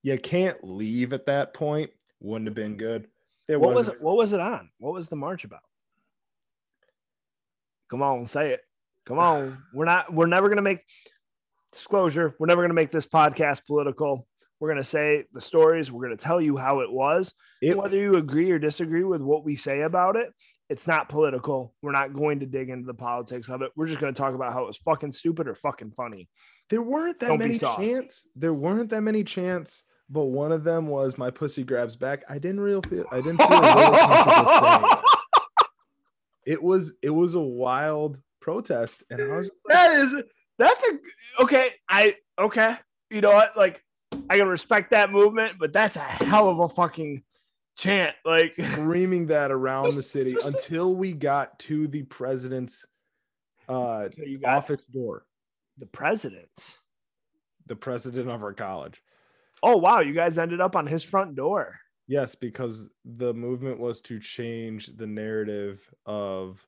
You 0.03 0.17
can't 0.17 0.63
leave 0.63 1.11
at 1.11 1.25
that 1.25 1.53
point. 1.53 1.91
Wouldn't 2.21 2.47
have 2.47 2.55
been 2.55 2.77
good 2.77 3.07
it 3.47 3.59
what 3.59 3.73
was 3.73 3.87
it 3.87 4.01
what 4.01 4.17
was 4.17 4.33
it 4.33 4.39
on? 4.39 4.69
What 4.79 4.93
was 4.93 5.09
the 5.09 5.15
march 5.15 5.43
about? 5.43 5.61
Come 7.89 8.01
on 8.01 8.27
say 8.27 8.51
it. 8.51 8.61
Come 9.05 9.19
on. 9.19 9.63
We're 9.73 9.85
not 9.85 10.13
we're 10.13 10.27
never 10.27 10.49
gonna 10.49 10.61
make 10.61 10.79
disclosure. 11.71 12.35
We're 12.39 12.47
never 12.47 12.61
gonna 12.61 12.73
make 12.73 12.91
this 12.91 13.07
podcast 13.07 13.65
political. 13.65 14.27
We're 14.59 14.69
gonna 14.69 14.83
say 14.83 15.25
the 15.33 15.41
stories. 15.41 15.91
We're 15.91 16.03
gonna 16.03 16.17
tell 16.17 16.41
you 16.41 16.57
how 16.57 16.81
it 16.81 16.91
was. 16.91 17.33
It, 17.61 17.77
whether 17.77 17.97
you 17.97 18.15
agree 18.15 18.51
or 18.51 18.59
disagree 18.59 19.03
with 19.03 19.21
what 19.21 19.43
we 19.43 19.55
say 19.55 19.81
about 19.81 20.15
it 20.15 20.31
it's 20.69 20.87
not 20.87 21.09
political. 21.09 21.73
We're 21.81 21.91
not 21.91 22.13
going 22.13 22.41
to 22.41 22.45
dig 22.45 22.69
into 22.69 22.85
the 22.85 22.93
politics 22.93 23.49
of 23.49 23.61
it. 23.61 23.71
We're 23.75 23.87
just 23.87 23.99
going 23.99 24.13
to 24.13 24.19
talk 24.19 24.35
about 24.35 24.53
how 24.53 24.63
it 24.63 24.67
was 24.67 24.77
fucking 24.77 25.13
stupid 25.13 25.47
or 25.47 25.55
fucking 25.55 25.93
funny. 25.95 26.27
There 26.69 26.81
weren't 26.81 27.19
that 27.21 27.27
Don't 27.27 27.39
many 27.39 27.57
chants. 27.57 28.27
There 28.35 28.53
weren't 28.53 28.89
that 28.89 29.01
many 29.01 29.23
chants 29.23 29.83
but 30.09 30.25
one 30.25 30.51
of 30.51 30.63
them 30.63 30.87
was 30.87 31.17
my 31.17 31.29
pussy 31.29 31.63
grabs 31.63 31.95
back. 31.95 32.23
I 32.29 32.37
didn't 32.37 32.61
real 32.61 32.81
feel 32.81 33.05
i 33.11 33.17
didn't 33.17 33.37
feel 33.37 33.49
really 33.49 33.63
comfortable 33.63 34.51
saying 34.59 34.85
it. 34.85 35.67
it 36.53 36.63
was 36.63 36.93
it 37.01 37.09
was 37.09 37.33
a 37.33 37.39
wild 37.39 38.17
protest 38.39 39.03
and 39.09 39.21
i 39.21 39.25
was 39.25 39.49
like, 39.65 39.75
that 39.75 39.91
is 39.91 40.15
that's 40.57 40.83
a 40.85 41.43
okay 41.43 41.71
i 41.89 42.15
okay 42.39 42.77
you 43.09 43.19
know 43.19 43.31
what 43.31 43.51
like 43.57 43.83
i 44.29 44.37
can 44.37 44.47
respect 44.47 44.91
that 44.91 45.11
movement 45.11 45.57
but 45.59 45.73
that's 45.73 45.97
a 45.97 45.99
hell 45.99 46.47
of 46.47 46.59
a 46.59 46.69
fucking 46.69 47.21
chant 47.77 48.15
like 48.25 48.55
screaming 48.71 49.27
that 49.27 49.51
around 49.51 49.93
the 49.95 50.03
city 50.03 50.35
until 50.45 50.95
we 50.95 51.13
got 51.13 51.59
to 51.59 51.87
the 51.87 52.03
president's 52.03 52.85
uh 53.69 54.07
office 54.45 54.85
door. 54.85 55.25
the 55.77 55.85
presidents. 55.85 56.77
The 57.67 57.75
president 57.75 58.29
of 58.29 58.43
our 58.43 58.53
college 58.53 59.01
oh 59.63 59.77
wow 59.77 59.99
you 59.99 60.13
guys 60.13 60.37
ended 60.37 60.61
up 60.61 60.75
on 60.75 60.87
his 60.87 61.03
front 61.03 61.35
door. 61.35 61.79
Yes 62.07 62.35
because 62.35 62.89
the 63.03 63.33
movement 63.33 63.79
was 63.79 64.01
to 64.01 64.19
change 64.19 64.87
the 64.95 65.07
narrative 65.07 65.81
of 66.05 66.65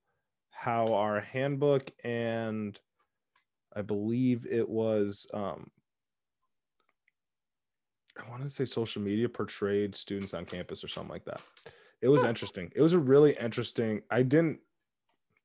how 0.51 0.85
our 0.87 1.21
handbook 1.21 1.89
and 2.03 2.77
i 3.73 3.81
believe 3.81 4.45
it 4.45 4.67
was 4.67 5.25
um 5.33 5.71
i 8.17 8.29
want 8.29 8.43
to 8.43 8.49
say 8.49 8.65
social 8.65 9.01
media 9.01 9.29
portrayed 9.29 9.95
students 9.95 10.33
on 10.33 10.43
campus 10.43 10.83
or 10.83 10.89
something 10.89 11.11
like 11.11 11.23
that. 11.25 11.41
It 12.01 12.07
was 12.07 12.23
interesting. 12.23 12.71
It 12.75 12.81
was 12.81 12.93
a 12.93 12.99
really 12.99 13.37
interesting 13.39 14.01
i 14.11 14.21
didn't 14.23 14.59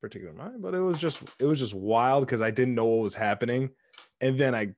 particular 0.00 0.34
mind 0.34 0.60
but 0.60 0.74
it 0.74 0.80
was 0.80 0.98
just 0.98 1.22
it 1.38 1.46
was 1.46 1.58
just 1.58 1.72
wild 1.72 2.26
because 2.26 2.42
i 2.42 2.50
didn't 2.50 2.74
know 2.74 2.84
what 2.84 3.02
was 3.02 3.14
happening. 3.14 3.70
And 4.20 4.38
then 4.40 4.54
i 4.54 4.74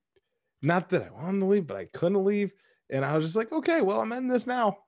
not 0.62 0.90
that 0.90 1.02
i 1.02 1.10
wanted 1.10 1.40
to 1.40 1.46
leave 1.46 1.66
but 1.66 1.76
i 1.76 1.84
couldn't 1.86 2.24
leave. 2.24 2.52
And 2.90 3.04
i 3.04 3.16
was 3.16 3.24
just 3.24 3.36
like 3.36 3.52
okay 3.52 3.80
well 3.82 4.00
i'm 4.00 4.12
in 4.12 4.28
this 4.28 4.46
now. 4.46 4.78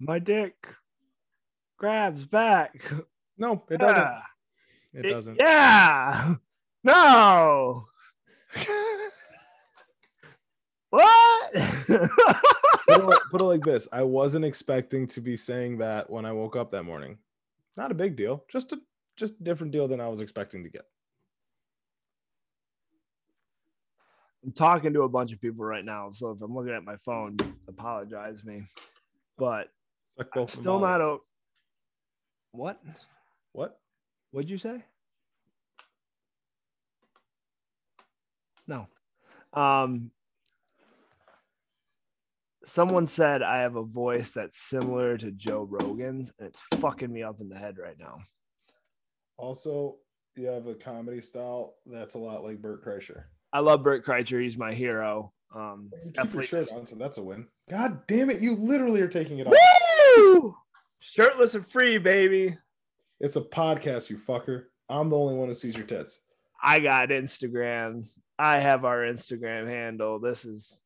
My 0.00 0.18
dick 0.20 0.54
grabs 1.76 2.24
back. 2.26 2.92
No 3.36 3.64
it 3.70 3.76
doesn't. 3.80 4.02
Yeah. 4.02 4.20
it 4.92 5.02
doesn't. 5.02 5.36
Yeah. 5.40 6.34
No. 6.84 7.86
What? 10.90 11.52
Put, 11.52 12.00
it 12.00 13.04
like, 13.04 13.20
put 13.30 13.40
it 13.42 13.44
like 13.44 13.62
this. 13.62 13.88
I 13.92 14.02
wasn't 14.02 14.46
expecting 14.46 15.06
to 15.08 15.20
be 15.20 15.36
saying 15.36 15.78
that 15.78 16.08
when 16.08 16.24
i 16.24 16.32
woke 16.32 16.56
up 16.56 16.70
that 16.70 16.84
morning. 16.84 17.18
Not 17.76 17.90
a 17.90 17.94
big 17.94 18.16
deal. 18.16 18.44
Just 18.50 18.72
a 18.72 18.78
just 19.16 19.42
different 19.42 19.72
deal 19.72 19.88
than 19.88 20.00
i 20.00 20.08
was 20.08 20.20
expecting 20.20 20.62
to 20.62 20.70
get 20.70 20.84
I'm 24.44 24.52
talking 24.52 24.92
to 24.94 25.02
a 25.02 25.08
bunch 25.08 25.32
of 25.32 25.40
people 25.40 25.64
right 25.64 25.84
now, 25.84 26.10
so 26.12 26.30
if 26.30 26.40
I'm 26.40 26.54
looking 26.54 26.72
at 26.74 26.84
my 26.84 26.96
phone, 27.04 27.36
apologize 27.68 28.44
me. 28.44 28.62
But 29.36 29.68
I'm 30.34 30.48
still 30.48 30.80
not 30.80 31.00
all. 31.00 31.08
o- 31.08 31.22
What? 32.52 32.80
what 33.52 33.78
What'd 34.30 34.50
you 34.50 34.58
say? 34.58 34.84
No. 38.66 38.86
Um 39.52 40.10
someone 42.64 43.06
said 43.06 43.42
I 43.42 43.60
have 43.62 43.76
a 43.76 43.82
voice 43.82 44.30
that's 44.30 44.58
similar 44.58 45.16
to 45.16 45.30
Joe 45.30 45.66
Rogan's, 45.70 46.30
and 46.38 46.48
it's 46.48 46.60
fucking 46.80 47.10
me 47.12 47.22
up 47.22 47.40
in 47.40 47.48
the 47.48 47.56
head 47.56 47.76
right 47.78 47.98
now. 47.98 48.18
also 49.36 49.96
you 50.36 50.46
have 50.46 50.66
a 50.66 50.74
comedy 50.74 51.20
style 51.20 51.76
that's 51.86 52.14
a 52.14 52.18
lot 52.18 52.44
like 52.44 52.60
bert 52.60 52.84
kreischer 52.84 53.24
I 53.52 53.60
love 53.60 53.82
Bert 53.82 54.04
Kreischer. 54.04 54.42
He's 54.42 54.56
my 54.58 54.74
hero. 54.74 55.32
Um, 55.54 55.90
you 56.04 56.12
keep 56.12 56.34
your 56.34 56.42
shirt 56.42 56.72
on, 56.72 56.84
so 56.86 56.94
that's 56.96 57.16
a 57.16 57.22
win 57.22 57.46
god 57.70 58.06
damn 58.06 58.28
it 58.28 58.40
you 58.40 58.54
literally 58.54 59.00
are 59.00 59.08
taking 59.08 59.38
it 59.38 59.46
off 59.46 59.54
Woo! 60.18 60.54
Shirtless 61.00 61.54
and 61.54 61.66
free, 61.66 61.96
baby. 61.96 62.56
it's 63.18 63.36
a 63.36 63.40
podcast 63.40 64.10
you 64.10 64.18
fucker 64.18 64.64
i'm 64.90 65.08
the 65.08 65.16
only 65.16 65.34
one 65.34 65.48
who 65.48 65.54
sees 65.54 65.74
your 65.74 65.86
tits 65.86 66.20
I 66.62 66.80
got 66.80 67.10
Instagram. 67.10 68.08
I 68.38 68.58
have 68.58 68.84
our 68.84 68.98
Instagram 68.98 69.68
handle. 69.68 70.18
This 70.18 70.44
is 70.44 70.80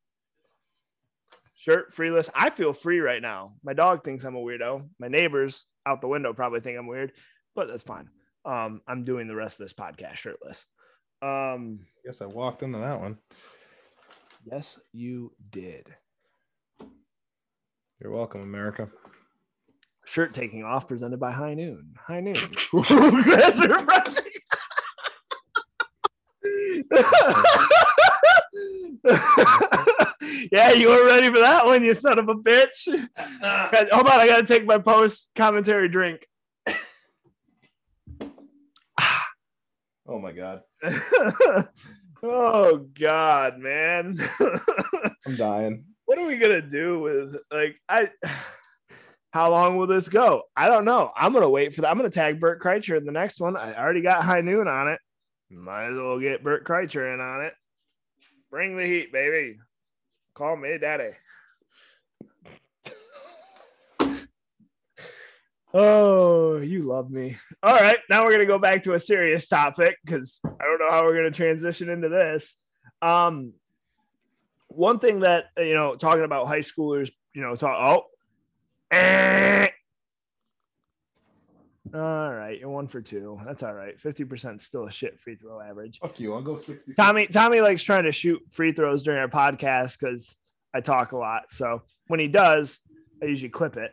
shirt 1.54 1.94
freeless. 1.94 2.28
I 2.34 2.50
feel 2.50 2.72
free 2.72 3.00
right 3.00 3.22
now. 3.22 3.54
My 3.62 3.72
dog 3.72 4.04
thinks 4.04 4.24
I'm 4.24 4.36
a 4.36 4.40
weirdo. 4.40 4.86
My 4.98 5.08
neighbors 5.08 5.64
out 5.86 6.00
the 6.00 6.08
window 6.08 6.32
probably 6.34 6.60
think 6.60 6.78
I'm 6.78 6.86
weird, 6.86 7.12
but 7.54 7.68
that's 7.68 7.82
fine. 7.82 8.08
Um, 8.44 8.82
I'm 8.86 9.02
doing 9.02 9.28
the 9.28 9.34
rest 9.34 9.60
of 9.60 9.64
this 9.64 9.72
podcast 9.72 10.16
shirtless. 10.16 10.66
Um, 11.22 11.80
i 11.82 12.08
guess 12.08 12.20
i 12.20 12.26
walked 12.26 12.62
into 12.62 12.78
that 12.78 13.00
one 13.00 13.16
yes, 14.44 14.78
you 14.92 15.32
did. 15.50 15.94
you're 18.00 18.12
welcome 18.12 18.42
america 18.42 18.88
Shirt 20.04 20.34
taking 20.34 20.64
off 20.64 20.88
presented 20.88 21.20
by 21.20 21.30
High 21.30 21.54
Noon. 21.54 21.94
High 21.96 22.18
Noon. 22.18 22.34
Yeah, 30.52 30.72
you 30.72 30.88
were 30.88 31.06
ready 31.06 31.28
for 31.28 31.38
that 31.38 31.64
one, 31.64 31.84
you 31.84 31.94
son 31.94 32.18
of 32.18 32.28
a 32.28 32.34
bitch. 32.34 32.86
Hold 32.86 34.06
on, 34.06 34.20
I 34.20 34.26
gotta 34.26 34.46
take 34.46 34.64
my 34.64 34.78
post 34.78 35.30
commentary 35.34 35.88
drink. 35.88 36.26
Oh 40.12 40.18
my 40.18 40.32
god 40.32 40.62
oh 42.22 42.86
God, 42.98 43.58
man. 43.58 44.18
i'm 45.26 45.36
dying 45.36 45.84
what 46.04 46.18
are 46.18 46.26
we 46.26 46.36
gonna 46.36 46.60
do 46.60 47.00
with 47.00 47.36
like 47.50 47.76
I 47.88 48.10
how 49.32 49.50
long 49.50 49.78
will 49.78 49.86
this 49.86 50.10
go? 50.10 50.42
I 50.54 50.68
don't 50.68 50.84
know. 50.84 51.10
I'm 51.16 51.32
gonna 51.32 51.48
wait 51.48 51.74
for 51.74 51.80
that. 51.80 51.90
I'm 51.90 51.96
gonna 51.96 52.10
tag 52.10 52.38
Bert 52.38 52.62
Kreischer 52.62 52.98
in 52.98 53.06
the 53.06 53.12
next 53.12 53.40
one. 53.40 53.56
I 53.56 53.74
already 53.74 54.02
got 54.02 54.22
high 54.22 54.42
noon 54.42 54.68
on 54.68 54.88
it. 54.88 54.98
Might 55.50 55.88
as 55.88 55.96
well 55.96 56.20
get 56.20 56.44
Bert 56.44 56.66
Kreischer 56.66 57.14
in 57.14 57.20
on 57.20 57.46
it. 57.46 57.54
Bring 58.50 58.76
the 58.76 58.84
heat, 58.84 59.10
baby. 59.10 59.58
Call 60.34 60.56
me 60.56 60.76
daddy. 60.78 61.12
Oh, 65.74 66.58
you 66.58 66.82
love 66.82 67.10
me. 67.10 67.36
All 67.62 67.74
right, 67.74 67.98
now 68.10 68.24
we're 68.24 68.32
gonna 68.32 68.44
go 68.44 68.58
back 68.58 68.82
to 68.84 68.94
a 68.94 69.00
serious 69.00 69.48
topic 69.48 69.96
because 70.04 70.40
I 70.44 70.64
don't 70.64 70.78
know 70.78 70.90
how 70.90 71.04
we're 71.04 71.16
gonna 71.16 71.30
transition 71.30 71.88
into 71.88 72.08
this. 72.08 72.56
Um, 73.00 73.54
one 74.68 74.98
thing 74.98 75.20
that 75.20 75.46
you 75.56 75.74
know, 75.74 75.96
talking 75.96 76.24
about 76.24 76.46
high 76.46 76.60
schoolers, 76.60 77.10
you 77.34 77.40
know, 77.40 77.56
talk. 77.56 77.78
Oh, 77.80 78.96
eh. 78.96 79.68
all 81.94 82.34
right, 82.34 82.58
you're 82.60 82.68
one 82.68 82.88
for 82.88 83.00
two. 83.00 83.40
That's 83.46 83.62
all 83.62 83.74
right. 83.74 83.98
Fifty 83.98 84.24
percent 84.24 84.60
still 84.60 84.86
a 84.86 84.92
shit 84.92 85.18
free 85.20 85.36
throw 85.36 85.58
average. 85.58 86.00
Fuck 86.00 86.20
you. 86.20 86.34
I'll 86.34 86.42
go 86.42 86.56
60. 86.56 86.92
Tommy, 86.94 87.26
Tommy 87.28 87.62
likes 87.62 87.82
trying 87.82 88.04
to 88.04 88.12
shoot 88.12 88.42
free 88.50 88.72
throws 88.72 89.02
during 89.02 89.20
our 89.20 89.28
podcast 89.28 89.98
because 89.98 90.36
I 90.74 90.80
talk 90.80 91.12
a 91.12 91.16
lot. 91.16 91.44
So 91.50 91.80
when 92.08 92.20
he 92.20 92.28
does, 92.28 92.80
I 93.22 93.26
usually 93.26 93.48
clip 93.48 93.78
it. 93.78 93.92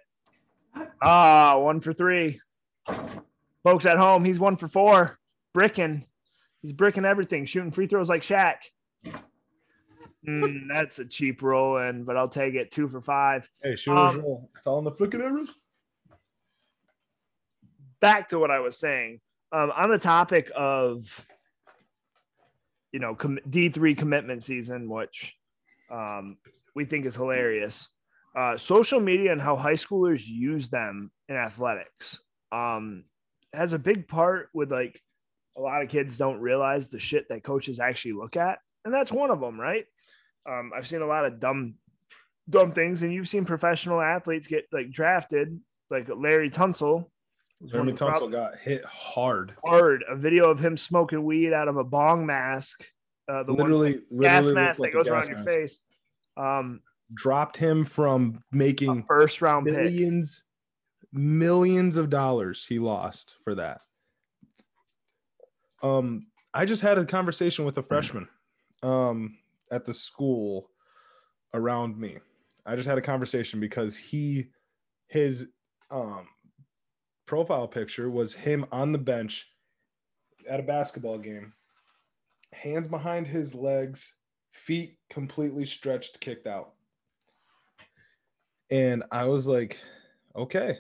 Ah, 1.02 1.58
one 1.58 1.82
for 1.82 1.94
three. 1.94 2.40
Folks 3.64 3.86
at 3.86 3.98
home, 3.98 4.24
he's 4.26 4.40
one 4.40 4.58
for 4.58 4.68
four. 4.68 5.20
Bricking. 5.54 6.06
He's 6.62 6.74
bricking 6.74 7.06
everything, 7.06 7.46
shooting 7.46 7.72
free 7.72 7.88
throws 7.88 8.10
like 8.10 8.22
Shaq. 8.22 8.58
Mm, 10.28 10.68
that's 10.74 11.00
a 11.00 11.06
cheap 11.06 11.42
roll 11.42 11.78
in, 11.78 12.04
but 12.04 12.18
I'll 12.18 12.28
take 12.30 12.56
it. 12.56 12.72
Two 12.72 12.88
for 12.90 13.02
five. 13.02 13.50
Hey, 13.64 13.76
shooters 13.76 14.16
Um, 14.16 14.22
roll. 14.22 14.50
It's 14.58 14.68
all 14.68 14.80
in 14.80 14.84
the 14.86 14.92
flicker 14.92 15.22
arrows. 15.22 15.50
Back 18.02 18.30
to 18.30 18.40
what 18.40 18.52
I 18.52 18.60
was 18.60 18.78
saying. 18.80 19.20
Um, 19.52 19.72
on 19.76 19.90
the 19.90 19.98
topic 19.98 20.52
of, 20.56 21.26
you 22.92 23.00
know, 23.00 23.16
com- 23.16 23.40
D3 23.50 23.98
commitment 23.98 24.44
season, 24.44 24.88
which 24.90 25.36
um, 25.92 26.38
we 26.76 26.86
think 26.86 27.06
is 27.06 27.16
hilarious. 27.16 27.90
Uh, 28.36 28.56
social 28.56 29.00
media 29.00 29.32
and 29.32 29.42
how 29.42 29.56
high 29.56 29.74
schoolers 29.74 30.22
use 30.26 30.70
them 30.70 31.12
in 31.30 31.36
athletics 31.36 32.20
um, 32.52 33.04
has 33.54 33.74
a 33.74 33.80
big 33.80 34.08
part 34.08 34.50
with 34.54 34.72
like 34.72 35.02
a 35.58 35.62
lot 35.62 35.82
of 35.82 35.90
kids 35.90 36.18
don't 36.18 36.40
realize 36.40 36.88
the 36.88 37.00
shit 37.00 37.28
that 37.30 37.44
coaches 37.44 37.80
actually 37.80 38.14
look 38.14 38.38
at, 38.38 38.60
and 38.86 38.94
that's 38.94 39.12
one 39.12 39.32
of 39.32 39.40
them, 39.40 39.60
right? 39.60 39.86
Um, 40.50 40.72
I've 40.76 40.88
seen 40.88 41.02
a 41.02 41.08
lot 41.08 41.26
of 41.26 41.40
dumb, 41.40 41.76
dumb 42.50 42.72
things, 42.72 43.02
and 43.02 43.14
you've 43.14 43.28
seen 43.28 43.46
professional 43.46 44.00
athletes 44.00 44.48
get 44.48 44.66
like 44.72 44.92
drafted, 44.92 45.60
like 45.90 46.08
Laremy 46.08 46.54
Tunsil. 46.54 47.06
was 47.60 47.74
one 47.74 47.88
Laremy 47.88 47.92
of 47.92 47.98
the 47.98 48.06
prob- 48.06 48.22
Tunsil 48.22 48.32
got 48.32 48.58
hit 48.58 48.86
hard. 48.86 49.56
hard 49.66 50.04
a 50.08 50.16
video 50.16 50.50
of 50.50 50.60
him 50.60 50.78
smoking 50.78 51.24
weed 51.24 51.52
out 51.52 51.68
of 51.68 51.78
a 51.78 51.84
bong 51.84 52.26
mask, 52.26 52.86
uh, 53.30 53.44
the 53.44 53.54
one 53.54 53.72
literally, 53.72 54.02
gas 54.20 54.46
mask 54.46 54.80
looked 54.80 54.94
that 54.94 54.98
goes 54.98 55.08
around 55.08 55.28
gas 55.28 55.30
your 55.30 55.46
face. 55.46 55.80
Um, 56.38 56.82
Dropped 57.14 57.58
him 57.58 57.86
from 57.86 58.44
making 58.52 59.04
first 59.08 59.42
round 59.42 59.66
pick. 59.66 59.76
millions, 59.76 60.44
millions 61.12 61.98
of 61.98 62.10
dollars 62.10 62.66
he 62.68 62.78
lost 62.80 63.36
for 63.44 63.56
that. 63.56 63.82
Um, 65.82 66.28
I 66.54 66.66
just 66.66 66.82
had 66.82 66.98
a 66.98 67.06
conversation 67.06 67.66
with 67.66 67.78
a 67.78 67.84
freshman 67.84 68.28
um 68.84 69.38
at 69.72 69.86
the 69.86 69.94
school 69.94 70.70
around 71.54 71.98
me. 71.98 72.18
I 72.66 72.76
just 72.76 72.88
had 72.88 72.98
a 72.98 73.02
conversation 73.02 73.60
because 73.60 73.96
he 73.98 74.50
his 75.08 75.48
um 75.92 76.28
profile 77.26 77.68
picture 77.68 78.10
was 78.10 78.34
him 78.34 78.66
on 78.72 78.92
the 78.92 78.98
bench 78.98 79.48
at 80.48 80.60
a 80.60 80.64
basketball 80.64 81.18
game, 81.18 81.54
hands 82.54 82.88
behind 82.88 83.28
his 83.28 83.54
legs, 83.54 84.16
feet 84.52 84.98
completely 85.10 85.66
stretched, 85.66 86.20
kicked 86.20 86.48
out. 86.48 86.74
And 88.72 89.04
I 89.12 89.26
was 89.26 89.48
like, 89.48 89.78
okay, 90.36 90.78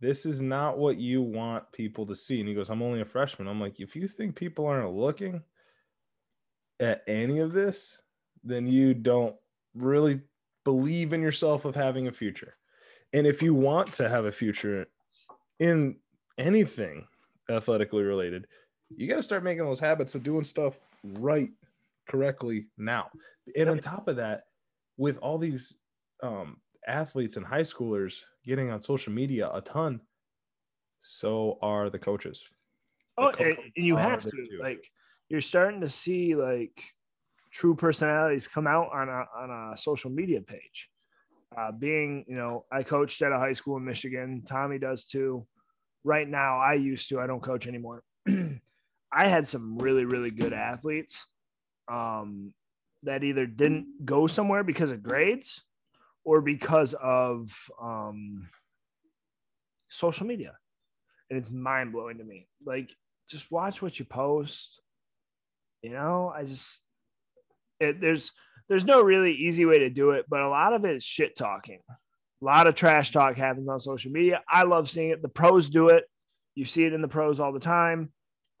this 0.00 0.26
is 0.26 0.42
not 0.42 0.78
what 0.78 0.98
you 0.98 1.22
want 1.22 1.70
people 1.72 2.06
to 2.06 2.14
see. 2.14 2.40
And 2.40 2.48
he 2.48 2.54
goes, 2.54 2.70
I'm 2.70 2.82
only 2.82 3.00
a 3.00 3.06
freshman. 3.06 3.48
I'm 3.48 3.60
like, 3.60 3.80
if 3.80 3.96
you 3.96 4.06
think 4.06 4.36
people 4.36 4.66
aren't 4.66 4.94
looking 4.94 5.42
at 6.80 7.02
any 7.06 7.38
of 7.38 7.52
this, 7.52 8.00
then 8.42 8.66
you 8.66 8.94
don't 8.94 9.34
really 9.74 10.20
believe 10.64 11.12
in 11.12 11.22
yourself 11.22 11.64
of 11.64 11.74
having 11.74 12.08
a 12.08 12.12
future. 12.12 12.54
And 13.12 13.26
if 13.26 13.42
you 13.42 13.54
want 13.54 13.92
to 13.94 14.08
have 14.08 14.24
a 14.24 14.32
future 14.32 14.86
in 15.58 15.96
anything 16.38 17.06
athletically 17.50 18.02
related, 18.02 18.46
you 18.96 19.08
got 19.08 19.16
to 19.16 19.22
start 19.22 19.44
making 19.44 19.64
those 19.64 19.80
habits 19.80 20.14
of 20.14 20.22
doing 20.22 20.44
stuff 20.44 20.78
right, 21.02 21.50
correctly 22.08 22.66
now. 22.76 23.08
And 23.56 23.68
on 23.68 23.78
top 23.78 24.08
of 24.08 24.16
that, 24.16 24.44
with 24.96 25.16
all 25.18 25.38
these 25.38 25.74
um, 26.22 26.58
athletes 26.86 27.36
and 27.36 27.44
high 27.44 27.62
schoolers 27.62 28.20
getting 28.44 28.70
on 28.70 28.82
social 28.82 29.12
media 29.12 29.50
a 29.52 29.60
ton, 29.60 30.00
so 31.00 31.58
are 31.62 31.90
the 31.90 31.98
coaches. 31.98 32.42
The 33.16 33.24
Oh, 33.24 33.32
co- 33.32 33.44
and, 33.44 33.56
you 33.76 33.96
have 33.96 34.22
to 34.22 34.48
like 34.60 34.84
you're 35.28 35.40
starting 35.40 35.80
to 35.80 35.88
see 35.88 36.34
like 36.34 36.82
true 37.52 37.74
personalities 37.74 38.48
come 38.48 38.66
out 38.66 38.90
on 38.92 39.08
a 39.08 39.24
on 39.36 39.72
a 39.72 39.76
social 39.76 40.10
media 40.10 40.40
page. 40.40 40.90
Uh, 41.56 41.70
being, 41.70 42.24
you 42.26 42.34
know, 42.34 42.64
I 42.72 42.82
coached 42.82 43.22
at 43.22 43.30
a 43.30 43.38
high 43.38 43.52
school 43.52 43.76
in 43.76 43.84
Michigan. 43.84 44.42
Tommy 44.44 44.78
does 44.78 45.04
too. 45.04 45.46
Right 46.02 46.28
now, 46.28 46.58
I 46.58 46.74
used 46.74 47.08
to. 47.10 47.20
I 47.20 47.28
don't 47.28 47.42
coach 47.42 47.68
anymore. 47.68 48.02
I 48.28 49.28
had 49.28 49.46
some 49.46 49.78
really, 49.78 50.04
really 50.04 50.32
good 50.32 50.52
athletes 50.52 51.24
um, 51.86 52.52
that 53.04 53.22
either 53.22 53.46
didn't 53.46 54.04
go 54.04 54.26
somewhere 54.26 54.64
because 54.64 54.90
of 54.90 55.04
grades 55.04 55.62
or 56.24 56.40
because 56.40 56.94
of 56.94 57.50
um, 57.80 58.48
social 59.90 60.26
media. 60.26 60.52
And 61.30 61.38
it's 61.38 61.50
mind 61.50 61.92
blowing 61.92 62.18
to 62.18 62.24
me. 62.24 62.48
Like, 62.64 62.90
just 63.30 63.50
watch 63.50 63.80
what 63.80 63.98
you 63.98 64.04
post. 64.04 64.68
You 65.82 65.90
know, 65.90 66.32
I 66.34 66.44
just, 66.44 66.80
it, 67.80 68.00
there's, 68.00 68.30
there's 68.68 68.84
no 68.84 69.02
really 69.02 69.32
easy 69.32 69.64
way 69.64 69.78
to 69.80 69.90
do 69.90 70.12
it, 70.12 70.24
but 70.28 70.40
a 70.40 70.48
lot 70.48 70.72
of 70.72 70.84
it 70.84 70.96
is 70.96 71.04
shit 71.04 71.36
talking. 71.36 71.80
A 71.90 72.44
lot 72.44 72.66
of 72.66 72.74
trash 72.74 73.10
talk 73.10 73.36
happens 73.36 73.68
on 73.68 73.78
social 73.80 74.10
media. 74.10 74.42
I 74.48 74.64
love 74.64 74.88
seeing 74.88 75.10
it. 75.10 75.22
The 75.22 75.28
pros 75.28 75.68
do 75.68 75.88
it. 75.88 76.04
You 76.54 76.64
see 76.64 76.84
it 76.84 76.92
in 76.92 77.02
the 77.02 77.08
pros 77.08 77.40
all 77.40 77.52
the 77.52 77.60
time. 77.60 78.12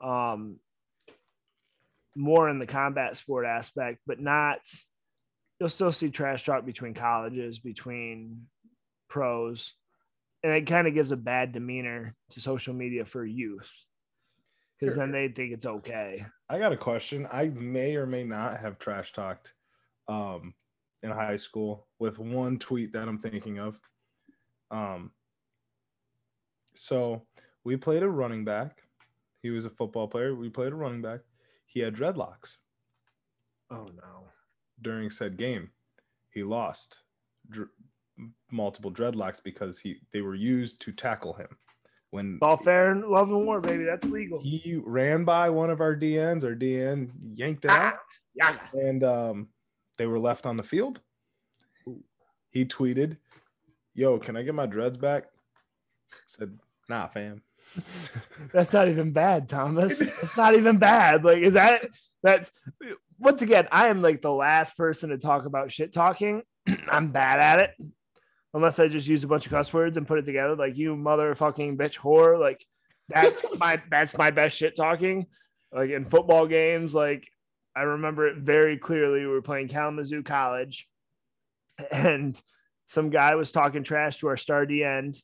Um, 0.02 0.56
more 2.16 2.48
in 2.48 2.58
the 2.58 2.66
combat 2.66 3.16
sport 3.16 3.46
aspect, 3.46 4.00
but 4.06 4.20
not. 4.20 4.58
You'll 5.64 5.70
still 5.70 5.92
see 5.92 6.10
trash 6.10 6.44
talk 6.44 6.66
between 6.66 6.92
colleges, 6.92 7.58
between 7.58 8.44
pros, 9.08 9.72
and 10.42 10.52
it 10.52 10.66
kind 10.66 10.86
of 10.86 10.92
gives 10.92 11.10
a 11.10 11.16
bad 11.16 11.52
demeanor 11.52 12.14
to 12.32 12.40
social 12.42 12.74
media 12.74 13.06
for 13.06 13.24
youth 13.24 13.72
because 14.78 14.94
then 14.94 15.10
they 15.10 15.28
think 15.28 15.54
it's 15.54 15.64
okay. 15.64 16.26
I 16.50 16.58
got 16.58 16.74
a 16.74 16.76
question. 16.76 17.26
I 17.32 17.46
may 17.48 17.96
or 17.96 18.04
may 18.04 18.24
not 18.24 18.60
have 18.60 18.78
trash 18.78 19.14
talked 19.14 19.54
um, 20.06 20.52
in 21.02 21.08
high 21.10 21.38
school 21.38 21.86
with 21.98 22.18
one 22.18 22.58
tweet 22.58 22.92
that 22.92 23.08
I'm 23.08 23.20
thinking 23.20 23.58
of. 23.58 23.78
Um, 24.70 25.12
so 26.76 27.22
we 27.64 27.78
played 27.78 28.02
a 28.02 28.08
running 28.10 28.44
back. 28.44 28.82
He 29.40 29.48
was 29.48 29.64
a 29.64 29.70
football 29.70 30.08
player. 30.08 30.34
We 30.34 30.50
played 30.50 30.74
a 30.74 30.76
running 30.76 31.00
back. 31.00 31.20
He 31.64 31.80
had 31.80 31.94
dreadlocks 31.94 32.58
Oh 33.70 33.88
no. 33.96 34.28
During 34.82 35.10
said 35.10 35.36
game. 35.36 35.70
He 36.30 36.42
lost 36.42 36.98
dr- 37.50 37.68
multiple 38.50 38.92
dreadlocks 38.92 39.42
because 39.42 39.78
he 39.78 39.96
they 40.12 40.20
were 40.20 40.34
used 40.34 40.80
to 40.80 40.92
tackle 40.92 41.32
him 41.34 41.48
when 42.10 42.38
all 42.42 42.56
fair 42.56 42.92
and 42.92 43.04
love 43.04 43.28
and 43.28 43.44
war, 43.44 43.60
baby. 43.60 43.84
That's 43.84 44.04
legal. 44.04 44.40
he 44.42 44.80
ran 44.84 45.24
by 45.24 45.50
one 45.50 45.70
of 45.70 45.80
our 45.80 45.96
DNs. 45.96 46.44
Our 46.44 46.54
DN 46.54 47.10
yanked 47.34 47.64
it 47.64 47.70
out. 47.72 47.94
Yeah. 48.34 48.56
and 48.72 49.02
um, 49.04 49.48
they 49.96 50.06
were 50.06 50.18
left 50.18 50.46
on 50.46 50.56
the 50.56 50.62
field. 50.62 51.00
He 52.50 52.64
tweeted, 52.64 53.16
"Yo, 53.94 54.18
can 54.18 54.36
I 54.36 54.42
get 54.42 54.54
my 54.54 54.66
dreads 54.66 54.96
back?" 54.96 55.24
I 56.12 56.16
said, 56.28 56.58
"Nah, 56.88 57.08
fam." 57.08 57.42
That's 58.52 58.72
not 58.72 58.88
even 58.88 59.12
bad, 59.12 59.48
Thomas. 59.48 60.00
It's 60.22 60.36
not 60.36 60.54
even 60.54 60.78
bad. 60.78 61.24
Like, 61.24 61.38
is 61.38 61.54
that 61.54 61.88
that's 62.22 62.50
once 63.24 63.42
again, 63.42 63.66
I 63.72 63.88
am 63.88 64.02
like 64.02 64.22
the 64.22 64.30
last 64.30 64.76
person 64.76 65.10
to 65.10 65.18
talk 65.18 65.46
about 65.46 65.72
shit 65.72 65.92
talking. 65.92 66.42
I'm 66.88 67.10
bad 67.10 67.40
at 67.40 67.60
it. 67.60 67.70
Unless 68.52 68.78
I 68.78 68.86
just 68.86 69.08
use 69.08 69.24
a 69.24 69.26
bunch 69.26 69.46
of 69.46 69.52
cuss 69.52 69.72
words 69.72 69.96
and 69.96 70.06
put 70.06 70.18
it 70.18 70.26
together, 70.26 70.54
like 70.54 70.76
you 70.76 70.94
motherfucking 70.94 71.76
bitch 71.76 71.98
whore. 71.98 72.38
Like 72.38 72.64
that's 73.08 73.42
my 73.58 73.82
that's 73.90 74.16
my 74.16 74.30
best 74.30 74.56
shit 74.56 74.76
talking. 74.76 75.26
Like 75.72 75.90
in 75.90 76.04
football 76.04 76.46
games, 76.46 76.94
like 76.94 77.26
I 77.74 77.82
remember 77.82 78.28
it 78.28 78.36
very 78.36 78.78
clearly. 78.78 79.20
We 79.20 79.26
were 79.26 79.42
playing 79.42 79.68
Kalamazoo 79.68 80.22
College, 80.22 80.86
and 81.90 82.40
some 82.86 83.10
guy 83.10 83.34
was 83.34 83.50
talking 83.50 83.82
trash 83.82 84.18
to 84.18 84.28
our 84.28 84.36
star 84.36 84.66
D 84.66 84.84
end 84.84 85.20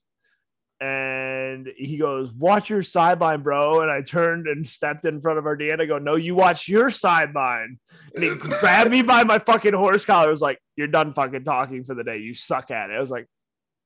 and 0.80 1.68
he 1.76 1.98
goes, 1.98 2.32
"Watch 2.32 2.70
your 2.70 2.82
sideline, 2.82 3.42
bro." 3.42 3.82
And 3.82 3.90
I 3.90 4.02
turned 4.02 4.46
and 4.46 4.66
stepped 4.66 5.04
in 5.04 5.20
front 5.20 5.38
of 5.38 5.46
our 5.46 5.56
Dan. 5.56 5.80
I 5.80 5.86
go, 5.86 5.98
"No, 5.98 6.16
you 6.16 6.34
watch 6.34 6.68
your 6.68 6.90
sideline." 6.90 7.78
And 8.14 8.24
he 8.24 8.34
grabbed 8.60 8.90
me 8.90 9.02
by 9.02 9.24
my 9.24 9.38
fucking 9.38 9.74
horse 9.74 10.04
collar. 10.04 10.28
I 10.28 10.30
was 10.30 10.40
like, 10.40 10.58
"You're 10.76 10.88
done 10.88 11.12
fucking 11.12 11.44
talking 11.44 11.84
for 11.84 11.94
the 11.94 12.04
day. 12.04 12.18
You 12.18 12.34
suck 12.34 12.70
at 12.70 12.90
it." 12.90 12.94
I 12.94 13.00
was 13.00 13.10
like, 13.10 13.26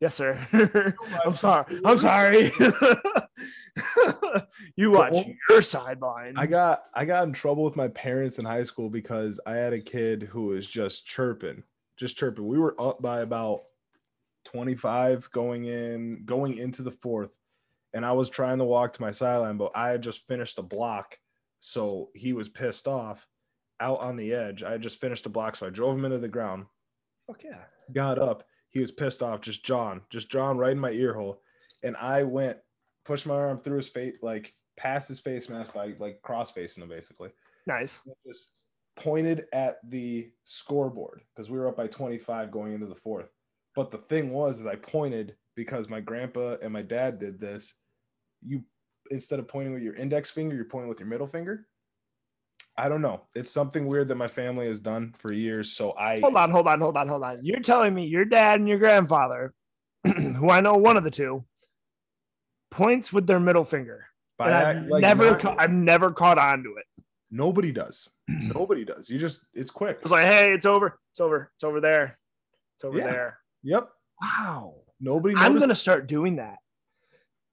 Yes, 0.01 0.17
sir. 0.17 0.39
Oh 1.17 1.21
I'm 1.25 1.35
sorry. 1.35 1.81
I'm 1.85 1.99
sorry. 1.99 2.53
you 4.77 4.91
watch 4.91 5.27
your 5.49 5.63
sideline. 5.63 6.35
I 6.37 6.47
got 6.47 6.83
I 6.93 7.05
got 7.05 7.27
in 7.27 7.33
trouble 7.33 7.65
with 7.65 7.77
my 7.77 7.89
parents 7.89 8.39
in 8.39 8.45
high 8.45 8.65
school 8.65 8.91
because 8.91 9.41
I 9.47 9.53
had 9.53 9.73
a 9.73 9.81
kid 9.81 10.25
who 10.25 10.47
was 10.47 10.67
just 10.67 11.07
chirping, 11.07 11.63
just 11.97 12.17
chirping. 12.17 12.47
We 12.47 12.59
were 12.59 12.75
up 12.79 13.01
by 13.01 13.21
about 13.21 13.61
25 14.55 15.29
going 15.33 15.65
in 15.65 16.23
going 16.25 16.59
into 16.59 16.83
the 16.83 16.93
fourth, 16.93 17.35
and 17.93 18.07
I 18.07 18.13
was 18.13 18.31
trying 18.31 18.59
to 18.59 18.65
walk 18.65 18.93
to 18.93 19.03
my 19.03 19.11
sideline, 19.11 19.57
but 19.57 19.73
I 19.75 19.89
had 19.89 20.01
just 20.01 20.29
finished 20.29 20.61
a 20.61 20.63
block, 20.63 21.17
so 21.61 22.11
he 22.15 22.33
was 22.33 22.49
pissed 22.49 22.87
off 22.87 23.27
out 23.81 23.99
on 23.99 24.17
the 24.17 24.33
edge. 24.33 24.63
I 24.63 24.71
had 24.71 24.83
just 24.83 25.01
finished 25.01 25.27
a 25.27 25.29
block, 25.29 25.57
so 25.57 25.67
I 25.67 25.71
drove 25.71 25.99
him 25.99 26.05
into 26.05 26.19
the 26.19 26.29
ground. 26.29 26.67
Fuck 27.27 27.43
yeah. 27.43 27.63
Got 27.93 28.21
up. 28.21 28.45
He 28.71 28.81
was 28.81 28.93
pissed 28.93 29.25
off, 29.25 29.41
just 29.41 29.65
jawing, 29.65 30.03
just 30.09 30.31
jawing 30.31 30.57
right 30.57 30.71
in 30.71 30.79
my 30.79 30.91
ear 30.91 31.15
hole. 31.15 31.43
And 31.83 31.97
I 31.97 32.23
went, 32.23 32.59
pushed 33.05 33.27
my 33.27 33.35
arm 33.35 33.59
through 33.59 33.79
his 33.79 33.89
face, 33.89 34.15
like 34.23 34.49
past 34.77 35.09
his 35.09 35.19
face 35.19 35.49
mask 35.49 35.75
by 35.75 35.95
like 35.99 36.23
cross 36.23 36.53
facing 36.53 36.85
him 36.85 36.89
basically. 36.89 37.31
Nice. 37.67 37.99
Just 38.25 38.61
pointed 38.97 39.47
at 39.53 39.79
the 39.91 40.31
scoreboard 40.45 41.23
because 41.35 41.51
we 41.51 41.59
were 41.59 41.67
up 41.67 41.77
by 41.77 41.89
25 41.89 42.53
going 42.53 42.73
into 42.73 42.87
the 42.87 42.95
fourth. 42.95 43.34
But 43.75 43.91
the 43.91 43.99
thing 43.99 44.31
was, 44.31 44.61
is 44.61 44.67
I 44.67 44.77
pointed 44.77 45.35
because 45.57 45.89
my 45.89 46.01
grandpa 46.01 46.57
and 46.63 46.73
my 46.73 46.83
dad 46.83 47.19
did 47.19 47.41
this. 47.41 47.73
You 48.47 48.63
instead 49.11 49.39
of 49.39 49.49
pointing 49.49 49.75
with 49.75 49.83
your 49.83 49.95
index 49.97 50.31
finger, 50.31 50.55
you're 50.57 50.65
pointing 50.65 50.89
with 50.89 51.01
your 51.01 51.09
middle 51.09 51.27
finger. 51.27 51.67
I 52.77 52.89
don't 52.89 53.03
know. 53.03 53.23
It's 53.35 53.51
something 53.51 53.87
weird 53.87 54.09
that 54.09 54.17
my 54.17 54.27
family 54.27 54.67
has 54.67 54.81
done 54.81 55.15
for 55.19 55.33
years. 55.33 55.73
So 55.73 55.93
I 55.97 56.19
hold 56.21 56.37
on, 56.37 56.51
hold 56.51 56.67
on, 56.67 56.81
hold 56.81 56.97
on, 56.97 57.09
hold 57.09 57.23
on. 57.23 57.39
You're 57.43 57.61
telling 57.61 57.95
me 57.95 58.07
your 58.07 58.25
dad 58.25 58.59
and 58.59 58.69
your 58.69 58.79
grandfather, 58.79 59.53
who 60.05 60.51
I 60.51 60.61
know 60.61 60.75
one 60.75 60.97
of 60.97 61.05
the 61.05 61.11
two, 61.11 61.45
points 62.71 63.13
with 63.13 63.27
their 63.27 63.41
middle 63.41 63.65
finger. 63.65 64.07
By 64.37 64.53
I've 64.53 64.87
like, 64.87 65.03
never, 65.03 65.31
not- 65.33 65.41
ca- 65.41 65.57
I've 65.59 65.71
never 65.73 66.11
caught 66.11 66.39
on 66.39 66.65
to 66.65 66.75
it. 66.79 67.05
nobody 67.31 67.71
does. 67.73 68.09
Nobody 68.29 68.85
does. 68.87 69.09
You 69.11 69.19
just 69.19 69.45
it's 69.53 69.71
quick. 69.71 69.99
It's 70.01 70.11
like, 70.11 70.27
hey, 70.27 70.53
it's 70.53 70.65
over, 70.67 70.99
it's 71.13 71.21
over, 71.21 71.53
it's 71.55 71.63
over 71.65 71.81
there, 71.81 72.19
it's 72.77 72.85
over 72.85 72.99
Yeah. 72.99 73.05
there. 73.05 73.39
Yep. 73.65 73.89
Wow, 74.23 74.75
Nobody. 75.01 75.35
I'm 75.37 75.59
gonna 75.59 75.75
start 75.75 76.07
doing 76.07 76.37
that. 76.37 76.59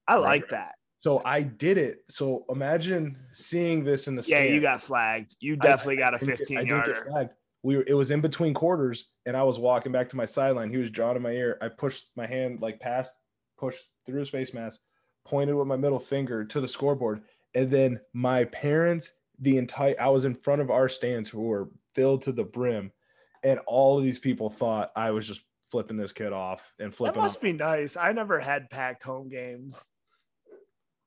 I 0.08 0.16
Right, 0.16 0.22
like 0.22 0.42
right. 0.44 0.52
that. 0.52 0.72
So 1.00 1.22
I 1.26 1.42
did 1.42 1.78
it. 1.80 2.04
So 2.10 2.46
imagine 2.50 3.18
seeing 3.34 3.84
this 3.84 4.08
in 4.08 4.16
the 4.16 4.22
Yeah, 4.28 4.44
you 4.44 4.62
got 4.62 4.82
flagged. 4.84 5.36
You 5.40 5.56
definitely 5.56 5.98
I 6.04 6.12
got 6.12 6.16
a 6.16 6.20
didn't 6.20 6.30
get- 6.30 6.38
15 6.40 6.58
I 6.58 6.62
didn't 6.64 6.78
get 6.86 6.88
yarder. 6.96 7.10
flagged. 7.10 7.32
We 7.64 7.78
were, 7.78 7.84
it 7.88 7.94
was 7.94 8.12
in 8.12 8.22
between 8.22 8.54
quarters, 8.54 9.08
and 9.26 9.36
I 9.38 9.44
was 9.44 9.58
walking 9.60 9.92
back 9.92 10.10
to 10.10 10.16
my 10.18 10.26
sideline. 10.26 10.70
He 10.72 10.78
was 10.78 10.90
drawing 10.92 11.16
in 11.16 11.22
my 11.24 11.32
ear. 11.32 11.58
I 11.62 11.70
pushed 11.70 12.10
my 12.16 12.26
hand 12.28 12.60
like 12.62 12.80
past, 12.80 13.14
pushed 13.58 13.84
through 14.06 14.20
his 14.20 14.30
face 14.30 14.54
mask, 14.54 14.80
pointed 15.26 15.56
with 15.56 15.68
my 15.68 15.76
middle 15.78 16.00
finger 16.00 16.44
to 16.46 16.60
the 16.62 16.68
scoreboard, 16.68 17.22
and 17.56 17.70
then 17.70 18.00
my 18.14 18.46
parents, 18.46 19.14
the 19.40 19.58
entire, 19.58 19.96
I 20.00 20.10
was 20.10 20.26
in 20.26 20.34
front 20.36 20.62
of 20.62 20.72
our 20.72 20.90
stands 20.90 21.30
who 21.30 21.42
were 21.42 21.70
filled 21.96 22.24
to 22.24 22.32
the 22.32 22.44
brim, 22.44 22.92
and 23.44 23.60
all 23.68 23.98
of 23.98 24.04
these 24.04 24.20
people 24.20 24.50
thought 24.50 24.92
I 24.96 25.12
was 25.12 25.28
just 25.28 25.44
flipping 25.72 25.98
this 25.98 26.12
kid 26.12 26.34
off 26.34 26.74
and 26.80 26.94
flipping. 26.94 27.22
That 27.22 27.28
must 27.28 27.38
him. 27.38 27.42
be 27.44 27.54
nice. 27.54 27.98
I 27.98 28.12
never 28.12 28.40
had 28.40 28.70
packed 28.70 29.04
home 29.04 29.30
games. 29.30 29.82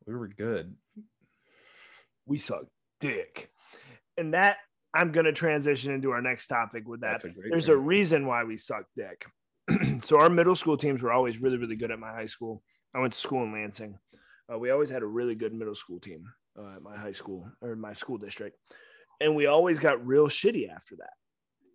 We 0.06 0.14
were 0.14 0.28
good. 0.28 0.74
We 2.26 2.38
suck 2.38 2.64
dick. 3.00 3.50
And 4.16 4.34
that 4.34 4.56
I'm 4.94 5.12
gonna 5.12 5.32
transition 5.32 5.92
into 5.92 6.10
our 6.10 6.22
next 6.22 6.46
topic 6.46 6.86
with 6.86 7.00
that. 7.00 7.12
That's 7.12 7.24
a 7.24 7.30
great. 7.30 7.50
There's 7.50 7.68
a 7.68 7.76
reason 7.76 8.26
why 8.26 8.44
we 8.44 8.56
suck 8.56 8.84
dick. 8.96 9.26
so 10.02 10.18
our 10.18 10.30
middle 10.30 10.56
school 10.56 10.76
teams 10.76 11.02
were 11.02 11.12
always 11.12 11.40
really, 11.40 11.56
really 11.56 11.76
good 11.76 11.90
at 11.90 11.98
my 11.98 12.12
high 12.12 12.26
school. 12.26 12.62
I 12.94 13.00
went 13.00 13.12
to 13.12 13.18
school 13.18 13.42
in 13.42 13.52
Lansing. 13.52 13.98
Uh, 14.52 14.58
we 14.58 14.70
always 14.70 14.90
had 14.90 15.02
a 15.02 15.06
really 15.06 15.34
good 15.34 15.52
middle 15.52 15.74
school 15.74 15.98
team 15.98 16.26
uh, 16.58 16.76
at 16.76 16.82
my 16.82 16.96
high 16.96 17.12
school 17.12 17.48
or 17.60 17.74
my 17.74 17.92
school 17.92 18.18
district, 18.18 18.56
and 19.20 19.34
we 19.34 19.46
always 19.46 19.78
got 19.78 20.06
real 20.06 20.28
shitty 20.28 20.70
after 20.70 20.96
that. 20.96 21.12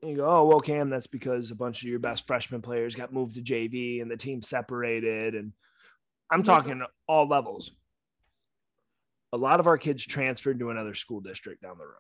And 0.02 0.12
you 0.12 0.18
go, 0.18 0.30
oh 0.30 0.46
well, 0.46 0.62
Cam, 0.62 0.90
that's 0.90 1.08
because 1.08 1.52
a 1.52 1.56
bunch 1.56 1.82
of 1.84 1.90
your 1.90 2.00
best 2.00 2.26
freshman 2.26 2.62
players 2.62 2.96
got 2.96 3.14
moved 3.14 3.36
to 3.36 3.42
JV 3.42 4.02
and 4.02 4.10
the 4.10 4.18
team 4.18 4.42
separated. 4.42 5.36
And 5.36 5.52
I'm 6.32 6.44
talking 6.44 6.82
all 7.08 7.28
levels. 7.28 7.72
A 9.34 9.38
lot 9.38 9.60
of 9.60 9.68
our 9.68 9.78
kids 9.78 10.06
transferred 10.06 10.60
to 10.60 10.70
another 10.72 10.96
school 10.96 11.20
district 11.20 11.62
down 11.62 11.78
the 11.78 11.86
road 11.86 11.94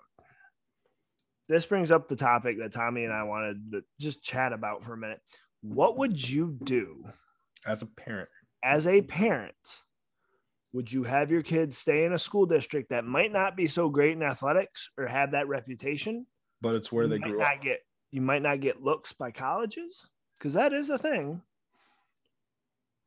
this 1.50 1.66
brings 1.66 1.92
up 1.92 2.08
the 2.08 2.16
topic 2.16 2.60
that 2.60 2.72
Tommy 2.72 3.04
and 3.04 3.12
I 3.12 3.24
wanted 3.24 3.72
to 3.72 3.84
just 4.00 4.24
chat 4.24 4.54
about 4.54 4.84
for 4.84 4.94
a 4.94 4.98
minute. 4.98 5.20
What 5.62 5.98
would 5.98 6.30
you 6.30 6.56
do 6.64 7.04
as 7.66 7.82
a 7.82 7.88
parent. 7.88 8.30
as 8.64 8.88
a 8.88 9.02
parent? 9.02 9.56
Would 10.72 10.92
you 10.92 11.04
have 11.04 11.32
your 11.32 11.42
kids 11.42 11.76
stay 11.76 12.06
in 12.06 12.14
a 12.14 12.20
school 12.20 12.46
district 12.46 12.92
that 12.92 13.04
might 13.04 13.34
not 13.34 13.58
be 13.58 13.68
so 13.68 13.90
great 13.90 14.12
in 14.16 14.22
athletics 14.22 14.92
or 14.98 15.08
have 15.08 15.32
that 15.32 15.48
reputation? 15.48 16.28
But 16.62 16.76
it's 16.76 16.92
where 16.92 17.06
You 17.06 17.10
they 17.10 17.18
might 17.18 17.30
grew 17.30 17.40
not 17.40 17.56
up. 17.56 17.62
get 17.64 17.80
you 18.12 18.22
might 18.22 18.42
not 18.42 18.62
get 18.62 18.84
looks 18.84 19.14
by 19.14 19.32
colleges 19.32 20.06
because 20.38 20.54
that 20.54 20.74
is 20.74 20.90
a 20.90 20.98
thing. 20.98 21.42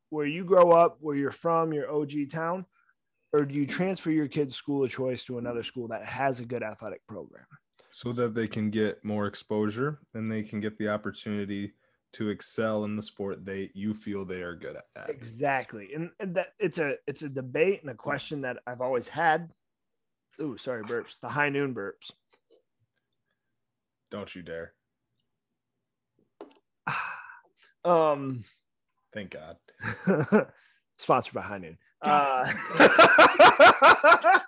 Where 0.09 0.25
you 0.27 0.43
grow 0.43 0.71
up, 0.71 0.97
where 0.99 1.15
you're 1.15 1.31
from, 1.31 1.73
your 1.73 1.91
OG 1.91 2.29
town, 2.31 2.65
or 3.33 3.45
do 3.45 3.55
you 3.55 3.65
transfer 3.65 4.11
your 4.11 4.27
kid's 4.27 4.55
school 4.55 4.83
of 4.83 4.91
choice 4.91 5.23
to 5.23 5.39
another 5.39 5.63
school 5.63 5.87
that 5.87 6.05
has 6.05 6.39
a 6.39 6.45
good 6.45 6.61
athletic 6.61 7.05
program? 7.07 7.45
so 7.93 8.11
that 8.11 8.33
they 8.33 8.47
can 8.47 8.71
get 8.71 9.05
more 9.05 9.27
exposure 9.27 9.99
and 10.15 10.31
they 10.31 10.41
can 10.41 10.59
get 10.59 10.75
the 10.79 10.89
opportunity 10.89 11.71
to 12.11 12.29
excel 12.29 12.85
in 12.85 12.95
the 12.95 13.03
sport 13.03 13.45
they 13.45 13.69
you 13.75 13.93
feel 13.93 14.25
they 14.25 14.41
are 14.41 14.55
good 14.55 14.75
at. 14.95 15.09
Exactly. 15.09 15.89
And, 15.93 16.09
and 16.19 16.35
that 16.35 16.53
it's 16.57 16.79
a 16.79 16.95
it's 17.05 17.21
a 17.21 17.29
debate 17.29 17.81
and 17.81 17.91
a 17.91 17.95
question 17.95 18.41
that 18.41 18.57
I've 18.65 18.81
always 18.81 19.07
had. 19.07 19.51
Ooh, 20.41 20.57
sorry, 20.57 20.83
burps. 20.83 21.19
The 21.19 21.29
high 21.29 21.49
noon 21.49 21.75
burps. 21.75 22.09
Don't 24.09 24.33
you 24.33 24.41
dare. 24.41 24.73
Um 27.85 28.45
Thank 29.13 29.31
God. 29.31 29.57
sponsored 30.97 31.33
by 31.33 31.41
High 31.41 31.57
Noon. 31.57 31.77
Uh, 32.01 32.51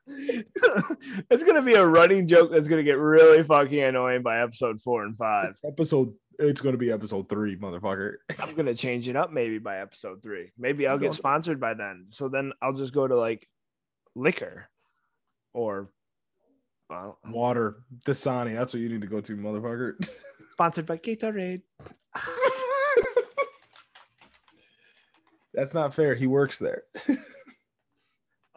it's 1.30 1.44
gonna 1.44 1.62
be 1.62 1.74
a 1.74 1.86
running 1.86 2.28
joke 2.28 2.52
that's 2.52 2.68
gonna 2.68 2.84
get 2.84 2.98
really 2.98 3.44
fucking 3.44 3.82
annoying 3.82 4.22
by 4.22 4.42
episode 4.42 4.82
four 4.82 5.04
and 5.04 5.18
five. 5.18 5.56
Episode 5.66 6.14
it's 6.40 6.62
gonna 6.62 6.78
be 6.78 6.92
episode 6.92 7.30
three, 7.30 7.56
motherfucker. 7.58 8.16
I'm 8.40 8.56
gonna 8.56 8.76
change 8.76 9.08
it 9.08 9.16
up 9.16 9.32
maybe 9.32 9.58
by 9.58 9.80
episode 9.80 10.22
three. 10.22 10.52
Maybe 10.58 10.88
I'll 10.88 10.98
get 10.98 11.14
sponsored 11.14 11.60
by 11.60 11.74
then. 11.74 12.08
So 12.10 12.28
then 12.28 12.52
I'll 12.62 12.74
just 12.74 12.94
go 12.94 13.08
to 13.08 13.18
like 13.18 13.48
liquor 14.16 14.68
or 15.54 15.90
well, 16.90 17.18
Water. 17.28 17.78
Dasani. 18.06 18.56
That's 18.56 18.74
what 18.74 18.82
you 18.82 18.90
need 18.90 19.02
to 19.02 19.08
go 19.08 19.22
to, 19.22 19.36
motherfucker. 19.36 19.94
sponsored 20.56 20.86
by 20.86 20.98
Gatorade. 20.98 21.64
That's 25.54 25.74
not 25.74 25.94
fair. 25.94 26.16
He 26.16 26.28
works 26.28 26.60
there. 26.60 26.84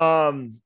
Um, 0.01 0.61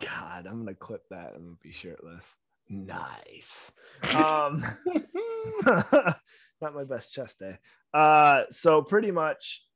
God, 0.00 0.46
I'm 0.46 0.60
gonna 0.60 0.74
clip 0.74 1.02
that 1.10 1.34
and 1.34 1.60
be 1.60 1.70
shirtless. 1.70 2.24
Nice. 2.68 3.70
Um, 4.14 4.64
not 5.66 6.74
my 6.74 6.84
best 6.84 7.12
chest 7.12 7.38
day. 7.38 7.58
Uh, 7.92 8.44
so 8.50 8.80
pretty 8.80 9.10
much, 9.10 9.66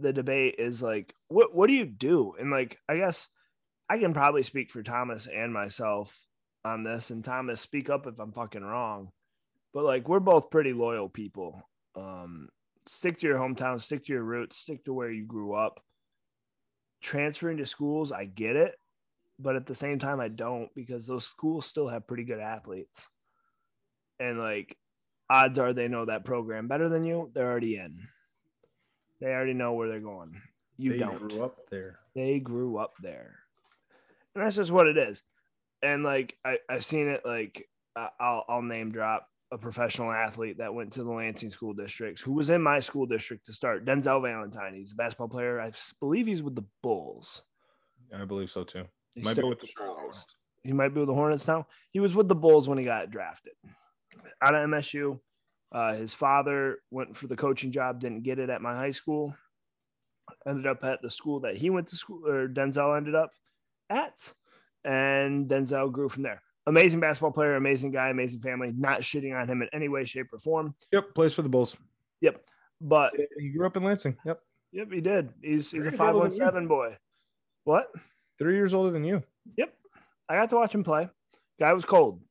the 0.00 0.10
debate 0.10 0.54
is 0.58 0.82
like, 0.82 1.14
what 1.28 1.54
what 1.54 1.66
do 1.66 1.74
you 1.74 1.84
do? 1.84 2.34
And 2.40 2.50
like, 2.50 2.78
I 2.88 2.96
guess 2.96 3.28
I 3.90 3.98
can 3.98 4.14
probably 4.14 4.42
speak 4.42 4.70
for 4.70 4.82
Thomas 4.82 5.28
and 5.30 5.52
myself 5.52 6.18
on 6.64 6.84
this. 6.84 7.10
And 7.10 7.22
Thomas, 7.22 7.60
speak 7.60 7.90
up 7.90 8.06
if 8.06 8.18
I'm 8.18 8.32
fucking 8.32 8.64
wrong. 8.64 9.10
But 9.72 9.84
like, 9.84 10.08
we're 10.08 10.20
both 10.20 10.50
pretty 10.50 10.72
loyal 10.72 11.08
people. 11.08 11.62
Um, 11.96 12.48
stick 12.86 13.18
to 13.18 13.26
your 13.26 13.38
hometown, 13.38 13.80
stick 13.80 14.04
to 14.06 14.12
your 14.12 14.22
roots, 14.22 14.56
stick 14.58 14.84
to 14.84 14.92
where 14.92 15.10
you 15.10 15.24
grew 15.24 15.54
up 15.54 15.80
transferring 17.02 17.58
to 17.58 17.66
schools, 17.66 18.12
I 18.12 18.24
get 18.24 18.56
it, 18.56 18.78
but 19.38 19.56
at 19.56 19.66
the 19.66 19.74
same 19.74 19.98
time, 19.98 20.20
I 20.20 20.28
don't 20.28 20.72
because 20.74 21.06
those 21.06 21.26
schools 21.26 21.66
still 21.66 21.88
have 21.88 22.06
pretty 22.06 22.24
good 22.24 22.38
athletes. 22.38 23.06
And 24.18 24.38
like, 24.38 24.76
odds 25.28 25.58
are 25.58 25.72
they 25.72 25.88
know 25.88 26.06
that 26.06 26.24
program 26.24 26.68
better 26.68 26.88
than 26.88 27.04
you. 27.04 27.30
They're 27.34 27.50
already 27.50 27.76
in. 27.76 27.98
They 29.20 29.28
already 29.28 29.54
know 29.54 29.72
where 29.72 29.88
they're 29.88 30.00
going. 30.00 30.40
You 30.78 30.92
they 30.92 30.98
don't. 30.98 31.28
grew 31.28 31.42
up 31.42 31.56
there. 31.70 31.98
They 32.14 32.38
grew 32.38 32.78
up 32.78 32.94
there, 33.02 33.34
and 34.34 34.44
that's 34.44 34.56
just 34.56 34.70
what 34.70 34.86
it 34.86 34.96
is. 34.96 35.22
And 35.82 36.02
like, 36.02 36.36
I, 36.44 36.58
I've 36.68 36.84
seen 36.84 37.08
it. 37.08 37.22
Like, 37.24 37.68
I'll 37.96 38.44
I'll 38.48 38.62
name 38.62 38.92
drop 38.92 39.28
a 39.52 39.58
professional 39.58 40.10
athlete 40.10 40.56
that 40.58 40.72
went 40.72 40.92
to 40.94 41.04
the 41.04 41.10
Lansing 41.10 41.50
school 41.50 41.74
districts, 41.74 42.22
who 42.22 42.32
was 42.32 42.48
in 42.48 42.62
my 42.62 42.80
school 42.80 43.04
district 43.04 43.44
to 43.46 43.52
start. 43.52 43.84
Denzel 43.84 44.22
Valentine. 44.22 44.74
He's 44.74 44.92
a 44.92 44.94
basketball 44.94 45.28
player. 45.28 45.60
I 45.60 45.72
believe 46.00 46.26
he's 46.26 46.42
with 46.42 46.54
the 46.54 46.64
Bulls. 46.82 47.42
I 48.16 48.24
believe 48.24 48.50
so 48.50 48.64
too. 48.64 48.84
He's 49.14 49.24
Might 49.24 49.36
be 49.36 49.42
with 49.42 49.60
the 49.60 49.68
Bulls. 49.76 50.24
He 50.64 50.72
might 50.72 50.94
be 50.94 51.00
with 51.00 51.08
the 51.08 51.14
Hornets 51.14 51.46
now. 51.46 51.66
He 51.90 52.00
was 52.00 52.14
with 52.14 52.28
the 52.28 52.34
Bulls 52.34 52.68
when 52.68 52.78
he 52.78 52.84
got 52.84 53.10
drafted 53.10 53.52
out 54.42 54.54
of 54.54 54.68
MSU. 54.68 55.18
Uh, 55.70 55.94
his 55.94 56.14
father 56.14 56.78
went 56.90 57.16
for 57.16 57.26
the 57.26 57.36
coaching 57.36 57.72
job, 57.72 58.00
didn't 58.00 58.22
get 58.22 58.38
it 58.38 58.50
at 58.50 58.62
my 58.62 58.74
high 58.74 58.90
school. 58.90 59.34
Ended 60.46 60.66
up 60.66 60.82
at 60.84 61.02
the 61.02 61.10
school 61.10 61.40
that 61.40 61.56
he 61.56 61.68
went 61.70 61.88
to 61.88 61.96
school, 61.96 62.26
or 62.26 62.48
Denzel 62.48 62.96
ended 62.96 63.14
up 63.14 63.32
at, 63.90 64.32
and 64.84 65.48
Denzel 65.48 65.92
grew 65.92 66.08
from 66.08 66.22
there. 66.22 66.42
Amazing 66.66 67.00
basketball 67.00 67.32
player, 67.32 67.56
amazing 67.56 67.90
guy, 67.90 68.10
amazing 68.10 68.40
family. 68.40 68.72
Not 68.76 69.00
shitting 69.00 69.34
on 69.34 69.48
him 69.48 69.62
in 69.62 69.68
any 69.72 69.88
way, 69.88 70.04
shape, 70.04 70.32
or 70.32 70.38
form. 70.38 70.74
Yep, 70.92 71.14
plays 71.14 71.34
for 71.34 71.42
the 71.42 71.48
Bulls. 71.48 71.76
Yep, 72.20 72.40
but 72.80 73.12
he 73.38 73.48
grew 73.48 73.66
up 73.66 73.76
in 73.76 73.82
Lansing. 73.82 74.16
Yep. 74.24 74.40
Yep, 74.72 74.92
he 74.92 75.00
did. 75.00 75.30
He's 75.42 75.70
he's 75.70 75.86
a 75.86 75.90
Three 75.90 75.98
five 75.98 76.14
older 76.14 76.28
one 76.28 76.30
seven 76.30 76.68
boy. 76.68 76.96
What? 77.64 77.90
Three 78.38 78.54
years 78.54 78.74
older 78.74 78.90
than 78.90 79.04
you. 79.04 79.22
Yep. 79.56 79.74
I 80.28 80.34
got 80.36 80.50
to 80.50 80.56
watch 80.56 80.74
him 80.74 80.84
play. 80.84 81.08
Guy 81.58 81.72
was 81.72 81.84
cold. 81.84 82.22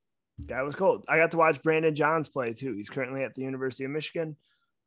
Guy 0.47 0.63
was 0.63 0.75
cold. 0.75 1.05
I 1.07 1.17
got 1.17 1.31
to 1.31 1.37
watch 1.37 1.61
Brandon 1.61 1.93
Johns 1.93 2.29
play 2.29 2.53
too. 2.53 2.73
He's 2.73 2.89
currently 2.89 3.23
at 3.23 3.35
the 3.35 3.41
University 3.41 3.83
of 3.83 3.91
Michigan. 3.91 4.35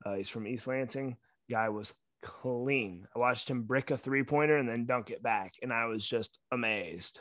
Uh, 0.04 0.14
he's 0.14 0.28
from 0.28 0.46
East 0.46 0.66
Lansing. 0.66 1.16
Guy 1.50 1.68
was 1.68 1.92
clean. 2.22 3.06
I 3.14 3.18
watched 3.18 3.48
him 3.48 3.62
brick 3.62 3.90
a 3.90 3.96
three 3.96 4.24
pointer 4.24 4.56
and 4.56 4.68
then 4.68 4.86
dunk 4.86 5.10
it 5.10 5.22
back, 5.22 5.54
and 5.62 5.72
I 5.72 5.86
was 5.86 6.06
just 6.06 6.38
amazed. 6.50 7.20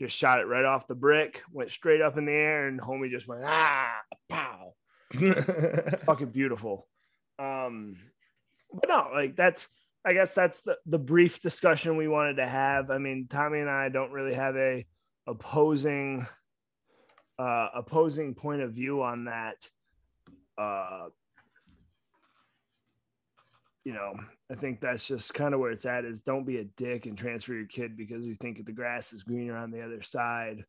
Just 0.00 0.16
shot 0.16 0.40
it 0.40 0.44
right 0.44 0.64
off 0.64 0.86
the 0.86 0.94
brick, 0.94 1.42
went 1.52 1.70
straight 1.70 2.00
up 2.00 2.16
in 2.16 2.24
the 2.24 2.32
air, 2.32 2.68
and 2.68 2.80
homie 2.80 3.10
just 3.10 3.28
went 3.28 3.42
ah 3.44 3.92
pow. 4.30 4.72
Fucking 6.06 6.30
beautiful. 6.30 6.86
Um, 7.38 7.96
but 8.72 8.88
no, 8.88 9.08
like 9.12 9.36
that's 9.36 9.68
I 10.04 10.14
guess 10.14 10.32
that's 10.32 10.62
the, 10.62 10.76
the 10.86 10.98
brief 10.98 11.40
discussion 11.40 11.98
we 11.98 12.08
wanted 12.08 12.36
to 12.36 12.46
have. 12.46 12.90
I 12.90 12.96
mean, 12.96 13.26
Tommy 13.28 13.60
and 13.60 13.68
I 13.68 13.90
don't 13.90 14.12
really 14.12 14.34
have 14.34 14.56
a 14.56 14.86
opposing 15.26 16.26
uh 17.38 17.68
opposing 17.74 18.34
point 18.34 18.62
of 18.62 18.72
view 18.72 19.02
on 19.02 19.26
that. 19.26 19.56
Uh 20.56 21.08
you 23.84 23.92
know, 23.92 24.14
I 24.50 24.54
think 24.56 24.80
that's 24.80 25.04
just 25.04 25.32
kind 25.32 25.54
of 25.54 25.60
where 25.60 25.70
it's 25.70 25.86
at 25.86 26.04
is 26.04 26.20
don't 26.20 26.44
be 26.44 26.58
a 26.58 26.64
dick 26.64 27.06
and 27.06 27.16
transfer 27.16 27.54
your 27.54 27.66
kid 27.66 27.96
because 27.96 28.24
you 28.24 28.34
think 28.34 28.64
the 28.64 28.72
grass 28.72 29.12
is 29.12 29.22
greener 29.22 29.56
on 29.56 29.70
the 29.70 29.82
other 29.82 30.02
side. 30.02 30.64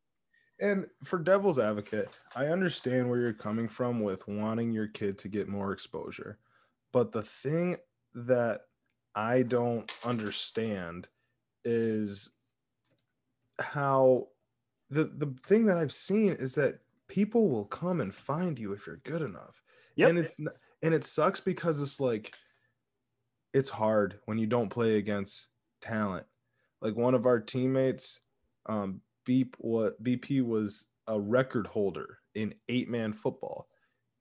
And 0.59 0.85
for 1.03 1.17
devil's 1.17 1.57
advocate, 1.57 2.09
I 2.35 2.47
understand 2.47 3.09
where 3.09 3.19
you're 3.19 3.33
coming 3.33 3.67
from 3.67 4.01
with 4.01 4.27
wanting 4.27 4.71
your 4.71 4.87
kid 4.87 5.17
to 5.19 5.27
get 5.27 5.47
more 5.47 5.71
exposure. 5.71 6.37
But 6.93 7.11
the 7.11 7.23
thing 7.23 7.77
that 8.13 8.61
I 9.15 9.41
don't 9.41 9.91
understand 10.05 11.07
is 11.65 12.29
how 13.59 14.27
the 14.89 15.05
the 15.05 15.33
thing 15.47 15.65
that 15.65 15.77
I've 15.77 15.93
seen 15.93 16.33
is 16.33 16.53
that 16.55 16.79
people 17.07 17.49
will 17.49 17.65
come 17.65 18.01
and 18.01 18.13
find 18.13 18.59
you 18.59 18.73
if 18.73 18.85
you're 18.85 18.97
good 18.97 19.21
enough. 19.21 19.63
Yep. 19.95 20.09
And 20.09 20.19
it's 20.19 20.37
and 20.83 20.93
it 20.93 21.03
sucks 21.03 21.39
because 21.39 21.81
it's 21.81 21.99
like 21.99 22.33
it's 23.53 23.69
hard 23.69 24.19
when 24.25 24.37
you 24.37 24.47
don't 24.47 24.69
play 24.69 24.97
against 24.97 25.47
talent. 25.81 26.25
Like 26.81 26.95
one 26.95 27.13
of 27.13 27.25
our 27.25 27.39
teammates, 27.39 28.19
um, 28.67 29.01
Beep 29.25 29.55
what 29.59 30.03
BP 30.03 30.43
was 30.43 30.85
a 31.07 31.19
record 31.19 31.67
holder 31.67 32.19
in 32.33 32.55
eight 32.69 32.89
man 32.89 33.13
football, 33.13 33.67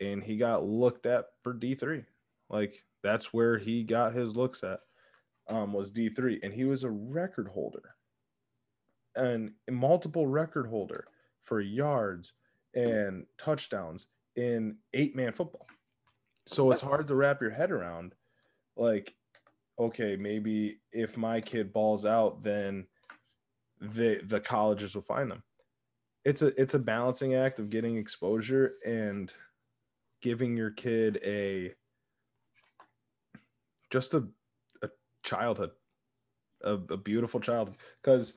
and 0.01 0.23
he 0.23 0.37
got 0.37 0.65
looked 0.65 1.07
at 1.07 1.27
for 1.43 1.53
D 1.53 1.75
three. 1.75 2.05
Like 2.51 2.85
that's 3.03 3.33
where 3.33 3.59
he 3.59 3.83
got 3.83 4.15
his 4.15 4.37
looks 4.37 4.63
at. 4.63 4.81
Um, 5.49 5.73
was 5.73 5.91
D 5.91 6.11
three, 6.11 6.39
and 6.43 6.53
he 6.53 6.65
was 6.65 6.85
a 6.85 6.91
record 6.91 7.49
holder, 7.49 7.95
and 9.17 9.53
multiple 9.71 10.27
record 10.27 10.67
holder 10.67 11.07
for 11.43 11.61
yards 11.61 12.35
and 12.75 13.25
touchdowns 13.39 14.07
in 14.37 14.77
eight 14.95 15.17
man 15.17 15.33
football. 15.33 15.67
So 16.47 16.71
it's 16.71 16.81
hard 16.81 17.09
to 17.09 17.15
wrap 17.15 17.41
your 17.41 17.51
head 17.51 17.71
around. 17.71 18.13
Like, 18.77 19.15
okay, 19.79 20.17
maybe 20.17 20.81
if 20.93 21.17
my 21.17 21.41
kid 21.41 21.73
balls 21.73 22.05
out, 22.05 22.43
then 22.43 22.87
the 23.81 24.21
the 24.25 24.41
colleges 24.41 24.95
will 24.95 25.03
find 25.03 25.31
them. 25.31 25.43
It's 26.25 26.43
a 26.43 26.49
it's 26.61 26.75
a 26.75 26.79
balancing 26.79 27.35
act 27.35 27.59
of 27.59 27.71
getting 27.71 27.97
exposure 27.97 28.75
and 28.87 29.33
giving 30.21 30.57
your 30.57 30.71
kid 30.71 31.19
a 31.25 31.73
just 33.91 34.15
a 34.15 34.25
a 34.83 34.89
childhood, 35.23 35.71
a, 36.63 36.73
a 36.73 36.97
beautiful 36.97 37.41
childhood. 37.41 37.77
Because 38.03 38.35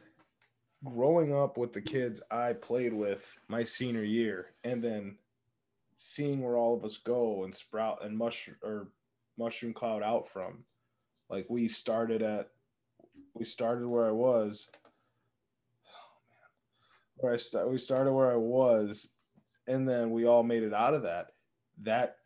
growing 0.83 1.35
up 1.35 1.57
with 1.57 1.73
the 1.73 1.81
kids 1.81 2.21
I 2.31 2.53
played 2.53 2.93
with 2.93 3.25
my 3.47 3.63
senior 3.63 4.03
year, 4.03 4.47
and 4.63 4.81
then 4.81 5.17
seeing 5.97 6.41
where 6.41 6.57
all 6.57 6.75
of 6.75 6.85
us 6.85 6.97
go 6.97 7.43
and 7.43 7.53
sprout 7.53 8.03
and 8.03 8.17
mush 8.17 8.49
or 8.61 8.87
mushroom 9.37 9.73
cloud 9.73 10.03
out 10.03 10.29
from, 10.29 10.63
like 11.33 11.47
we 11.49 11.67
started 11.67 12.21
at, 12.21 12.49
we 13.33 13.43
started 13.43 13.87
where 13.87 14.05
I 14.05 14.11
was. 14.11 14.67
Oh, 15.83 16.21
where 17.17 17.33
I 17.33 17.37
start, 17.37 17.71
we 17.71 17.79
started 17.79 18.13
where 18.13 18.31
I 18.31 18.35
was, 18.35 19.09
and 19.67 19.89
then 19.89 20.11
we 20.11 20.25
all 20.25 20.43
made 20.43 20.61
it 20.61 20.73
out 20.73 20.93
of 20.93 21.03
that. 21.03 21.27
That 21.81 22.17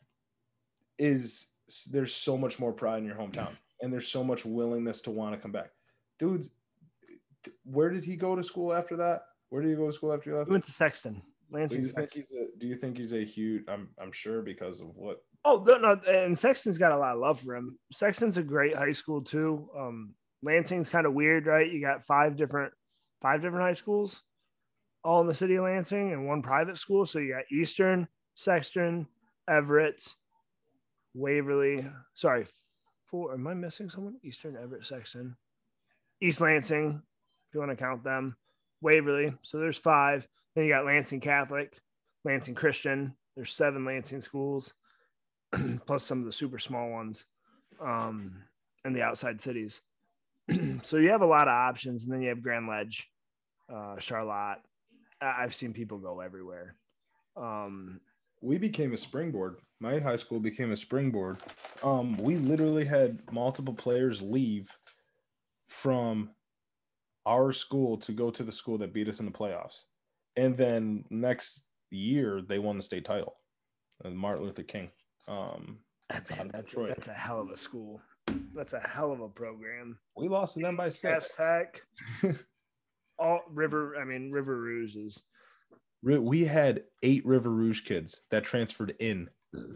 is 0.99 1.47
there's 1.89 2.13
so 2.13 2.37
much 2.37 2.59
more 2.59 2.73
pride 2.73 2.99
in 2.99 3.05
your 3.05 3.15
hometown 3.15 3.51
mm. 3.51 3.57
and 3.81 3.93
there's 3.93 4.07
so 4.07 4.23
much 4.23 4.45
willingness 4.45 5.01
to 5.01 5.11
want 5.11 5.33
to 5.33 5.39
come 5.39 5.51
back. 5.51 5.69
Dudes 6.19 6.49
where 7.63 7.89
did 7.89 8.03
he 8.03 8.17
go 8.17 8.35
to 8.35 8.43
school 8.43 8.73
after 8.73 8.97
that? 8.97 9.21
Where 9.49 9.61
did 9.61 9.69
he 9.69 9.75
go 9.75 9.85
to 9.85 9.93
school 9.93 10.11
after 10.11 10.29
you 10.29 10.37
left? 10.37 10.49
He 10.49 10.51
went 10.51 10.65
to 10.65 10.71
Sexton, 10.71 11.21
do 11.51 11.77
you 11.77 11.85
think 11.85 12.13
he's 12.13 12.31
a 12.31 12.57
do 12.57 12.67
you 12.67 12.75
think 12.75 12.97
he's 12.97 13.13
a 13.13 13.23
huge 13.23 13.63
i'm 13.67 13.89
i'm 13.99 14.11
sure 14.11 14.41
because 14.41 14.81
of 14.81 14.87
what 14.95 15.23
Oh 15.45 15.63
no, 15.65 15.99
and 16.07 16.37
Sexton's 16.37 16.77
got 16.77 16.91
a 16.91 16.97
lot 16.97 17.13
of 17.13 17.19
love 17.19 17.39
for 17.41 17.55
him. 17.55 17.77
Sexton's 17.91 18.37
a 18.37 18.43
great 18.43 18.75
high 18.75 18.91
school 18.91 19.21
too. 19.21 19.69
Um, 19.77 20.13
Lansing's 20.43 20.89
kind 20.89 21.05
of 21.05 21.13
weird, 21.13 21.45
right? 21.45 21.71
You 21.71 21.81
got 21.81 22.05
five 22.05 22.35
different, 22.35 22.73
five 23.21 23.41
different 23.41 23.63
high 23.63 23.73
schools, 23.73 24.23
all 25.03 25.21
in 25.21 25.27
the 25.27 25.33
city 25.33 25.55
of 25.55 25.63
Lansing, 25.63 26.11
and 26.11 26.27
one 26.27 26.41
private 26.41 26.77
school. 26.77 27.05
So 27.05 27.19
you 27.19 27.33
got 27.33 27.51
Eastern, 27.51 28.07
Sexton, 28.35 29.07
Everett, 29.49 30.03
Waverly. 31.13 31.89
Sorry, 32.13 32.45
four. 33.09 33.33
Am 33.33 33.47
I 33.47 33.53
missing 33.53 33.89
someone? 33.89 34.17
Eastern, 34.23 34.57
Everett, 34.61 34.85
Sexton, 34.85 35.37
East 36.21 36.41
Lansing, 36.41 37.01
if 37.47 37.53
you 37.53 37.59
want 37.59 37.71
to 37.71 37.77
count 37.77 38.03
them. 38.03 38.35
Waverly. 38.81 39.33
So 39.41 39.57
there's 39.59 39.77
five. 39.77 40.27
Then 40.55 40.65
you 40.65 40.73
got 40.73 40.85
Lansing 40.85 41.21
Catholic, 41.21 41.79
Lansing 42.25 42.55
Christian. 42.55 43.15
There's 43.35 43.51
seven 43.53 43.85
Lansing 43.85 44.21
schools, 44.21 44.73
plus 45.85 46.03
some 46.03 46.19
of 46.19 46.25
the 46.25 46.33
super 46.33 46.59
small 46.59 46.89
ones, 46.89 47.25
um, 47.81 48.43
and 48.83 48.95
the 48.95 49.01
outside 49.01 49.41
cities. 49.41 49.81
so 50.83 50.97
you 50.97 51.09
have 51.09 51.21
a 51.21 51.25
lot 51.25 51.47
of 51.47 51.53
options, 51.53 52.03
and 52.03 52.13
then 52.13 52.21
you 52.21 52.29
have 52.29 52.41
Grand 52.41 52.67
Ledge, 52.67 53.09
uh, 53.73 53.97
Charlotte. 53.99 54.59
I- 55.21 55.43
I've 55.43 55.55
seen 55.55 55.73
people 55.73 55.97
go 55.97 56.19
everywhere. 56.19 56.75
Um, 57.35 57.99
we 58.41 58.57
became 58.57 58.93
a 58.93 58.97
springboard 58.97 59.57
my 59.79 59.99
high 59.99 60.15
school 60.15 60.39
became 60.39 60.71
a 60.71 60.77
springboard 60.77 61.37
um 61.83 62.17
we 62.17 62.35
literally 62.35 62.85
had 62.85 63.19
multiple 63.31 63.73
players 63.73 64.21
leave 64.21 64.69
from 65.67 66.29
our 67.25 67.51
school 67.51 67.97
to 67.97 68.11
go 68.11 68.29
to 68.31 68.43
the 68.43 68.51
school 68.51 68.77
that 68.77 68.93
beat 68.93 69.07
us 69.09 69.19
in 69.19 69.25
the 69.25 69.31
playoffs 69.31 69.81
and 70.35 70.55
then 70.57 71.03
next 71.09 71.63
year 71.89 72.41
they 72.41 72.59
won 72.59 72.77
the 72.77 72.83
state 72.83 73.05
title 73.05 73.35
martin 74.11 74.43
luther 74.43 74.63
king 74.63 74.89
um 75.27 75.79
of 76.09 76.23
that's, 76.51 76.71
Detroit. 76.71 76.89
that's 76.89 77.07
a 77.07 77.13
hell 77.13 77.41
of 77.41 77.49
a 77.49 77.57
school. 77.57 78.01
That's 78.55 78.73
a 78.73 78.79
hell 78.79 79.11
of 79.11 79.21
a 79.21 79.29
program. 79.29 79.97
we 80.15 80.27
lost 80.27 80.55
to 80.55 80.61
them 80.61 80.77
by 80.77 80.89
six 80.89 81.35
heck. 81.35 81.81
All 83.19 83.41
River, 83.49 83.95
I 83.99 84.05
mean 84.05 84.31
River 84.31 84.59
Rouge 84.59 84.95
is 84.95 85.21
we 86.03 86.45
had 86.45 86.83
eight 87.03 87.25
river 87.25 87.49
rouge 87.49 87.83
kids 87.83 88.21
that 88.29 88.43
transferred 88.43 88.95
in 88.99 89.29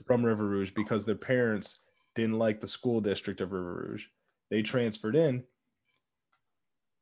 from 0.05 0.23
river 0.23 0.45
rouge 0.45 0.71
because 0.75 1.03
their 1.03 1.15
parents 1.15 1.79
didn't 2.13 2.37
like 2.37 2.61
the 2.61 2.67
school 2.67 3.01
district 3.01 3.41
of 3.41 3.51
river 3.51 3.87
rouge 3.89 4.03
they 4.51 4.61
transferred 4.61 5.15
in 5.15 5.43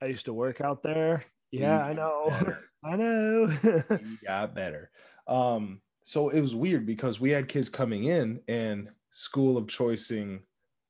I 0.02 0.06
used 0.06 0.26
to 0.26 0.34
work 0.34 0.62
out 0.62 0.82
there. 0.82 1.26
Yeah, 1.52 1.84
I 1.84 1.94
know. 1.94 2.56
I 2.84 2.96
know. 2.96 3.52
you 3.90 4.18
got 4.26 4.56
better. 4.56 4.90
Um, 5.28 5.82
so 6.10 6.30
it 6.30 6.42
was 6.42 6.56
weird 6.56 6.88
because 6.88 7.20
we 7.20 7.30
had 7.30 7.48
kids 7.48 7.70
coming 7.70 8.06
in 8.06 8.42
and 8.48 8.90
school 9.12 9.58
of 9.58 9.68
choicing 9.68 10.40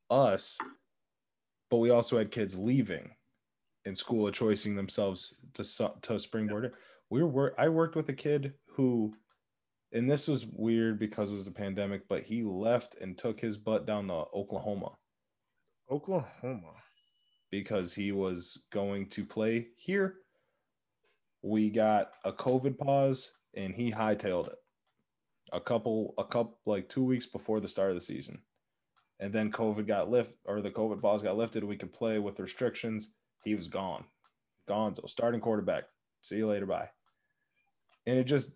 us, 0.09 0.57
but 1.69 1.79
we 1.79 1.89
also 1.89 2.17
had 2.17 2.31
kids 2.31 2.57
leaving 2.57 3.09
and 3.83 3.97
school 3.97 4.29
of 4.29 4.33
choicing 4.33 4.77
themselves 4.77 5.35
to 5.55 5.91
to 6.03 6.17
springboard. 6.21 6.71
We 7.09 7.21
were 7.21 7.53
I 7.59 7.67
worked 7.67 7.97
with 7.97 8.07
a 8.07 8.13
kid 8.13 8.53
who, 8.69 9.13
and 9.91 10.09
this 10.09 10.29
was 10.29 10.45
weird 10.53 10.99
because 10.99 11.31
it 11.31 11.35
was 11.35 11.43
the 11.43 11.51
pandemic, 11.51 12.07
but 12.07 12.23
he 12.23 12.41
left 12.43 12.95
and 13.01 13.17
took 13.17 13.41
his 13.41 13.57
butt 13.57 13.85
down 13.85 14.07
to 14.07 14.23
Oklahoma 14.33 14.93
Oklahoma. 15.91 16.75
because 17.51 17.93
he 17.93 18.13
was 18.13 18.57
going 18.71 19.09
to 19.09 19.25
play 19.25 19.67
here. 19.75 20.19
We 21.41 21.71
got 21.71 22.11
a 22.23 22.31
COVID 22.31 22.77
pause 22.77 23.29
and 23.53 23.75
he 23.75 23.91
hightailed 23.91 24.47
it. 24.47 24.55
A 25.53 25.59
couple, 25.59 26.13
a 26.17 26.23
couple, 26.23 26.59
like 26.65 26.89
two 26.89 27.03
weeks 27.03 27.25
before 27.25 27.59
the 27.59 27.67
start 27.67 27.89
of 27.89 27.95
the 27.95 28.01
season. 28.01 28.41
And 29.19 29.33
then 29.33 29.51
COVID 29.51 29.85
got 29.85 30.09
lift 30.09 30.35
or 30.45 30.61
the 30.61 30.71
COVID 30.71 31.01
balls 31.01 31.23
got 31.23 31.37
lifted. 31.37 31.63
We 31.63 31.77
could 31.77 31.91
play 31.93 32.19
with 32.19 32.39
restrictions. 32.39 33.15
He 33.43 33.55
was 33.55 33.67
gone. 33.67 34.05
Gonzo, 34.69 35.09
starting 35.09 35.41
quarterback. 35.41 35.85
See 36.21 36.37
you 36.37 36.47
later. 36.47 36.65
Bye. 36.65 36.89
And 38.05 38.17
it 38.17 38.25
just 38.25 38.53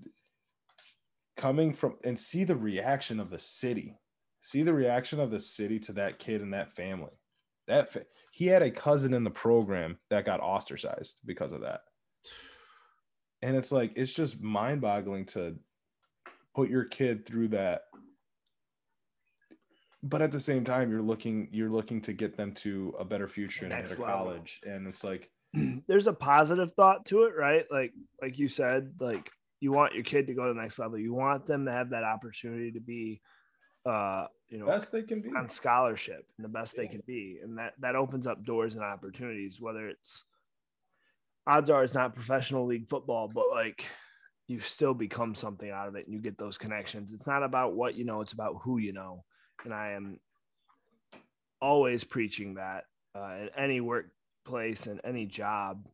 coming 1.35 1.73
from 1.73 1.95
and 2.03 2.17
see 2.17 2.43
the 2.43 2.55
reaction 2.55 3.19
of 3.19 3.29
the 3.29 3.39
city. 3.39 3.97
See 4.41 4.63
the 4.63 4.73
reaction 4.73 5.19
of 5.19 5.31
the 5.31 5.39
city 5.39 5.79
to 5.79 5.93
that 5.93 6.19
kid 6.19 6.41
and 6.41 6.53
that 6.53 6.75
family. 6.75 7.11
That 7.67 7.91
fa- 7.91 8.05
he 8.31 8.47
had 8.47 8.61
a 8.61 8.71
cousin 8.71 9.13
in 9.13 9.23
the 9.23 9.29
program 9.29 9.97
that 10.09 10.25
got 10.25 10.41
ostracized 10.41 11.15
because 11.25 11.53
of 11.53 11.61
that. 11.61 11.81
And 13.41 13.55
it's 13.55 13.71
like 13.71 13.93
it's 13.95 14.13
just 14.13 14.41
mind-boggling 14.41 15.25
to 15.27 15.55
put 16.55 16.69
your 16.69 16.85
kid 16.85 17.25
through 17.25 17.47
that 17.47 17.83
but 20.03 20.21
at 20.21 20.31
the 20.31 20.39
same 20.39 20.65
time 20.65 20.91
you're 20.91 21.01
looking 21.01 21.47
you're 21.51 21.69
looking 21.69 22.01
to 22.01 22.13
get 22.13 22.35
them 22.35 22.51
to 22.53 22.93
a 22.99 23.05
better 23.05 23.27
future 23.27 23.65
and 23.65 23.73
Next 23.73 23.91
better 23.91 24.03
level. 24.03 24.25
college 24.25 24.61
and 24.65 24.87
it's 24.87 25.03
like 25.03 25.31
there's 25.87 26.07
a 26.07 26.13
positive 26.13 26.73
thought 26.75 27.05
to 27.07 27.23
it, 27.23 27.33
right? 27.37 27.65
Like 27.71 27.93
like 28.21 28.39
you 28.39 28.49
said, 28.49 28.93
like 28.99 29.29
you 29.59 29.71
want 29.71 29.93
your 29.93 30.03
kid 30.03 30.27
to 30.27 30.33
go 30.33 30.47
to 30.47 30.53
the 30.53 30.61
next 30.61 30.79
level. 30.79 30.97
You 30.97 31.13
want 31.13 31.45
them 31.45 31.65
to 31.65 31.71
have 31.71 31.91
that 31.91 32.03
opportunity 32.03 32.71
to 32.71 32.79
be 32.79 33.21
uh 33.85 34.27
you 34.49 34.57
know 34.59 34.65
best 34.65 34.91
they 34.91 35.03
can 35.03 35.21
be 35.21 35.29
on 35.29 35.49
scholarship 35.49 36.25
and 36.37 36.45
the 36.45 36.49
best 36.49 36.75
they 36.75 36.87
can 36.87 37.01
be. 37.05 37.39
And 37.43 37.57
that 37.57 37.73
that 37.79 37.95
opens 37.95 38.27
up 38.27 38.43
doors 38.43 38.75
and 38.75 38.83
opportunities, 38.83 39.61
whether 39.61 39.87
it's 39.87 40.23
odds 41.45 41.69
are 41.69 41.83
it's 41.83 41.95
not 41.95 42.15
professional 42.15 42.65
league 42.65 42.87
football, 42.87 43.29
but 43.33 43.45
like 43.51 43.85
you 44.47 44.59
still 44.59 44.93
become 44.93 45.35
something 45.35 45.69
out 45.69 45.87
of 45.87 45.95
it 45.95 46.05
and 46.05 46.13
you 46.13 46.19
get 46.19 46.37
those 46.37 46.57
connections. 46.57 47.13
It's 47.13 47.27
not 47.27 47.43
about 47.43 47.73
what 47.73 47.95
you 47.95 48.03
know, 48.03 48.21
it's 48.21 48.33
about 48.33 48.57
who 48.61 48.77
you 48.77 48.93
know. 48.93 49.23
And 49.63 49.73
I 49.73 49.91
am 49.91 50.19
always 51.61 52.03
preaching 52.03 52.55
that 52.55 52.85
uh, 53.15 53.35
in 53.41 53.49
any 53.57 53.79
workplace 53.79 54.87
in 54.87 54.99
any 55.05 55.25
job 55.25 55.87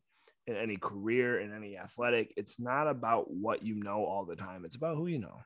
in 0.47 0.55
any 0.55 0.77
career 0.77 1.41
in 1.41 1.53
any 1.53 1.77
athletic 1.77 2.33
it's 2.37 2.59
not 2.59 2.87
about 2.87 3.29
what 3.29 3.63
you 3.63 3.75
know 3.75 4.03
all 4.03 4.25
the 4.25 4.35
time. 4.35 4.65
It's 4.65 4.75
about 4.75 4.97
who 4.97 5.07
you 5.07 5.19
know. 5.19 5.39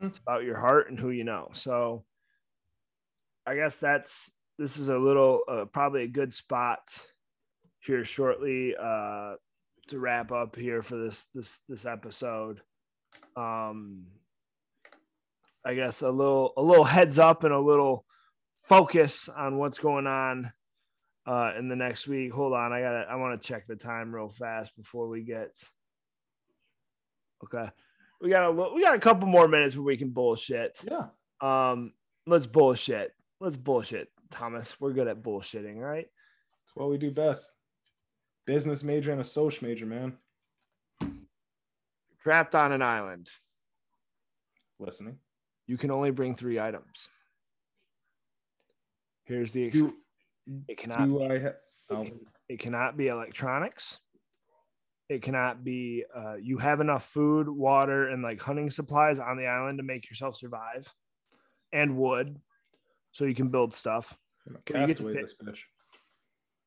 It's 0.00 0.18
about 0.18 0.44
your 0.44 0.58
heart 0.58 0.90
and 0.90 0.98
who 0.98 1.10
you 1.10 1.24
know. 1.24 1.48
So 1.52 2.04
i 3.44 3.56
guess 3.56 3.76
that's 3.76 4.30
this 4.58 4.76
is 4.76 4.88
a 4.88 4.96
little 4.96 5.40
uh, 5.48 5.64
probably 5.64 6.04
a 6.04 6.08
good 6.08 6.32
spot 6.32 6.80
here 7.80 8.04
shortly. 8.04 8.76
Uh 8.80 9.34
to 9.92 9.98
wrap 9.98 10.32
up 10.32 10.56
here 10.56 10.82
for 10.82 10.96
this 10.96 11.26
this 11.34 11.60
this 11.68 11.86
episode 11.86 12.60
um 13.36 14.04
i 15.64 15.74
guess 15.74 16.02
a 16.02 16.10
little 16.10 16.52
a 16.56 16.62
little 16.62 16.84
heads 16.84 17.18
up 17.18 17.44
and 17.44 17.54
a 17.54 17.58
little 17.58 18.04
focus 18.64 19.28
on 19.28 19.58
what's 19.58 19.78
going 19.78 20.06
on 20.06 20.52
uh 21.26 21.52
in 21.58 21.68
the 21.68 21.76
next 21.76 22.06
week. 22.08 22.32
Hold 22.32 22.52
on, 22.52 22.72
I 22.72 22.80
gotta 22.80 23.06
I 23.10 23.16
want 23.16 23.40
to 23.40 23.46
check 23.46 23.66
the 23.66 23.76
time 23.76 24.14
real 24.14 24.28
fast 24.28 24.74
before 24.76 25.08
we 25.08 25.22
get 25.22 25.50
okay. 27.44 27.70
We 28.20 28.30
got 28.30 28.48
a 28.48 28.74
we 28.74 28.82
got 28.82 28.94
a 28.94 29.00
couple 29.00 29.28
more 29.28 29.48
minutes 29.48 29.76
where 29.76 29.84
we 29.84 29.96
can 29.96 30.10
bullshit. 30.10 30.78
yeah 30.84 31.08
Um 31.40 31.92
let's 32.26 32.46
bullshit. 32.46 33.12
Let's 33.40 33.56
bullshit, 33.56 34.08
Thomas. 34.30 34.76
We're 34.80 34.92
good 34.92 35.08
at 35.08 35.22
bullshitting, 35.22 35.76
right? 35.76 36.06
it's 36.64 36.76
what 36.76 36.88
we 36.88 36.98
do 36.98 37.10
best 37.10 37.52
business 38.46 38.82
major 38.82 39.12
and 39.12 39.20
a 39.20 39.24
social 39.24 39.66
major 39.68 39.86
man. 39.86 40.16
Trapped 42.22 42.54
on 42.54 42.72
an 42.72 42.82
island. 42.82 43.28
listening. 44.78 45.18
You 45.66 45.78
can 45.78 45.90
only 45.90 46.10
bring 46.10 46.34
three 46.34 46.58
items. 46.58 47.08
Here's 49.24 49.52
the 49.52 49.66
ex- 49.66 49.78
do, 49.78 49.94
it 50.68 50.76
cannot 50.76 51.08
do 51.08 51.22
i 51.22 51.38
ha- 51.38 51.46
it, 51.46 51.56
oh, 51.90 52.04
can- 52.04 52.20
it 52.48 52.58
cannot 52.58 52.96
be 52.96 53.08
electronics. 53.08 53.98
It 55.08 55.22
cannot 55.22 55.62
be 55.62 56.04
uh, 56.16 56.34
you 56.34 56.58
have 56.58 56.80
enough 56.80 57.04
food 57.06 57.48
water 57.48 58.08
and 58.08 58.22
like 58.22 58.40
hunting 58.40 58.70
supplies 58.70 59.18
on 59.20 59.36
the 59.36 59.46
island 59.46 59.78
to 59.78 59.84
make 59.84 60.08
yourself 60.08 60.36
survive 60.36 60.92
and 61.72 61.96
wood 61.96 62.40
so 63.12 63.24
you 63.24 63.34
can 63.34 63.48
build 63.48 63.74
stuff. 63.74 64.16
I'm 64.48 64.54
you 64.68 64.86
get 64.86 64.96
to 64.98 65.04
pick- 65.04 65.20
this 65.20 65.36
bitch 65.42 65.60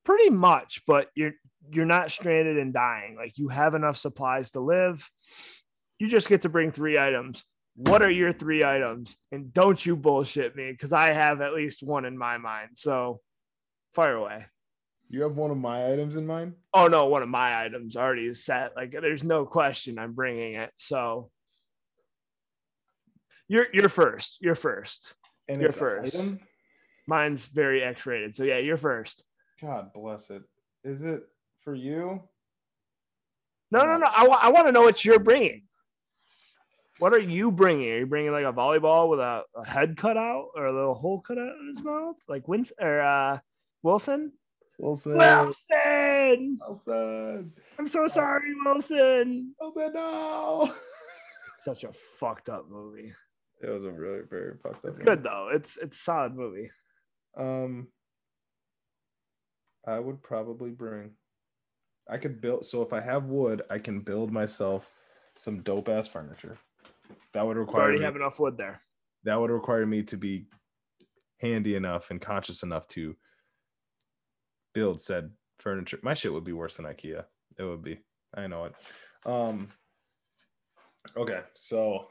pretty 0.06 0.30
much 0.30 0.82
but 0.88 1.08
you're 1.16 1.34
you're 1.72 1.86
not 1.86 2.12
stranded 2.12 2.58
and 2.58 2.74
dying 2.74 3.16
like 3.16 3.38
you 3.38 3.48
have 3.50 3.74
enough 3.76 3.98
supplies 3.98 4.52
to 4.52 4.60
live 4.60 5.10
you 6.00 6.08
just 6.08 6.30
get 6.30 6.44
to 6.44 6.50
bring 6.50 6.72
three 6.72 6.98
items 6.98 7.44
what 7.76 8.02
are 8.02 8.10
your 8.12 8.32
three 8.32 8.64
items 8.64 9.18
and 9.32 9.54
don't 9.54 9.86
you 9.86 9.96
bullshit 9.96 10.56
me 10.56 10.72
because 10.72 10.94
i 10.94 11.12
have 11.12 11.42
at 11.42 11.54
least 11.54 11.84
one 11.84 12.06
in 12.06 12.18
my 12.18 12.38
mind 12.38 12.70
so 12.76 13.20
fire 13.94 14.16
away 14.16 14.46
you 15.10 15.22
have 15.22 15.36
one 15.36 15.52
of 15.52 15.58
my 15.58 15.92
items 15.92 16.16
in 16.16 16.26
mind 16.26 16.54
oh 16.74 16.88
no, 16.88 17.06
one 17.06 17.24
of 17.24 17.30
my 17.30 17.64
items 17.64 17.96
already 17.96 18.26
is 18.26 18.44
set. 18.44 18.76
Like 18.76 18.92
there's 18.92 19.24
no 19.24 19.46
question 19.46 19.98
I'm 20.00 20.14
bringing 20.14 20.56
it. 20.56 20.72
So 20.76 21.30
you're 23.48 23.68
you're 23.74 23.90
first. 23.90 24.38
You're 24.42 24.56
first. 24.56 25.14
and 25.48 25.62
You're 25.62 25.72
first. 25.72 26.16
item? 26.16 26.40
Mine's 27.08 27.46
very 27.46 27.84
X-rated. 27.84 28.36
So 28.36 28.44
yeah, 28.44 28.58
you're 28.58 28.78
first. 28.78 29.24
God 29.66 29.92
bless 29.94 30.30
it 30.30 30.44
is 30.84 31.02
it 31.04 31.24
for 31.64 31.74
you 31.76 32.22
No, 33.72 33.84
no, 33.84 33.98
no. 33.98 34.06
I 34.16 34.28
want 34.28 34.44
I 34.44 34.50
want 34.50 34.68
to 34.68 34.72
know 34.72 34.82
what 34.84 35.04
you're 35.04 35.20
bringing. 35.20 35.64
What 37.00 37.14
are 37.14 37.20
you 37.20 37.52
bringing? 37.52 37.90
Are 37.92 37.98
you 38.00 38.06
bringing 38.06 38.32
like 38.32 38.46
a 38.46 38.54
volleyball 38.54 39.10
with 39.10 39.20
a, 39.20 39.42
a 39.56 39.66
head 39.66 39.98
cut 39.98 40.16
out 40.18 40.50
or 40.56 40.68
a 40.68 40.74
little 40.74 40.94
hole 40.94 41.20
cut 41.20 41.38
out 41.38 41.56
in 41.60 41.68
his 41.76 41.84
mouth, 41.84 42.16
like 42.30 42.48
Wins 42.48 42.72
or 42.80 43.02
uh, 43.02 43.40
Wilson? 43.84 44.32
wilson 44.78 45.18
Wilson, 45.18 46.58
wilson 46.62 47.52
I'm 47.80 47.88
so 47.88 48.08
sorry, 48.08 48.52
Wilson. 48.66 49.56
wilson 49.60 49.92
no 49.94 50.72
Such 51.60 51.84
a 51.86 51.92
fucked 52.20 52.50
up 52.50 52.70
movie. 52.70 53.12
it 53.64 53.70
was 53.70 53.84
a 53.86 53.92
really 53.92 54.22
very 54.30 54.54
fucked 54.62 54.86
up 54.86 54.92
It's 54.92 55.00
movie. 55.00 55.10
good 55.10 55.24
though. 55.24 55.50
It's 55.54 55.78
it's 55.82 55.98
a 55.98 56.00
solid 56.00 56.36
movie. 56.36 56.70
Um, 57.38 57.88
I 59.88 60.00
would 60.00 60.22
probably 60.24 60.72
bring. 60.72 61.12
I 62.10 62.18
could 62.18 62.42
build. 62.42 62.66
So 62.66 62.82
if 62.82 62.94
I 62.94 63.00
have 63.00 63.26
wood, 63.26 63.64
I 63.70 63.80
can 63.80 64.00
build 64.02 64.32
myself 64.32 64.86
some 65.38 65.62
dope 65.64 65.90
ass 65.90 66.08
furniture. 66.08 66.58
That 67.34 67.46
would 67.46 67.56
You 67.58 67.62
require 67.62 67.84
already 67.84 68.00
me, 68.00 68.06
have 68.06 68.16
enough 68.16 68.40
wood 68.40 68.58
there. 68.58 68.82
that 69.24 69.40
would 69.40 69.52
require 69.52 69.86
me 69.86 70.04
to 70.04 70.18
be 70.18 70.48
handy 71.42 71.76
enough 71.76 72.10
and 72.12 72.22
conscious 72.22 72.64
enough 72.64 72.88
to 72.90 73.16
build 74.74 75.02
said 75.02 75.32
furniture. 75.60 76.00
My 76.04 76.14
shit 76.14 76.32
would 76.34 76.44
be 76.44 76.54
worse 76.54 76.78
than 76.78 76.86
IKEA. 76.86 77.26
It 77.58 77.64
would 77.64 77.84
be. 77.84 78.00
I 78.34 78.48
know 78.48 78.66
it. 78.66 78.74
Um. 79.26 79.70
Okay, 81.18 81.42
so 81.54 82.08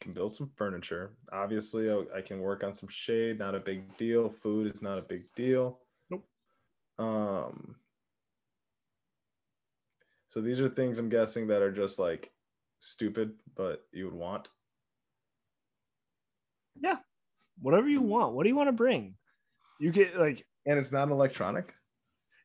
can 0.00 0.12
build 0.12 0.34
some 0.34 0.50
furniture. 0.56 1.14
Obviously, 1.32 1.90
I, 1.90 2.04
I 2.16 2.20
can 2.22 2.40
work 2.40 2.62
on 2.64 2.74
some 2.74 2.88
shade. 2.88 3.38
Not 3.38 3.54
a 3.54 3.60
big 3.60 3.96
deal. 3.96 4.30
Food 4.30 4.72
is 4.72 4.80
not 4.82 4.98
a 4.98 5.02
big 5.02 5.24
deal. 5.34 5.80
Um. 6.98 7.76
So 10.28 10.40
these 10.40 10.60
are 10.60 10.68
things 10.68 10.98
I'm 10.98 11.08
guessing 11.08 11.46
that 11.48 11.62
are 11.62 11.72
just 11.72 11.98
like 11.98 12.30
stupid, 12.80 13.32
but 13.56 13.84
you 13.92 14.04
would 14.04 14.14
want. 14.14 14.48
Yeah, 16.80 16.96
whatever 17.60 17.88
you 17.88 18.02
want. 18.02 18.34
What 18.34 18.42
do 18.44 18.48
you 18.48 18.56
want 18.56 18.68
to 18.68 18.72
bring? 18.72 19.14
You 19.80 19.90
get 19.90 20.18
like 20.18 20.44
And 20.66 20.78
it's 20.78 20.92
not 20.92 21.08
electronic. 21.08 21.74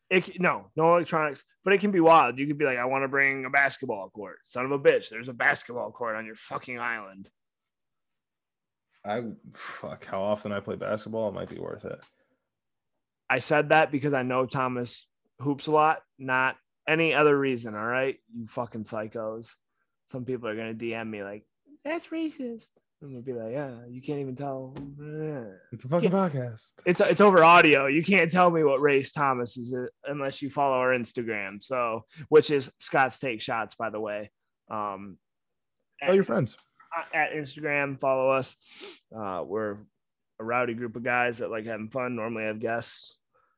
it. 0.09 0.39
No, 0.39 0.69
no 0.75 0.95
electronics, 0.95 1.43
but 1.63 1.73
it 1.73 1.81
can 1.81 1.91
be 1.91 1.99
wild. 1.99 2.37
You 2.37 2.47
could 2.47 2.57
be 2.57 2.65
like, 2.65 2.77
I 2.77 2.85
want 2.85 3.03
to 3.03 3.07
bring 3.09 3.45
a 3.45 3.49
basketball 3.49 4.09
court. 4.09 4.37
Son 4.45 4.65
of 4.65 4.71
a 4.71 4.79
bitch, 4.79 5.09
there's 5.09 5.29
a 5.29 5.33
basketball 5.33 5.91
court 5.91 6.15
on 6.15 6.25
your 6.25 6.35
fucking 6.35 6.79
island. 6.79 7.29
I 9.05 9.23
fuck 9.53 10.05
how 10.05 10.21
often 10.23 10.53
I 10.53 10.61
play 10.61 10.77
basketball, 10.77 11.29
it 11.29 11.33
might 11.35 11.49
be 11.49 11.59
worth 11.59 11.83
it. 11.83 12.01
I 13.33 13.39
said 13.39 13.69
that 13.69 13.91
because 13.91 14.13
I 14.13 14.21
know 14.21 14.45
Thomas 14.45 15.07
hoops 15.39 15.65
a 15.65 15.71
lot, 15.71 16.03
not 16.19 16.55
any 16.87 17.15
other 17.15 17.35
reason. 17.35 17.73
All 17.73 17.83
right, 17.83 18.15
you 18.31 18.45
fucking 18.47 18.83
psychos. 18.83 19.49
Some 20.05 20.23
people 20.23 20.47
are 20.47 20.55
gonna 20.55 20.75
DM 20.75 21.09
me 21.09 21.23
like, 21.23 21.43
"That's 21.83 22.05
racist," 22.09 22.67
I'm 23.01 23.09
gonna 23.09 23.21
be 23.23 23.33
like, 23.33 23.53
"Yeah, 23.53 23.87
you 23.89 24.03
can't 24.03 24.19
even 24.19 24.35
tell." 24.35 24.75
It's 25.71 25.83
a 25.83 25.87
fucking 25.87 26.11
podcast. 26.11 26.61
It's 26.85 27.01
it's 27.01 27.21
over 27.21 27.43
audio. 27.43 27.87
You 27.87 28.03
can't 28.03 28.31
tell 28.31 28.51
me 28.51 28.63
what 28.63 28.81
race 28.81 29.11
Thomas 29.11 29.57
is 29.57 29.73
uh, 29.73 29.87
unless 30.05 30.43
you 30.43 30.51
follow 30.51 30.75
our 30.75 30.91
Instagram. 30.91 31.63
So, 31.63 32.05
which 32.29 32.51
is 32.51 32.71
Scott's 32.77 33.17
Take 33.17 33.41
Shots, 33.41 33.73
by 33.73 33.89
the 33.89 33.99
way. 33.99 34.29
Um, 34.69 35.17
Tell 36.03 36.13
your 36.13 36.23
friends. 36.23 36.55
at 37.15 37.31
Instagram, 37.31 37.99
follow 37.99 38.29
us. 38.29 38.55
Uh, 39.11 39.43
we're 39.43 39.77
a 40.39 40.43
rowdy 40.43 40.75
group 40.75 40.95
of 40.95 41.03
guys 41.03 41.39
that 41.39 41.49
like 41.49 41.65
having 41.65 41.89
fun. 41.89 42.15
Normally, 42.15 42.43
have 42.43 42.59
guests 42.59 43.17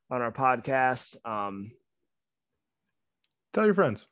on 0.10 0.22
our 0.22 0.32
podcast. 0.32 1.16
Um, 1.26 1.72
Tell 3.54 3.66
your 3.66 3.74
friends. 3.76 4.06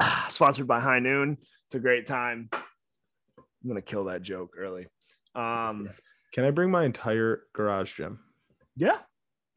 sponsored 0.28 0.66
by 0.66 0.80
High 0.80 1.00
Noon. 1.00 1.38
It's 1.66 1.74
a 1.74 1.80
great 1.80 2.06
time. 2.06 2.48
I'm 2.52 3.68
gonna 3.68 3.82
kill 3.82 4.04
that 4.04 4.22
joke 4.22 4.54
early. 4.56 4.86
Um, 5.34 5.90
Can 6.32 6.44
I 6.44 6.50
bring 6.50 6.70
my 6.70 6.84
entire 6.84 7.42
garage 7.52 7.94
gym? 7.94 8.20
yeah, 8.76 8.98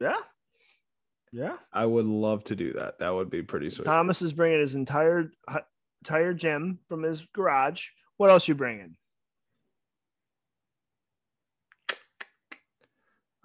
yeah, 0.00 0.16
yeah. 1.32 1.56
I 1.72 1.86
would 1.86 2.06
love 2.06 2.42
to 2.44 2.56
do 2.56 2.72
that. 2.74 2.98
That 2.98 3.10
would 3.10 3.30
be 3.30 3.42
pretty 3.42 3.70
sweet. 3.70 3.84
Thomas 3.84 4.20
is 4.22 4.32
bringing 4.32 4.60
his 4.60 4.74
entire 4.74 5.30
entire 6.02 6.34
gym 6.34 6.78
from 6.88 7.02
his 7.02 7.24
garage. 7.34 7.86
What 8.16 8.30
else 8.30 8.48
you 8.48 8.54
bringing? 8.54 8.96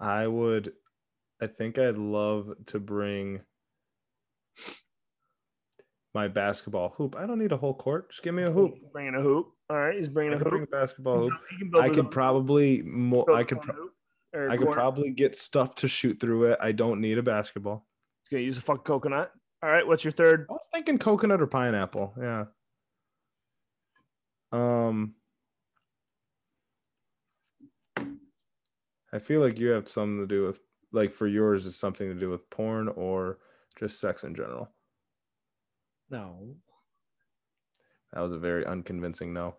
I 0.00 0.26
would. 0.26 0.72
I 1.40 1.46
think 1.46 1.78
I'd 1.78 1.98
love 1.98 2.48
to 2.66 2.80
bring 2.80 3.40
my 6.14 6.28
basketball 6.28 6.94
hoop. 6.96 7.14
I 7.16 7.26
don't 7.26 7.38
need 7.38 7.52
a 7.52 7.58
whole 7.58 7.74
court. 7.74 8.10
Just 8.10 8.22
give 8.22 8.34
me 8.34 8.42
a 8.42 8.50
hoop. 8.50 8.72
He's 8.74 8.88
bringing 8.90 9.14
a 9.14 9.20
hoop. 9.20 9.48
All 9.68 9.76
right, 9.76 9.98
he's 9.98 10.08
bringing 10.08 10.32
I 10.32 10.36
a 10.36 10.38
bring 10.40 10.60
hoop. 10.60 10.68
a 10.72 10.76
basketball 10.76 11.18
hoop. 11.18 11.32
He 11.50 11.58
can 11.58 11.70
build 11.70 11.84
I 11.84 11.90
could 11.90 12.10
probably 12.10 12.82
more. 12.82 13.30
I 13.32 13.44
could. 13.44 13.60
Pro- 13.60 13.88
I 14.50 14.56
could 14.58 14.70
probably 14.70 15.10
get 15.10 15.34
stuff 15.34 15.74
to 15.76 15.88
shoot 15.88 16.20
through 16.20 16.52
it. 16.52 16.58
I 16.60 16.72
don't 16.72 17.00
need 17.00 17.16
a 17.16 17.22
basketball. 17.22 17.86
He's 18.22 18.36
gonna 18.36 18.44
use 18.44 18.58
a 18.58 18.60
fucking 18.60 18.84
coconut. 18.84 19.32
All 19.62 19.70
right, 19.70 19.86
what's 19.86 20.04
your 20.04 20.12
third? 20.12 20.46
I 20.50 20.52
was 20.52 20.68
thinking 20.72 20.98
coconut 20.98 21.40
or 21.40 21.46
pineapple. 21.46 22.12
Yeah. 22.20 22.44
Um. 24.52 25.14
I 29.12 29.18
feel 29.18 29.40
like 29.40 29.58
you 29.58 29.68
have 29.68 29.88
something 29.88 30.18
to 30.20 30.26
do 30.26 30.46
with 30.46 30.58
like 30.96 31.14
for 31.14 31.28
yours 31.28 31.66
is 31.66 31.76
something 31.76 32.08
to 32.08 32.14
do 32.14 32.30
with 32.30 32.48
porn 32.50 32.88
or 32.88 33.38
just 33.78 34.00
sex 34.00 34.24
in 34.24 34.34
general. 34.34 34.70
No. 36.10 36.56
That 38.12 38.20
was 38.20 38.32
a 38.32 38.38
very 38.38 38.64
unconvincing 38.64 39.32
no. 39.32 39.54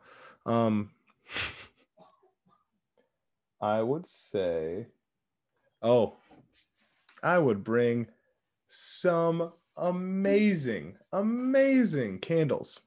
Um 0.45 0.91
I 3.61 3.81
would 3.81 4.07
say 4.07 4.88
oh 5.81 6.15
I 7.23 7.38
would 7.38 7.63
bring 7.63 8.07
some 8.67 9.53
amazing 9.77 10.97
amazing 11.13 12.19
candles. 12.19 12.79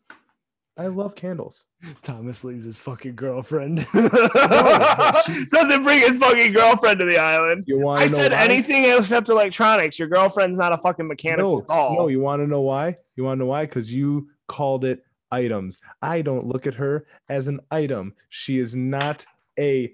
I 0.81 0.87
love 0.87 1.15
candles. 1.15 1.65
Thomas 2.01 2.43
leaves 2.43 2.65
his 2.65 2.79
fucking 2.79 3.15
girlfriend. 3.15 3.87
Doesn't 3.93 5.83
bring 5.85 6.01
his 6.01 6.17
fucking 6.17 6.55
girlfriend 6.55 7.01
to 7.01 7.05
the 7.05 7.19
island. 7.19 7.65
You 7.67 7.81
want 7.81 8.01
I 8.01 8.07
said 8.07 8.33
why? 8.33 8.39
anything 8.39 8.87
except 8.87 9.29
electronics. 9.29 9.99
Your 9.99 10.09
girlfriend's 10.09 10.59
not 10.59 10.73
a 10.73 10.79
fucking 10.79 11.07
mechanical 11.07 11.59
No, 11.59 11.67
doll. 11.67 11.97
no, 11.97 12.09
you 12.09 12.21
want 12.21 12.41
to 12.41 12.47
know 12.47 12.63
why? 12.63 12.97
You 13.15 13.25
want 13.25 13.37
to 13.37 13.41
know 13.41 13.51
why? 13.51 13.67
Because 13.67 13.93
you 13.93 14.31
called 14.49 14.87
it 14.87 15.05
items. 15.31 15.81
I 16.01 16.23
don't 16.23 16.47
look 16.47 16.67
at 16.67 16.73
her 16.75 17.05
as 17.29 17.47
an 17.47 17.61
item. 17.71 18.15
She 18.31 18.57
is 18.57 18.75
not 18.75 19.27
a 19.59 19.93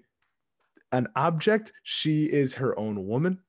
an 0.93 1.09
object. 1.17 1.73
She 1.83 2.27
is 2.27 2.55
her 2.55 2.79
own 2.79 3.09
woman. 3.09 3.41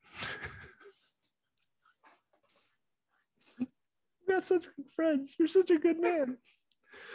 We 4.27 4.33
got 4.33 4.43
such 4.43 4.63
good 4.75 4.87
friends. 4.93 5.35
You're 5.39 5.47
such 5.47 5.69
a 5.69 5.77
good 5.77 6.01
man. 6.01 6.37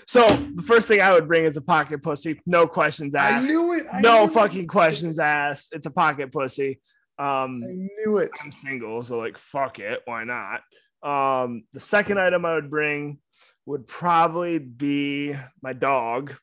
So 0.07 0.27
the 0.55 0.63
first 0.63 0.89
thing 0.89 1.01
I 1.01 1.13
would 1.13 1.29
bring 1.29 1.45
is 1.45 1.57
a 1.57 1.61
pocket 1.61 2.03
pussy. 2.03 2.41
No 2.47 2.67
questions 2.67 3.15
asked. 3.15 3.47
I 3.47 3.49
knew 3.49 3.73
it. 3.75 3.87
no 4.01 4.27
fucking 4.29 4.67
questions 4.67 5.19
asked. 5.19 5.73
It's 5.73 5.87
a 5.87 5.91
pocket 5.91 6.33
pussy. 6.33 6.81
Um, 7.19 7.63
I 7.63 7.73
knew 7.73 8.19
it. 8.19 8.31
I'm 8.43 8.53
single, 8.65 9.03
so 9.03 9.19
like 9.19 9.39
fuck 9.39 9.79
it, 9.79 10.01
why 10.07 10.25
not? 10.25 10.63
Um, 11.03 11.65
the 11.73 11.81
second 11.81 12.19
item 12.19 12.45
I 12.45 12.55
would 12.55 12.71
bring 12.71 13.19
would 13.67 13.87
probably 13.87 14.59
be 14.59 15.37
my 15.63 15.73
dog. 15.73 16.35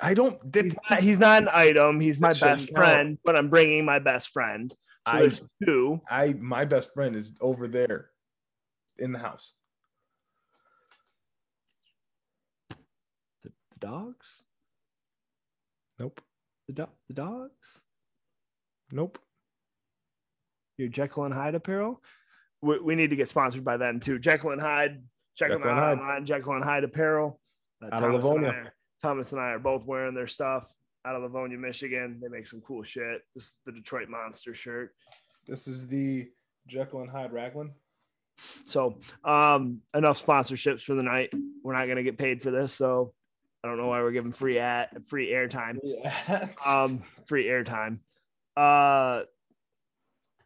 I 0.00 0.14
don't. 0.14 0.38
He's 0.54 0.74
not, 0.88 1.00
he's 1.00 1.18
not 1.18 1.42
an 1.42 1.48
item. 1.52 2.00
He's 2.00 2.20
my 2.20 2.32
best 2.32 2.70
friend, 2.70 3.18
but 3.24 3.36
I'm 3.36 3.50
bringing 3.50 3.84
my 3.84 3.98
best 3.98 4.30
friend. 4.30 4.72
So 5.08 5.12
I, 5.12 5.32
two. 5.64 6.00
I, 6.08 6.34
my 6.38 6.64
best 6.64 6.92
friend 6.94 7.16
is 7.16 7.34
over 7.40 7.68
there, 7.68 8.10
in 8.98 9.12
the 9.12 9.18
house. 9.18 9.54
The, 13.80 13.86
dogs. 13.86 14.26
Nope. 15.98 16.20
The 16.68 16.72
do- 16.74 16.88
the 17.08 17.14
dogs. 17.14 17.80
Nope. 18.92 19.18
Your 20.78 20.88
Jekyll 20.88 21.24
and 21.24 21.34
Hyde 21.34 21.54
apparel. 21.54 22.02
We, 22.62 22.78
we 22.78 22.94
need 22.94 23.10
to 23.10 23.16
get 23.16 23.28
sponsored 23.28 23.64
by 23.64 23.76
them 23.76 24.00
too. 24.00 24.18
Jekyll 24.18 24.50
and 24.50 24.60
Hyde. 24.60 25.02
Check 25.36 25.50
them 25.50 25.60
Jekyll 25.60 25.70
out 25.72 25.92
and 25.92 26.00
Hyde. 26.00 26.08
online. 26.08 26.26
Jekyll 26.26 26.52
and 26.54 26.64
Hyde 26.64 26.84
apparel. 26.84 27.40
Uh, 27.82 27.86
Out 27.86 27.92
of 27.94 28.00
Thomas 28.00 28.24
and 28.24 28.34
Livonia. 28.34 28.48
I 28.48 28.54
are- 28.54 28.74
Thomas 29.02 29.32
and 29.32 29.40
I 29.40 29.44
are 29.52 29.58
both 29.58 29.84
wearing 29.86 30.14
their 30.14 30.26
stuff 30.26 30.70
out 31.06 31.16
of 31.16 31.22
Livonia, 31.22 31.56
Michigan. 31.56 32.18
They 32.20 32.28
make 32.28 32.46
some 32.46 32.60
cool 32.60 32.82
shit. 32.82 33.22
This 33.34 33.44
is 33.44 33.58
the 33.64 33.72
Detroit 33.72 34.08
Monster 34.10 34.54
shirt. 34.54 34.94
This 35.46 35.66
is 35.66 35.88
the 35.88 36.28
Jekyll 36.66 37.00
and 37.00 37.10
Hyde 37.10 37.32
Raglan. 37.32 37.72
So 38.64 38.98
um 39.24 39.80
enough 39.94 40.24
sponsorships 40.24 40.82
for 40.82 40.94
the 40.94 41.02
night. 41.02 41.30
We're 41.62 41.72
not 41.74 41.86
gonna 41.88 42.02
get 42.02 42.18
paid 42.18 42.42
for 42.42 42.50
this, 42.50 42.72
so 42.74 43.12
I 43.62 43.68
don't 43.68 43.76
know 43.76 43.88
why 43.88 44.00
we're 44.00 44.12
giving 44.12 44.32
free 44.32 44.58
at 44.58 45.06
free 45.06 45.30
airtime. 45.30 45.78
Yeah. 45.82 46.48
Um 46.66 47.02
free 47.26 47.46
airtime. 47.46 47.98
Uh 48.56 49.22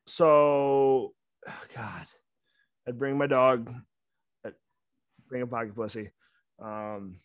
so 0.07 1.15
oh 1.49 1.63
God. 1.75 2.07
I'd 2.87 2.99
bring 2.99 3.17
my 3.17 3.27
dog. 3.27 3.73
I'd 4.45 4.55
bring 5.29 5.43
a 5.43 5.47
pocket 5.47 5.75
pussy. 5.75 6.11
Um 6.63 7.21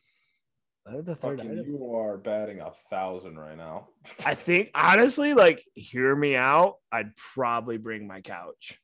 the 0.85 1.15
third 1.15 1.39
Fucking, 1.39 1.65
you 1.65 1.95
are 1.95 2.17
batting 2.17 2.61
a 2.61 2.71
thousand 2.89 3.37
right 3.37 3.55
now. 3.55 3.89
I 4.25 4.33
think 4.33 4.71
honestly, 4.73 5.33
like 5.35 5.63
hear 5.75 6.15
me 6.15 6.35
out. 6.35 6.77
I'd 6.91 7.15
probably 7.15 7.77
bring 7.77 8.07
my 8.07 8.21
couch. 8.21 8.79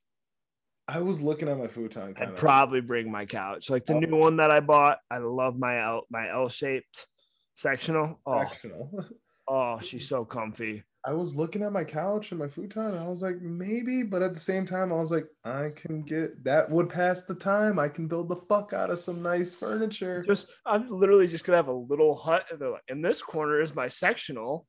I 0.88 1.00
was 1.00 1.20
looking 1.20 1.48
at 1.48 1.58
my 1.58 1.66
futon. 1.66 2.14
Kind 2.14 2.18
I'd 2.18 2.28
of. 2.30 2.36
probably 2.36 2.80
bring 2.80 3.10
my 3.10 3.26
couch. 3.26 3.70
Like 3.70 3.84
the 3.86 3.94
Oh. 3.94 3.98
new 4.00 4.16
one 4.16 4.36
that 4.36 4.50
I 4.50 4.60
bought. 4.60 4.98
I 5.10 5.18
love 5.18 5.58
my 5.58 5.80
L 5.82 6.06
my 6.10 6.30
L 6.30 6.48
shaped 6.48 7.06
sectional. 7.54 8.20
Oh, 8.26 8.44
Sectional. 8.44 9.04
oh, 9.48 9.80
she's 9.80 10.08
so 10.08 10.24
comfy. 10.24 10.84
I 11.04 11.12
was 11.12 11.36
looking 11.36 11.62
at 11.62 11.70
my 11.72 11.84
couch 11.84 12.32
and 12.32 12.40
my 12.40 12.48
futon, 12.48 12.86
and 12.86 12.98
I 12.98 13.06
was 13.06 13.22
like, 13.22 13.40
maybe, 13.40 14.02
but 14.02 14.22
at 14.22 14.34
the 14.34 14.40
same 14.40 14.66
time, 14.66 14.92
I 14.92 14.96
was 14.96 15.12
like, 15.12 15.26
I 15.44 15.70
can 15.76 16.02
get 16.02 16.42
that 16.44 16.68
would 16.68 16.88
pass 16.88 17.22
the 17.22 17.34
time. 17.34 17.78
I 17.78 17.88
can 17.88 18.08
build 18.08 18.28
the 18.28 18.40
fuck 18.48 18.72
out 18.72 18.90
of 18.90 18.98
some 18.98 19.22
nice 19.22 19.54
furniture. 19.54 20.22
Just 20.26 20.48
I'm 20.64 20.88
literally 20.88 21.26
just 21.28 21.44
gonna 21.44 21.58
have 21.58 21.68
a 21.68 21.72
little 21.72 22.14
hut. 22.16 22.46
And 22.50 22.60
they're 22.60 22.70
like, 22.70 22.82
in 22.88 23.02
this 23.02 23.22
corner 23.22 23.60
is 23.60 23.74
my 23.74 23.88
sectional. 23.88 24.66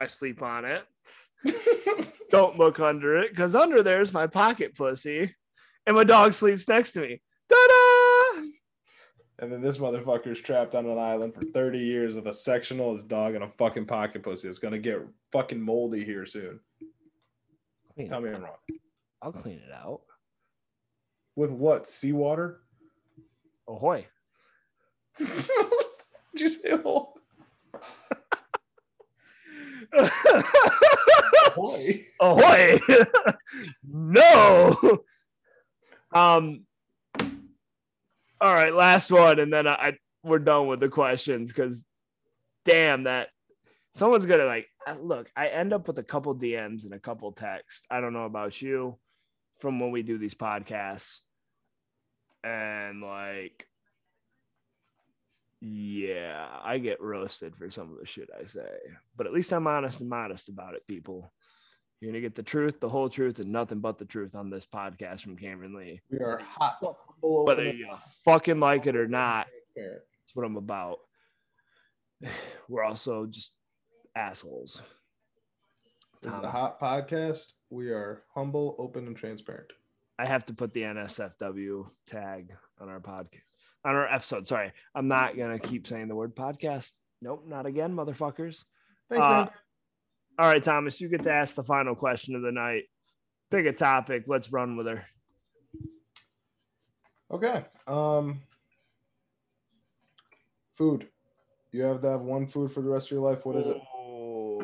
I 0.00 0.06
sleep 0.06 0.42
on 0.42 0.64
it. 0.64 0.82
Don't 2.30 2.58
look 2.58 2.80
under 2.80 3.18
it, 3.18 3.30
because 3.30 3.54
under 3.54 3.82
there's 3.82 4.12
my 4.12 4.26
pocket 4.26 4.76
pussy, 4.76 5.34
and 5.86 5.96
my 5.96 6.04
dog 6.04 6.34
sleeps 6.34 6.68
next 6.68 6.92
to 6.92 7.00
me. 7.00 7.22
Ta-da! 7.48 7.88
and 9.40 9.52
then 9.52 9.60
this 9.60 9.78
motherfucker's 9.78 10.40
trapped 10.40 10.74
on 10.74 10.86
an 10.86 10.98
island 10.98 11.32
for 11.34 11.42
30 11.42 11.78
years 11.78 12.16
with 12.16 12.26
a 12.26 12.32
sectional, 12.32 12.94
his 12.94 13.04
dog, 13.04 13.34
and 13.34 13.44
a 13.44 13.50
fucking 13.56 13.86
pocket 13.86 14.22
pussy. 14.22 14.48
It's 14.48 14.58
gonna 14.58 14.78
get 14.78 15.00
fucking 15.32 15.60
moldy 15.60 16.04
here 16.04 16.26
soon. 16.26 16.58
Clean 17.94 18.08
Tell 18.08 18.20
me 18.20 18.30
out. 18.30 18.34
I'm 18.36 18.42
wrong. 18.42 18.56
I'll 19.22 19.32
clean 19.32 19.60
it 19.64 19.72
out. 19.72 20.02
With 21.36 21.50
what? 21.50 21.86
Seawater? 21.86 22.56
Ahoy! 23.68 24.06
Just 26.36 26.58
oh, 26.68 26.78
boy. 29.92 30.08
Ahoy! 32.30 32.80
no. 33.84 35.00
Um. 36.12 36.64
All 38.40 38.54
right, 38.54 38.72
last 38.72 39.10
one, 39.10 39.40
and 39.40 39.52
then 39.52 39.66
I, 39.66 39.72
I 39.72 39.92
we're 40.22 40.38
done 40.38 40.66
with 40.66 40.80
the 40.80 40.88
questions 40.88 41.52
because, 41.52 41.84
damn 42.64 43.04
that 43.04 43.28
someone's 43.92 44.26
gonna 44.26 44.44
like 44.44 44.68
look. 45.00 45.30
I 45.36 45.48
end 45.48 45.72
up 45.72 45.86
with 45.86 45.98
a 45.98 46.04
couple 46.04 46.34
DMs 46.34 46.84
and 46.84 46.94
a 46.94 47.00
couple 47.00 47.32
texts. 47.32 47.84
I 47.90 48.00
don't 48.00 48.12
know 48.12 48.24
about 48.24 48.60
you, 48.62 48.96
from 49.58 49.80
when 49.80 49.90
we 49.90 50.02
do 50.02 50.18
these 50.18 50.34
podcasts, 50.34 51.18
and 52.44 53.02
like, 53.02 53.66
yeah, 55.60 56.46
I 56.62 56.78
get 56.78 57.00
roasted 57.00 57.56
for 57.56 57.70
some 57.70 57.92
of 57.92 57.98
the 57.98 58.06
shit 58.06 58.30
I 58.38 58.44
say, 58.44 58.78
but 59.16 59.26
at 59.26 59.32
least 59.32 59.52
I'm 59.52 59.66
honest 59.66 60.00
and 60.00 60.08
modest 60.08 60.48
about 60.48 60.74
it, 60.74 60.86
people. 60.86 61.32
You're 62.00 62.12
gonna 62.12 62.20
get 62.20 62.36
the 62.36 62.42
truth, 62.44 62.78
the 62.80 62.88
whole 62.88 63.08
truth, 63.08 63.40
and 63.40 63.50
nothing 63.50 63.80
but 63.80 63.98
the 63.98 64.04
truth 64.04 64.34
on 64.36 64.50
this 64.50 64.64
podcast 64.64 65.22
from 65.22 65.36
Cameron 65.36 65.74
Lee. 65.74 66.00
We 66.10 66.18
are 66.18 66.38
hot. 66.38 66.76
humble, 66.80 67.44
Whether 67.44 67.64
you 67.72 67.88
fucking 68.24 68.60
like 68.60 68.86
it 68.86 68.94
or 68.94 69.08
not, 69.08 69.48
that's 69.74 70.34
what 70.34 70.44
I'm 70.46 70.56
about. 70.56 70.98
We're 72.68 72.84
also 72.84 73.26
just 73.26 73.50
assholes. 74.14 74.80
This 76.22 76.34
is 76.34 76.40
a 76.40 76.50
hot 76.50 76.80
podcast. 76.80 77.52
We 77.70 77.90
are 77.90 78.22
humble, 78.34 78.76
open, 78.78 79.06
and 79.06 79.16
transparent. 79.16 79.70
I 80.20 80.26
have 80.26 80.44
to 80.46 80.54
put 80.54 80.72
the 80.74 80.82
NSFW 80.82 81.86
tag 82.06 82.52
on 82.80 82.88
our 82.88 83.00
podcast, 83.00 83.40
on 83.84 83.94
our 83.94 84.12
episode. 84.12 84.46
Sorry, 84.46 84.72
I'm 84.94 85.08
not 85.08 85.36
gonna 85.36 85.58
keep 85.58 85.86
saying 85.86 86.06
the 86.08 86.14
word 86.16 86.36
podcast. 86.36 86.92
Nope, 87.22 87.44
not 87.48 87.66
again, 87.66 87.92
motherfuckers. 87.94 88.64
Thanks, 89.10 89.26
Uh, 89.26 89.30
man. 89.30 89.48
All 90.38 90.46
right, 90.48 90.62
Thomas, 90.62 91.00
you 91.00 91.08
get 91.08 91.24
to 91.24 91.32
ask 91.32 91.56
the 91.56 91.64
final 91.64 91.96
question 91.96 92.36
of 92.36 92.42
the 92.42 92.52
night. 92.52 92.84
Pick 93.50 93.66
a 93.66 93.72
topic. 93.72 94.24
Let's 94.28 94.52
run 94.52 94.76
with 94.76 94.86
her. 94.86 95.04
Okay. 97.30 97.64
Um, 97.86 98.40
food. 100.76 101.08
You 101.72 101.82
have 101.82 102.00
to 102.02 102.08
have 102.10 102.20
one 102.20 102.46
food 102.46 102.70
for 102.70 102.82
the 102.82 102.88
rest 102.88 103.08
of 103.08 103.12
your 103.12 103.20
life. 103.28 103.44
What 103.44 103.56
is 103.56 103.66
it? 103.66 103.76
Oh, 103.96 104.62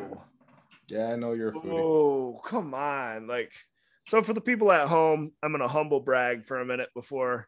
Yeah, 0.87 1.07
I 1.09 1.15
know 1.17 1.33
you're 1.33 1.49
a 1.49 1.53
foodie. 1.53 1.71
oh, 1.79 2.41
come 2.45 2.73
on. 2.73 3.27
Like, 3.27 3.51
so 4.07 4.23
for 4.23 4.33
the 4.33 4.41
people 4.41 4.71
at 4.71 4.87
home, 4.87 5.31
I'm 5.43 5.51
going 5.51 5.61
to 5.61 5.67
humble 5.67 5.99
brag 5.99 6.45
for 6.45 6.61
a 6.61 6.65
minute 6.65 6.89
before 6.95 7.47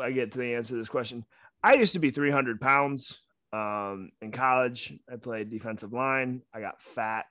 I 0.00 0.10
get 0.10 0.32
to 0.32 0.38
the 0.38 0.54
answer 0.54 0.74
to 0.74 0.78
this 0.78 0.88
question. 0.88 1.24
I 1.62 1.74
used 1.74 1.92
to 1.92 2.00
be 2.00 2.10
300 2.10 2.60
pounds 2.60 3.20
um, 3.54 4.10
in 4.20 4.32
college. 4.32 4.92
I 5.10 5.16
played 5.16 5.48
defensive 5.50 5.92
line. 5.92 6.42
I 6.52 6.60
got 6.60 6.82
fat, 6.82 7.26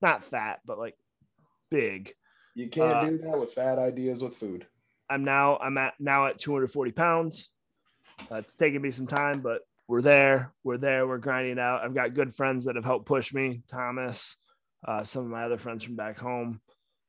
not 0.00 0.22
fat, 0.24 0.60
but 0.64 0.78
like 0.78 0.94
big. 1.70 2.14
You 2.54 2.68
can't 2.68 2.92
Uh, 2.92 3.10
do 3.10 3.18
that 3.18 3.38
with 3.38 3.52
fat 3.52 3.78
ideas 3.78 4.22
with 4.22 4.36
food. 4.36 4.66
I'm 5.10 5.24
now 5.24 5.56
I'm 5.58 5.76
at 5.76 5.94
now 5.98 6.26
at 6.28 6.38
240 6.38 6.92
pounds. 6.92 7.50
Uh, 8.30 8.36
it's 8.36 8.54
taken 8.54 8.80
me 8.80 8.90
some 8.92 9.08
time, 9.08 9.40
but 9.40 9.62
we're 9.88 10.02
there. 10.02 10.52
We're 10.62 10.78
there. 10.78 11.06
We're 11.06 11.18
grinding 11.18 11.58
out. 11.58 11.82
I've 11.82 11.94
got 11.94 12.14
good 12.14 12.34
friends 12.34 12.64
that 12.64 12.76
have 12.76 12.84
helped 12.84 13.06
push 13.06 13.34
me. 13.34 13.62
Thomas, 13.68 14.36
uh, 14.86 15.02
some 15.02 15.24
of 15.24 15.30
my 15.30 15.42
other 15.42 15.58
friends 15.58 15.82
from 15.82 15.96
back 15.96 16.18
home, 16.18 16.60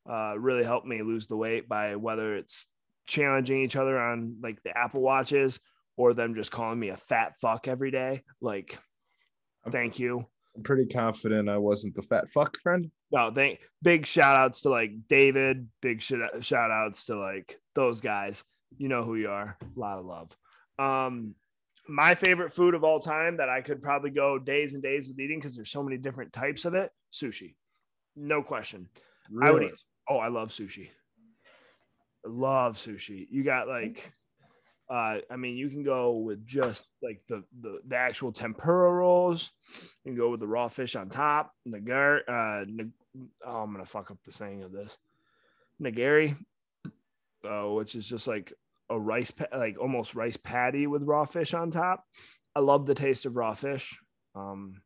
uh, 0.10 0.34
really 0.38 0.64
helped 0.64 0.88
me 0.88 1.02
lose 1.04 1.28
the 1.28 1.38
weight 1.38 1.70
by 1.70 1.96
whether 1.96 2.36
it's 2.36 2.66
challenging 3.08 3.62
each 3.62 3.76
other 3.76 4.00
on 4.00 4.38
like 4.42 4.62
the 4.64 4.76
Apple 4.76 5.02
watches 5.02 5.60
or 5.98 6.14
them 6.14 6.36
just 6.36 6.52
calling 6.52 6.80
me 6.80 6.90
a 6.90 6.98
fat 6.98 7.34
fuck 7.40 7.68
every 7.68 7.92
day. 7.92 8.24
Like, 8.42 8.78
thank 9.72 10.00
you. 10.00 10.26
I'm 10.56 10.64
pretty 10.64 10.86
confident 10.86 11.50
I 11.50 11.58
wasn't 11.58 11.96
the 11.96 12.02
fat 12.04 12.26
fuck 12.34 12.58
friend. 12.62 12.90
No, 13.12 13.32
thank 13.34 13.60
big 13.82 14.06
shout 14.06 14.40
outs 14.40 14.62
to 14.62 14.70
like 14.70 14.92
David, 15.10 15.68
big 15.82 16.02
shout 16.02 16.44
shout 16.44 16.72
outs 16.72 17.06
to 17.06 17.18
like 17.18 17.60
those 17.76 18.00
guys. 18.00 18.44
You 18.78 18.88
know 18.88 19.04
who 19.04 19.16
you 19.16 19.30
are. 19.30 19.58
A 19.62 19.80
lot 19.80 20.00
of 20.00 20.06
love. 20.06 20.32
Um, 20.80 21.36
my 21.88 22.16
favorite 22.16 22.52
food 22.52 22.74
of 22.74 22.84
all 22.84 23.00
time 23.00 23.38
that 23.38 23.50
I 23.50 23.62
could 23.62 23.82
probably 23.82 24.10
go 24.10 24.40
days 24.40 24.74
and 24.74 24.82
days 24.82 25.08
with 25.08 25.20
eating 25.20 25.40
because 25.40 25.56
there's 25.56 25.72
so 25.72 25.84
many 25.84 25.98
different 25.98 26.34
types 26.34 26.66
of 26.66 26.74
it. 26.74 26.92
Sushi, 27.14 27.56
no 28.16 28.42
question. 28.42 28.90
I 29.42 29.52
would 29.52 29.64
eat. 29.64 29.72
Oh, 30.10 30.18
I 30.18 30.28
love 30.28 30.50
sushi. 30.50 30.90
I 32.26 32.30
love 32.30 32.78
sushi. 32.78 33.28
You 33.30 33.44
got 33.44 33.68
like, 33.68 34.12
uh, 34.90 35.18
I 35.32 35.36
mean, 35.36 35.58
you 35.58 35.70
can 35.70 35.84
go 35.84 36.12
with 36.18 36.46
just 36.46 36.88
like 37.02 37.22
the 37.28 37.44
the, 37.62 37.80
the 37.88 37.96
actual 37.96 38.32
tempura 38.32 38.92
rolls. 38.92 39.52
You 40.04 40.12
can 40.12 40.18
go 40.18 40.30
with 40.30 40.40
the 40.40 40.48
raw 40.48 40.68
fish 40.68 40.96
on 40.96 41.10
top. 41.10 41.54
Nagar, 41.66 42.18
uh, 42.28 42.66
oh, 43.46 43.58
I'm 43.58 43.72
gonna 43.72 43.86
fuck 43.86 44.12
up 44.12 44.18
the 44.24 44.32
saying 44.32 44.64
of 44.64 44.72
this. 44.72 44.98
Nagari, 45.82 46.38
uh, 47.44 47.70
which 47.70 47.96
is 47.96 48.08
just 48.08 48.28
like 48.28 48.54
a 48.90 49.00
rice, 49.00 49.32
pa- 49.32 49.58
like 49.58 49.78
almost 49.80 50.14
rice 50.14 50.38
patty 50.38 50.86
with 50.86 51.04
raw 51.04 51.26
fish 51.26 51.54
on 51.54 51.72
top. 51.72 52.06
I 52.56 52.60
love 52.60 52.86
the 52.86 52.96
taste 52.96 53.26
of 53.26 53.36
raw 53.36 53.56
fish. 53.56 53.98
Um, 54.36 54.82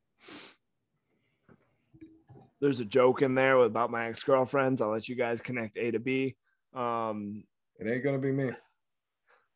there's 2.61 2.80
a 2.80 2.85
joke 2.85 3.21
in 3.21 3.35
there 3.35 3.57
about 3.57 3.91
my 3.91 4.07
ex 4.07 4.23
girlfriends. 4.23 4.81
I'll 4.81 4.91
let 4.91 5.07
you 5.09 5.15
guys 5.15 5.41
connect 5.41 5.77
A 5.77 5.91
to 5.91 5.99
B. 5.99 6.35
Um, 6.73 7.43
It 7.80 7.88
ain't 7.88 8.03
gonna 8.03 8.17
be 8.17 8.31
me. 8.31 8.51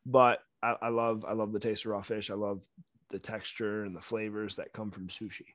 But 0.06 0.40
I, 0.62 0.76
I 0.82 0.90
love 0.90 1.26
I 1.28 1.34
love 1.34 1.52
the 1.52 1.60
taste 1.60 1.86
of 1.86 1.92
raw 1.92 2.02
fish. 2.02 2.30
I 2.30 2.36
love 2.36 2.64
the 3.10 3.20
texture 3.20 3.84
and 3.84 3.96
the 3.96 4.02
flavors 4.02 4.56
that 4.56 4.74
come 4.74 4.92
from 4.92 5.08
sushi. 5.08 5.46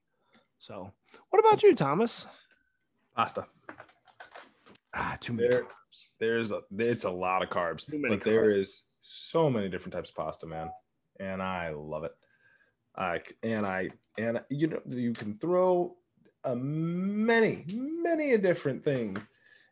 So, 0.59 0.93
what 1.31 1.39
about 1.39 1.63
you, 1.63 1.75
Thomas? 1.75 2.27
Pasta. 3.17 3.47
Ah, 4.95 5.17
too 5.21 5.33
many. 5.33 5.49
There- 5.49 5.63
carbs. 5.63 6.09
There's 6.19 6.51
a 6.51 6.61
it's 6.79 7.05
a 7.05 7.11
lot 7.11 7.43
of 7.43 7.49
carbs, 7.49 7.85
but 8.09 8.23
there 8.23 8.51
is 8.51 8.83
so 9.03 9.49
many 9.49 9.69
different 9.69 9.95
types 9.95 10.11
of 10.11 10.17
pasta, 10.17 10.47
man, 10.47 10.71
and 11.19 11.43
I 11.43 11.71
love 11.71 12.05
it. 12.05 12.13
I 12.97 13.23
and 13.43 13.67
I 13.67 13.91
and 14.19 14.41
you 14.51 14.67
know 14.67 14.81
you 14.87 15.13
can 15.13 15.39
throw 15.39 15.97
a 16.45 16.55
many 16.55 17.65
many 17.75 18.33
a 18.33 18.39
different 18.39 18.85
thing 18.85 19.17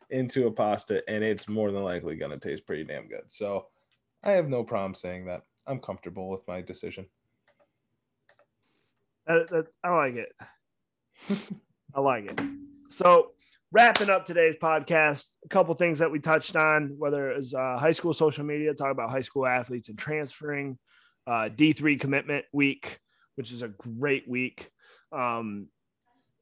into 0.09 0.47
a 0.47 0.51
pasta, 0.51 1.03
and 1.09 1.23
it's 1.23 1.47
more 1.47 1.71
than 1.71 1.83
likely 1.83 2.15
gonna 2.15 2.39
taste 2.39 2.65
pretty 2.65 2.83
damn 2.83 3.07
good. 3.07 3.23
So 3.27 3.67
I 4.23 4.31
have 4.31 4.49
no 4.49 4.63
problem 4.63 4.95
saying 4.95 5.25
that. 5.25 5.43
I'm 5.65 5.79
comfortable 5.79 6.29
with 6.29 6.41
my 6.47 6.61
decision. 6.61 7.05
That, 9.25 9.49
that, 9.49 9.67
I 9.83 9.89
like 9.95 10.15
it. 10.15 10.33
I 11.95 11.99
like 11.99 12.25
it. 12.25 12.39
So, 12.89 13.31
wrapping 13.71 14.09
up 14.09 14.25
today's 14.25 14.55
podcast, 14.61 15.35
a 15.45 15.49
couple 15.49 15.75
things 15.75 15.99
that 15.99 16.11
we 16.11 16.19
touched 16.19 16.55
on, 16.55 16.95
whether 16.97 17.31
it 17.31 17.37
was 17.37 17.53
uh, 17.53 17.77
high 17.77 17.91
school 17.91 18.13
social 18.13 18.45
media, 18.45 18.73
talk 18.73 18.91
about 18.91 19.09
high 19.09 19.21
school 19.21 19.45
athletes 19.45 19.89
and 19.89 19.97
transferring, 19.97 20.77
uh, 21.25 21.49
D3 21.53 21.99
commitment 21.99 22.45
week, 22.53 22.99
which 23.35 23.51
is 23.51 23.61
a 23.61 23.67
great 23.67 24.27
week. 24.27 24.69
Um, 25.11 25.67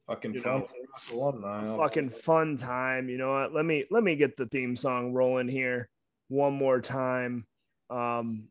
Fucking 0.06 0.34
You 0.34 0.40
fun 0.40 0.60
know, 0.60 0.66
for 0.66 0.94
us 0.94 1.10
alumni. 1.10 1.68
I'll 1.68 1.78
fucking 1.78 2.10
fun 2.10 2.56
time. 2.56 3.08
You 3.08 3.18
know 3.18 3.32
what? 3.32 3.52
Let 3.52 3.64
me 3.64 3.82
let 3.90 4.04
me 4.04 4.14
get 4.14 4.36
the 4.36 4.46
theme 4.46 4.76
song 4.76 5.12
rolling 5.12 5.48
here 5.48 5.88
one 6.28 6.54
more 6.54 6.80
time. 6.80 7.44
Um, 7.90 8.48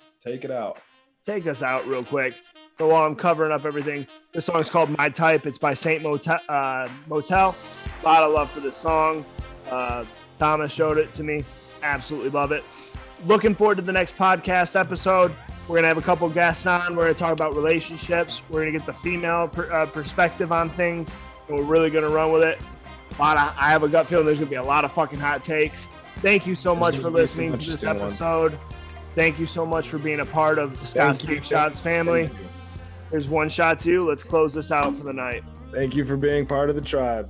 Let's 0.00 0.14
take 0.22 0.44
it 0.44 0.50
out. 0.50 0.78
take 1.26 1.46
us 1.46 1.62
out 1.62 1.86
real 1.86 2.04
quick. 2.04 2.34
So 2.78 2.88
while 2.88 3.04
I'm 3.04 3.14
covering 3.14 3.52
up 3.52 3.64
everything, 3.64 4.06
this 4.32 4.46
song 4.46 4.60
is 4.60 4.68
called 4.68 4.90
My 4.90 5.08
Type. 5.08 5.46
It's 5.46 5.58
by 5.58 5.74
Saint 5.74 6.02
Motel. 6.02 6.40
Uh, 6.48 6.88
Motel. 7.06 7.54
A 8.02 8.04
lot 8.04 8.22
of 8.24 8.32
love 8.32 8.50
for 8.50 8.60
this 8.60 8.76
song. 8.76 9.24
Uh, 9.70 10.04
Thomas 10.38 10.72
showed 10.72 10.98
it 10.98 11.12
to 11.14 11.22
me. 11.22 11.44
Absolutely 11.82 12.30
love 12.30 12.50
it. 12.52 12.64
Looking 13.26 13.54
forward 13.54 13.76
to 13.76 13.82
the 13.82 13.92
next 13.92 14.16
podcast 14.16 14.78
episode. 14.78 15.32
We're 15.68 15.76
gonna 15.76 15.88
have 15.88 15.98
a 15.98 16.02
couple 16.02 16.28
guests 16.28 16.66
on. 16.66 16.96
We're 16.96 17.04
gonna 17.04 17.14
talk 17.14 17.32
about 17.32 17.54
relationships. 17.54 18.42
We're 18.50 18.60
gonna 18.66 18.76
get 18.76 18.84
the 18.86 18.92
female 18.94 19.48
per, 19.48 19.70
uh, 19.72 19.86
perspective 19.86 20.52
on 20.52 20.68
things, 20.70 21.08
and 21.48 21.56
we're 21.56 21.64
really 21.64 21.90
gonna 21.90 22.08
run 22.10 22.32
with 22.32 22.42
it. 22.42 22.58
A 23.16 23.22
lot 23.22 23.36
of, 23.36 23.54
I 23.56 23.70
have 23.70 23.82
a 23.84 23.88
gut 23.88 24.06
feeling 24.08 24.26
there's 24.26 24.38
gonna 24.38 24.50
be 24.50 24.56
a 24.56 24.62
lot 24.62 24.84
of 24.84 24.92
fucking 24.92 25.20
hot 25.20 25.42
takes. 25.44 25.86
Thank 26.24 26.46
you 26.46 26.54
so 26.54 26.74
much 26.74 26.96
for 26.96 27.10
listening 27.10 27.52
to 27.52 27.58
this 27.58 27.84
episode. 27.84 28.58
Thank 29.14 29.38
you 29.38 29.46
so 29.46 29.66
much 29.66 29.90
for 29.90 29.98
being 29.98 30.20
a 30.20 30.24
part 30.24 30.58
of 30.58 30.72
the. 30.80 31.26
Big 31.26 31.44
Shots 31.44 31.80
family. 31.80 32.30
There's 33.10 33.28
one 33.28 33.50
shot 33.50 33.78
too. 33.78 34.08
Let's 34.08 34.24
close 34.24 34.54
this 34.54 34.72
out 34.72 34.96
for 34.96 35.04
the 35.04 35.12
night. 35.12 35.44
Thank 35.70 35.94
you 35.94 36.06
for 36.06 36.16
being 36.16 36.46
part 36.46 36.70
of 36.70 36.76
the 36.76 36.80
tribe. 36.80 37.28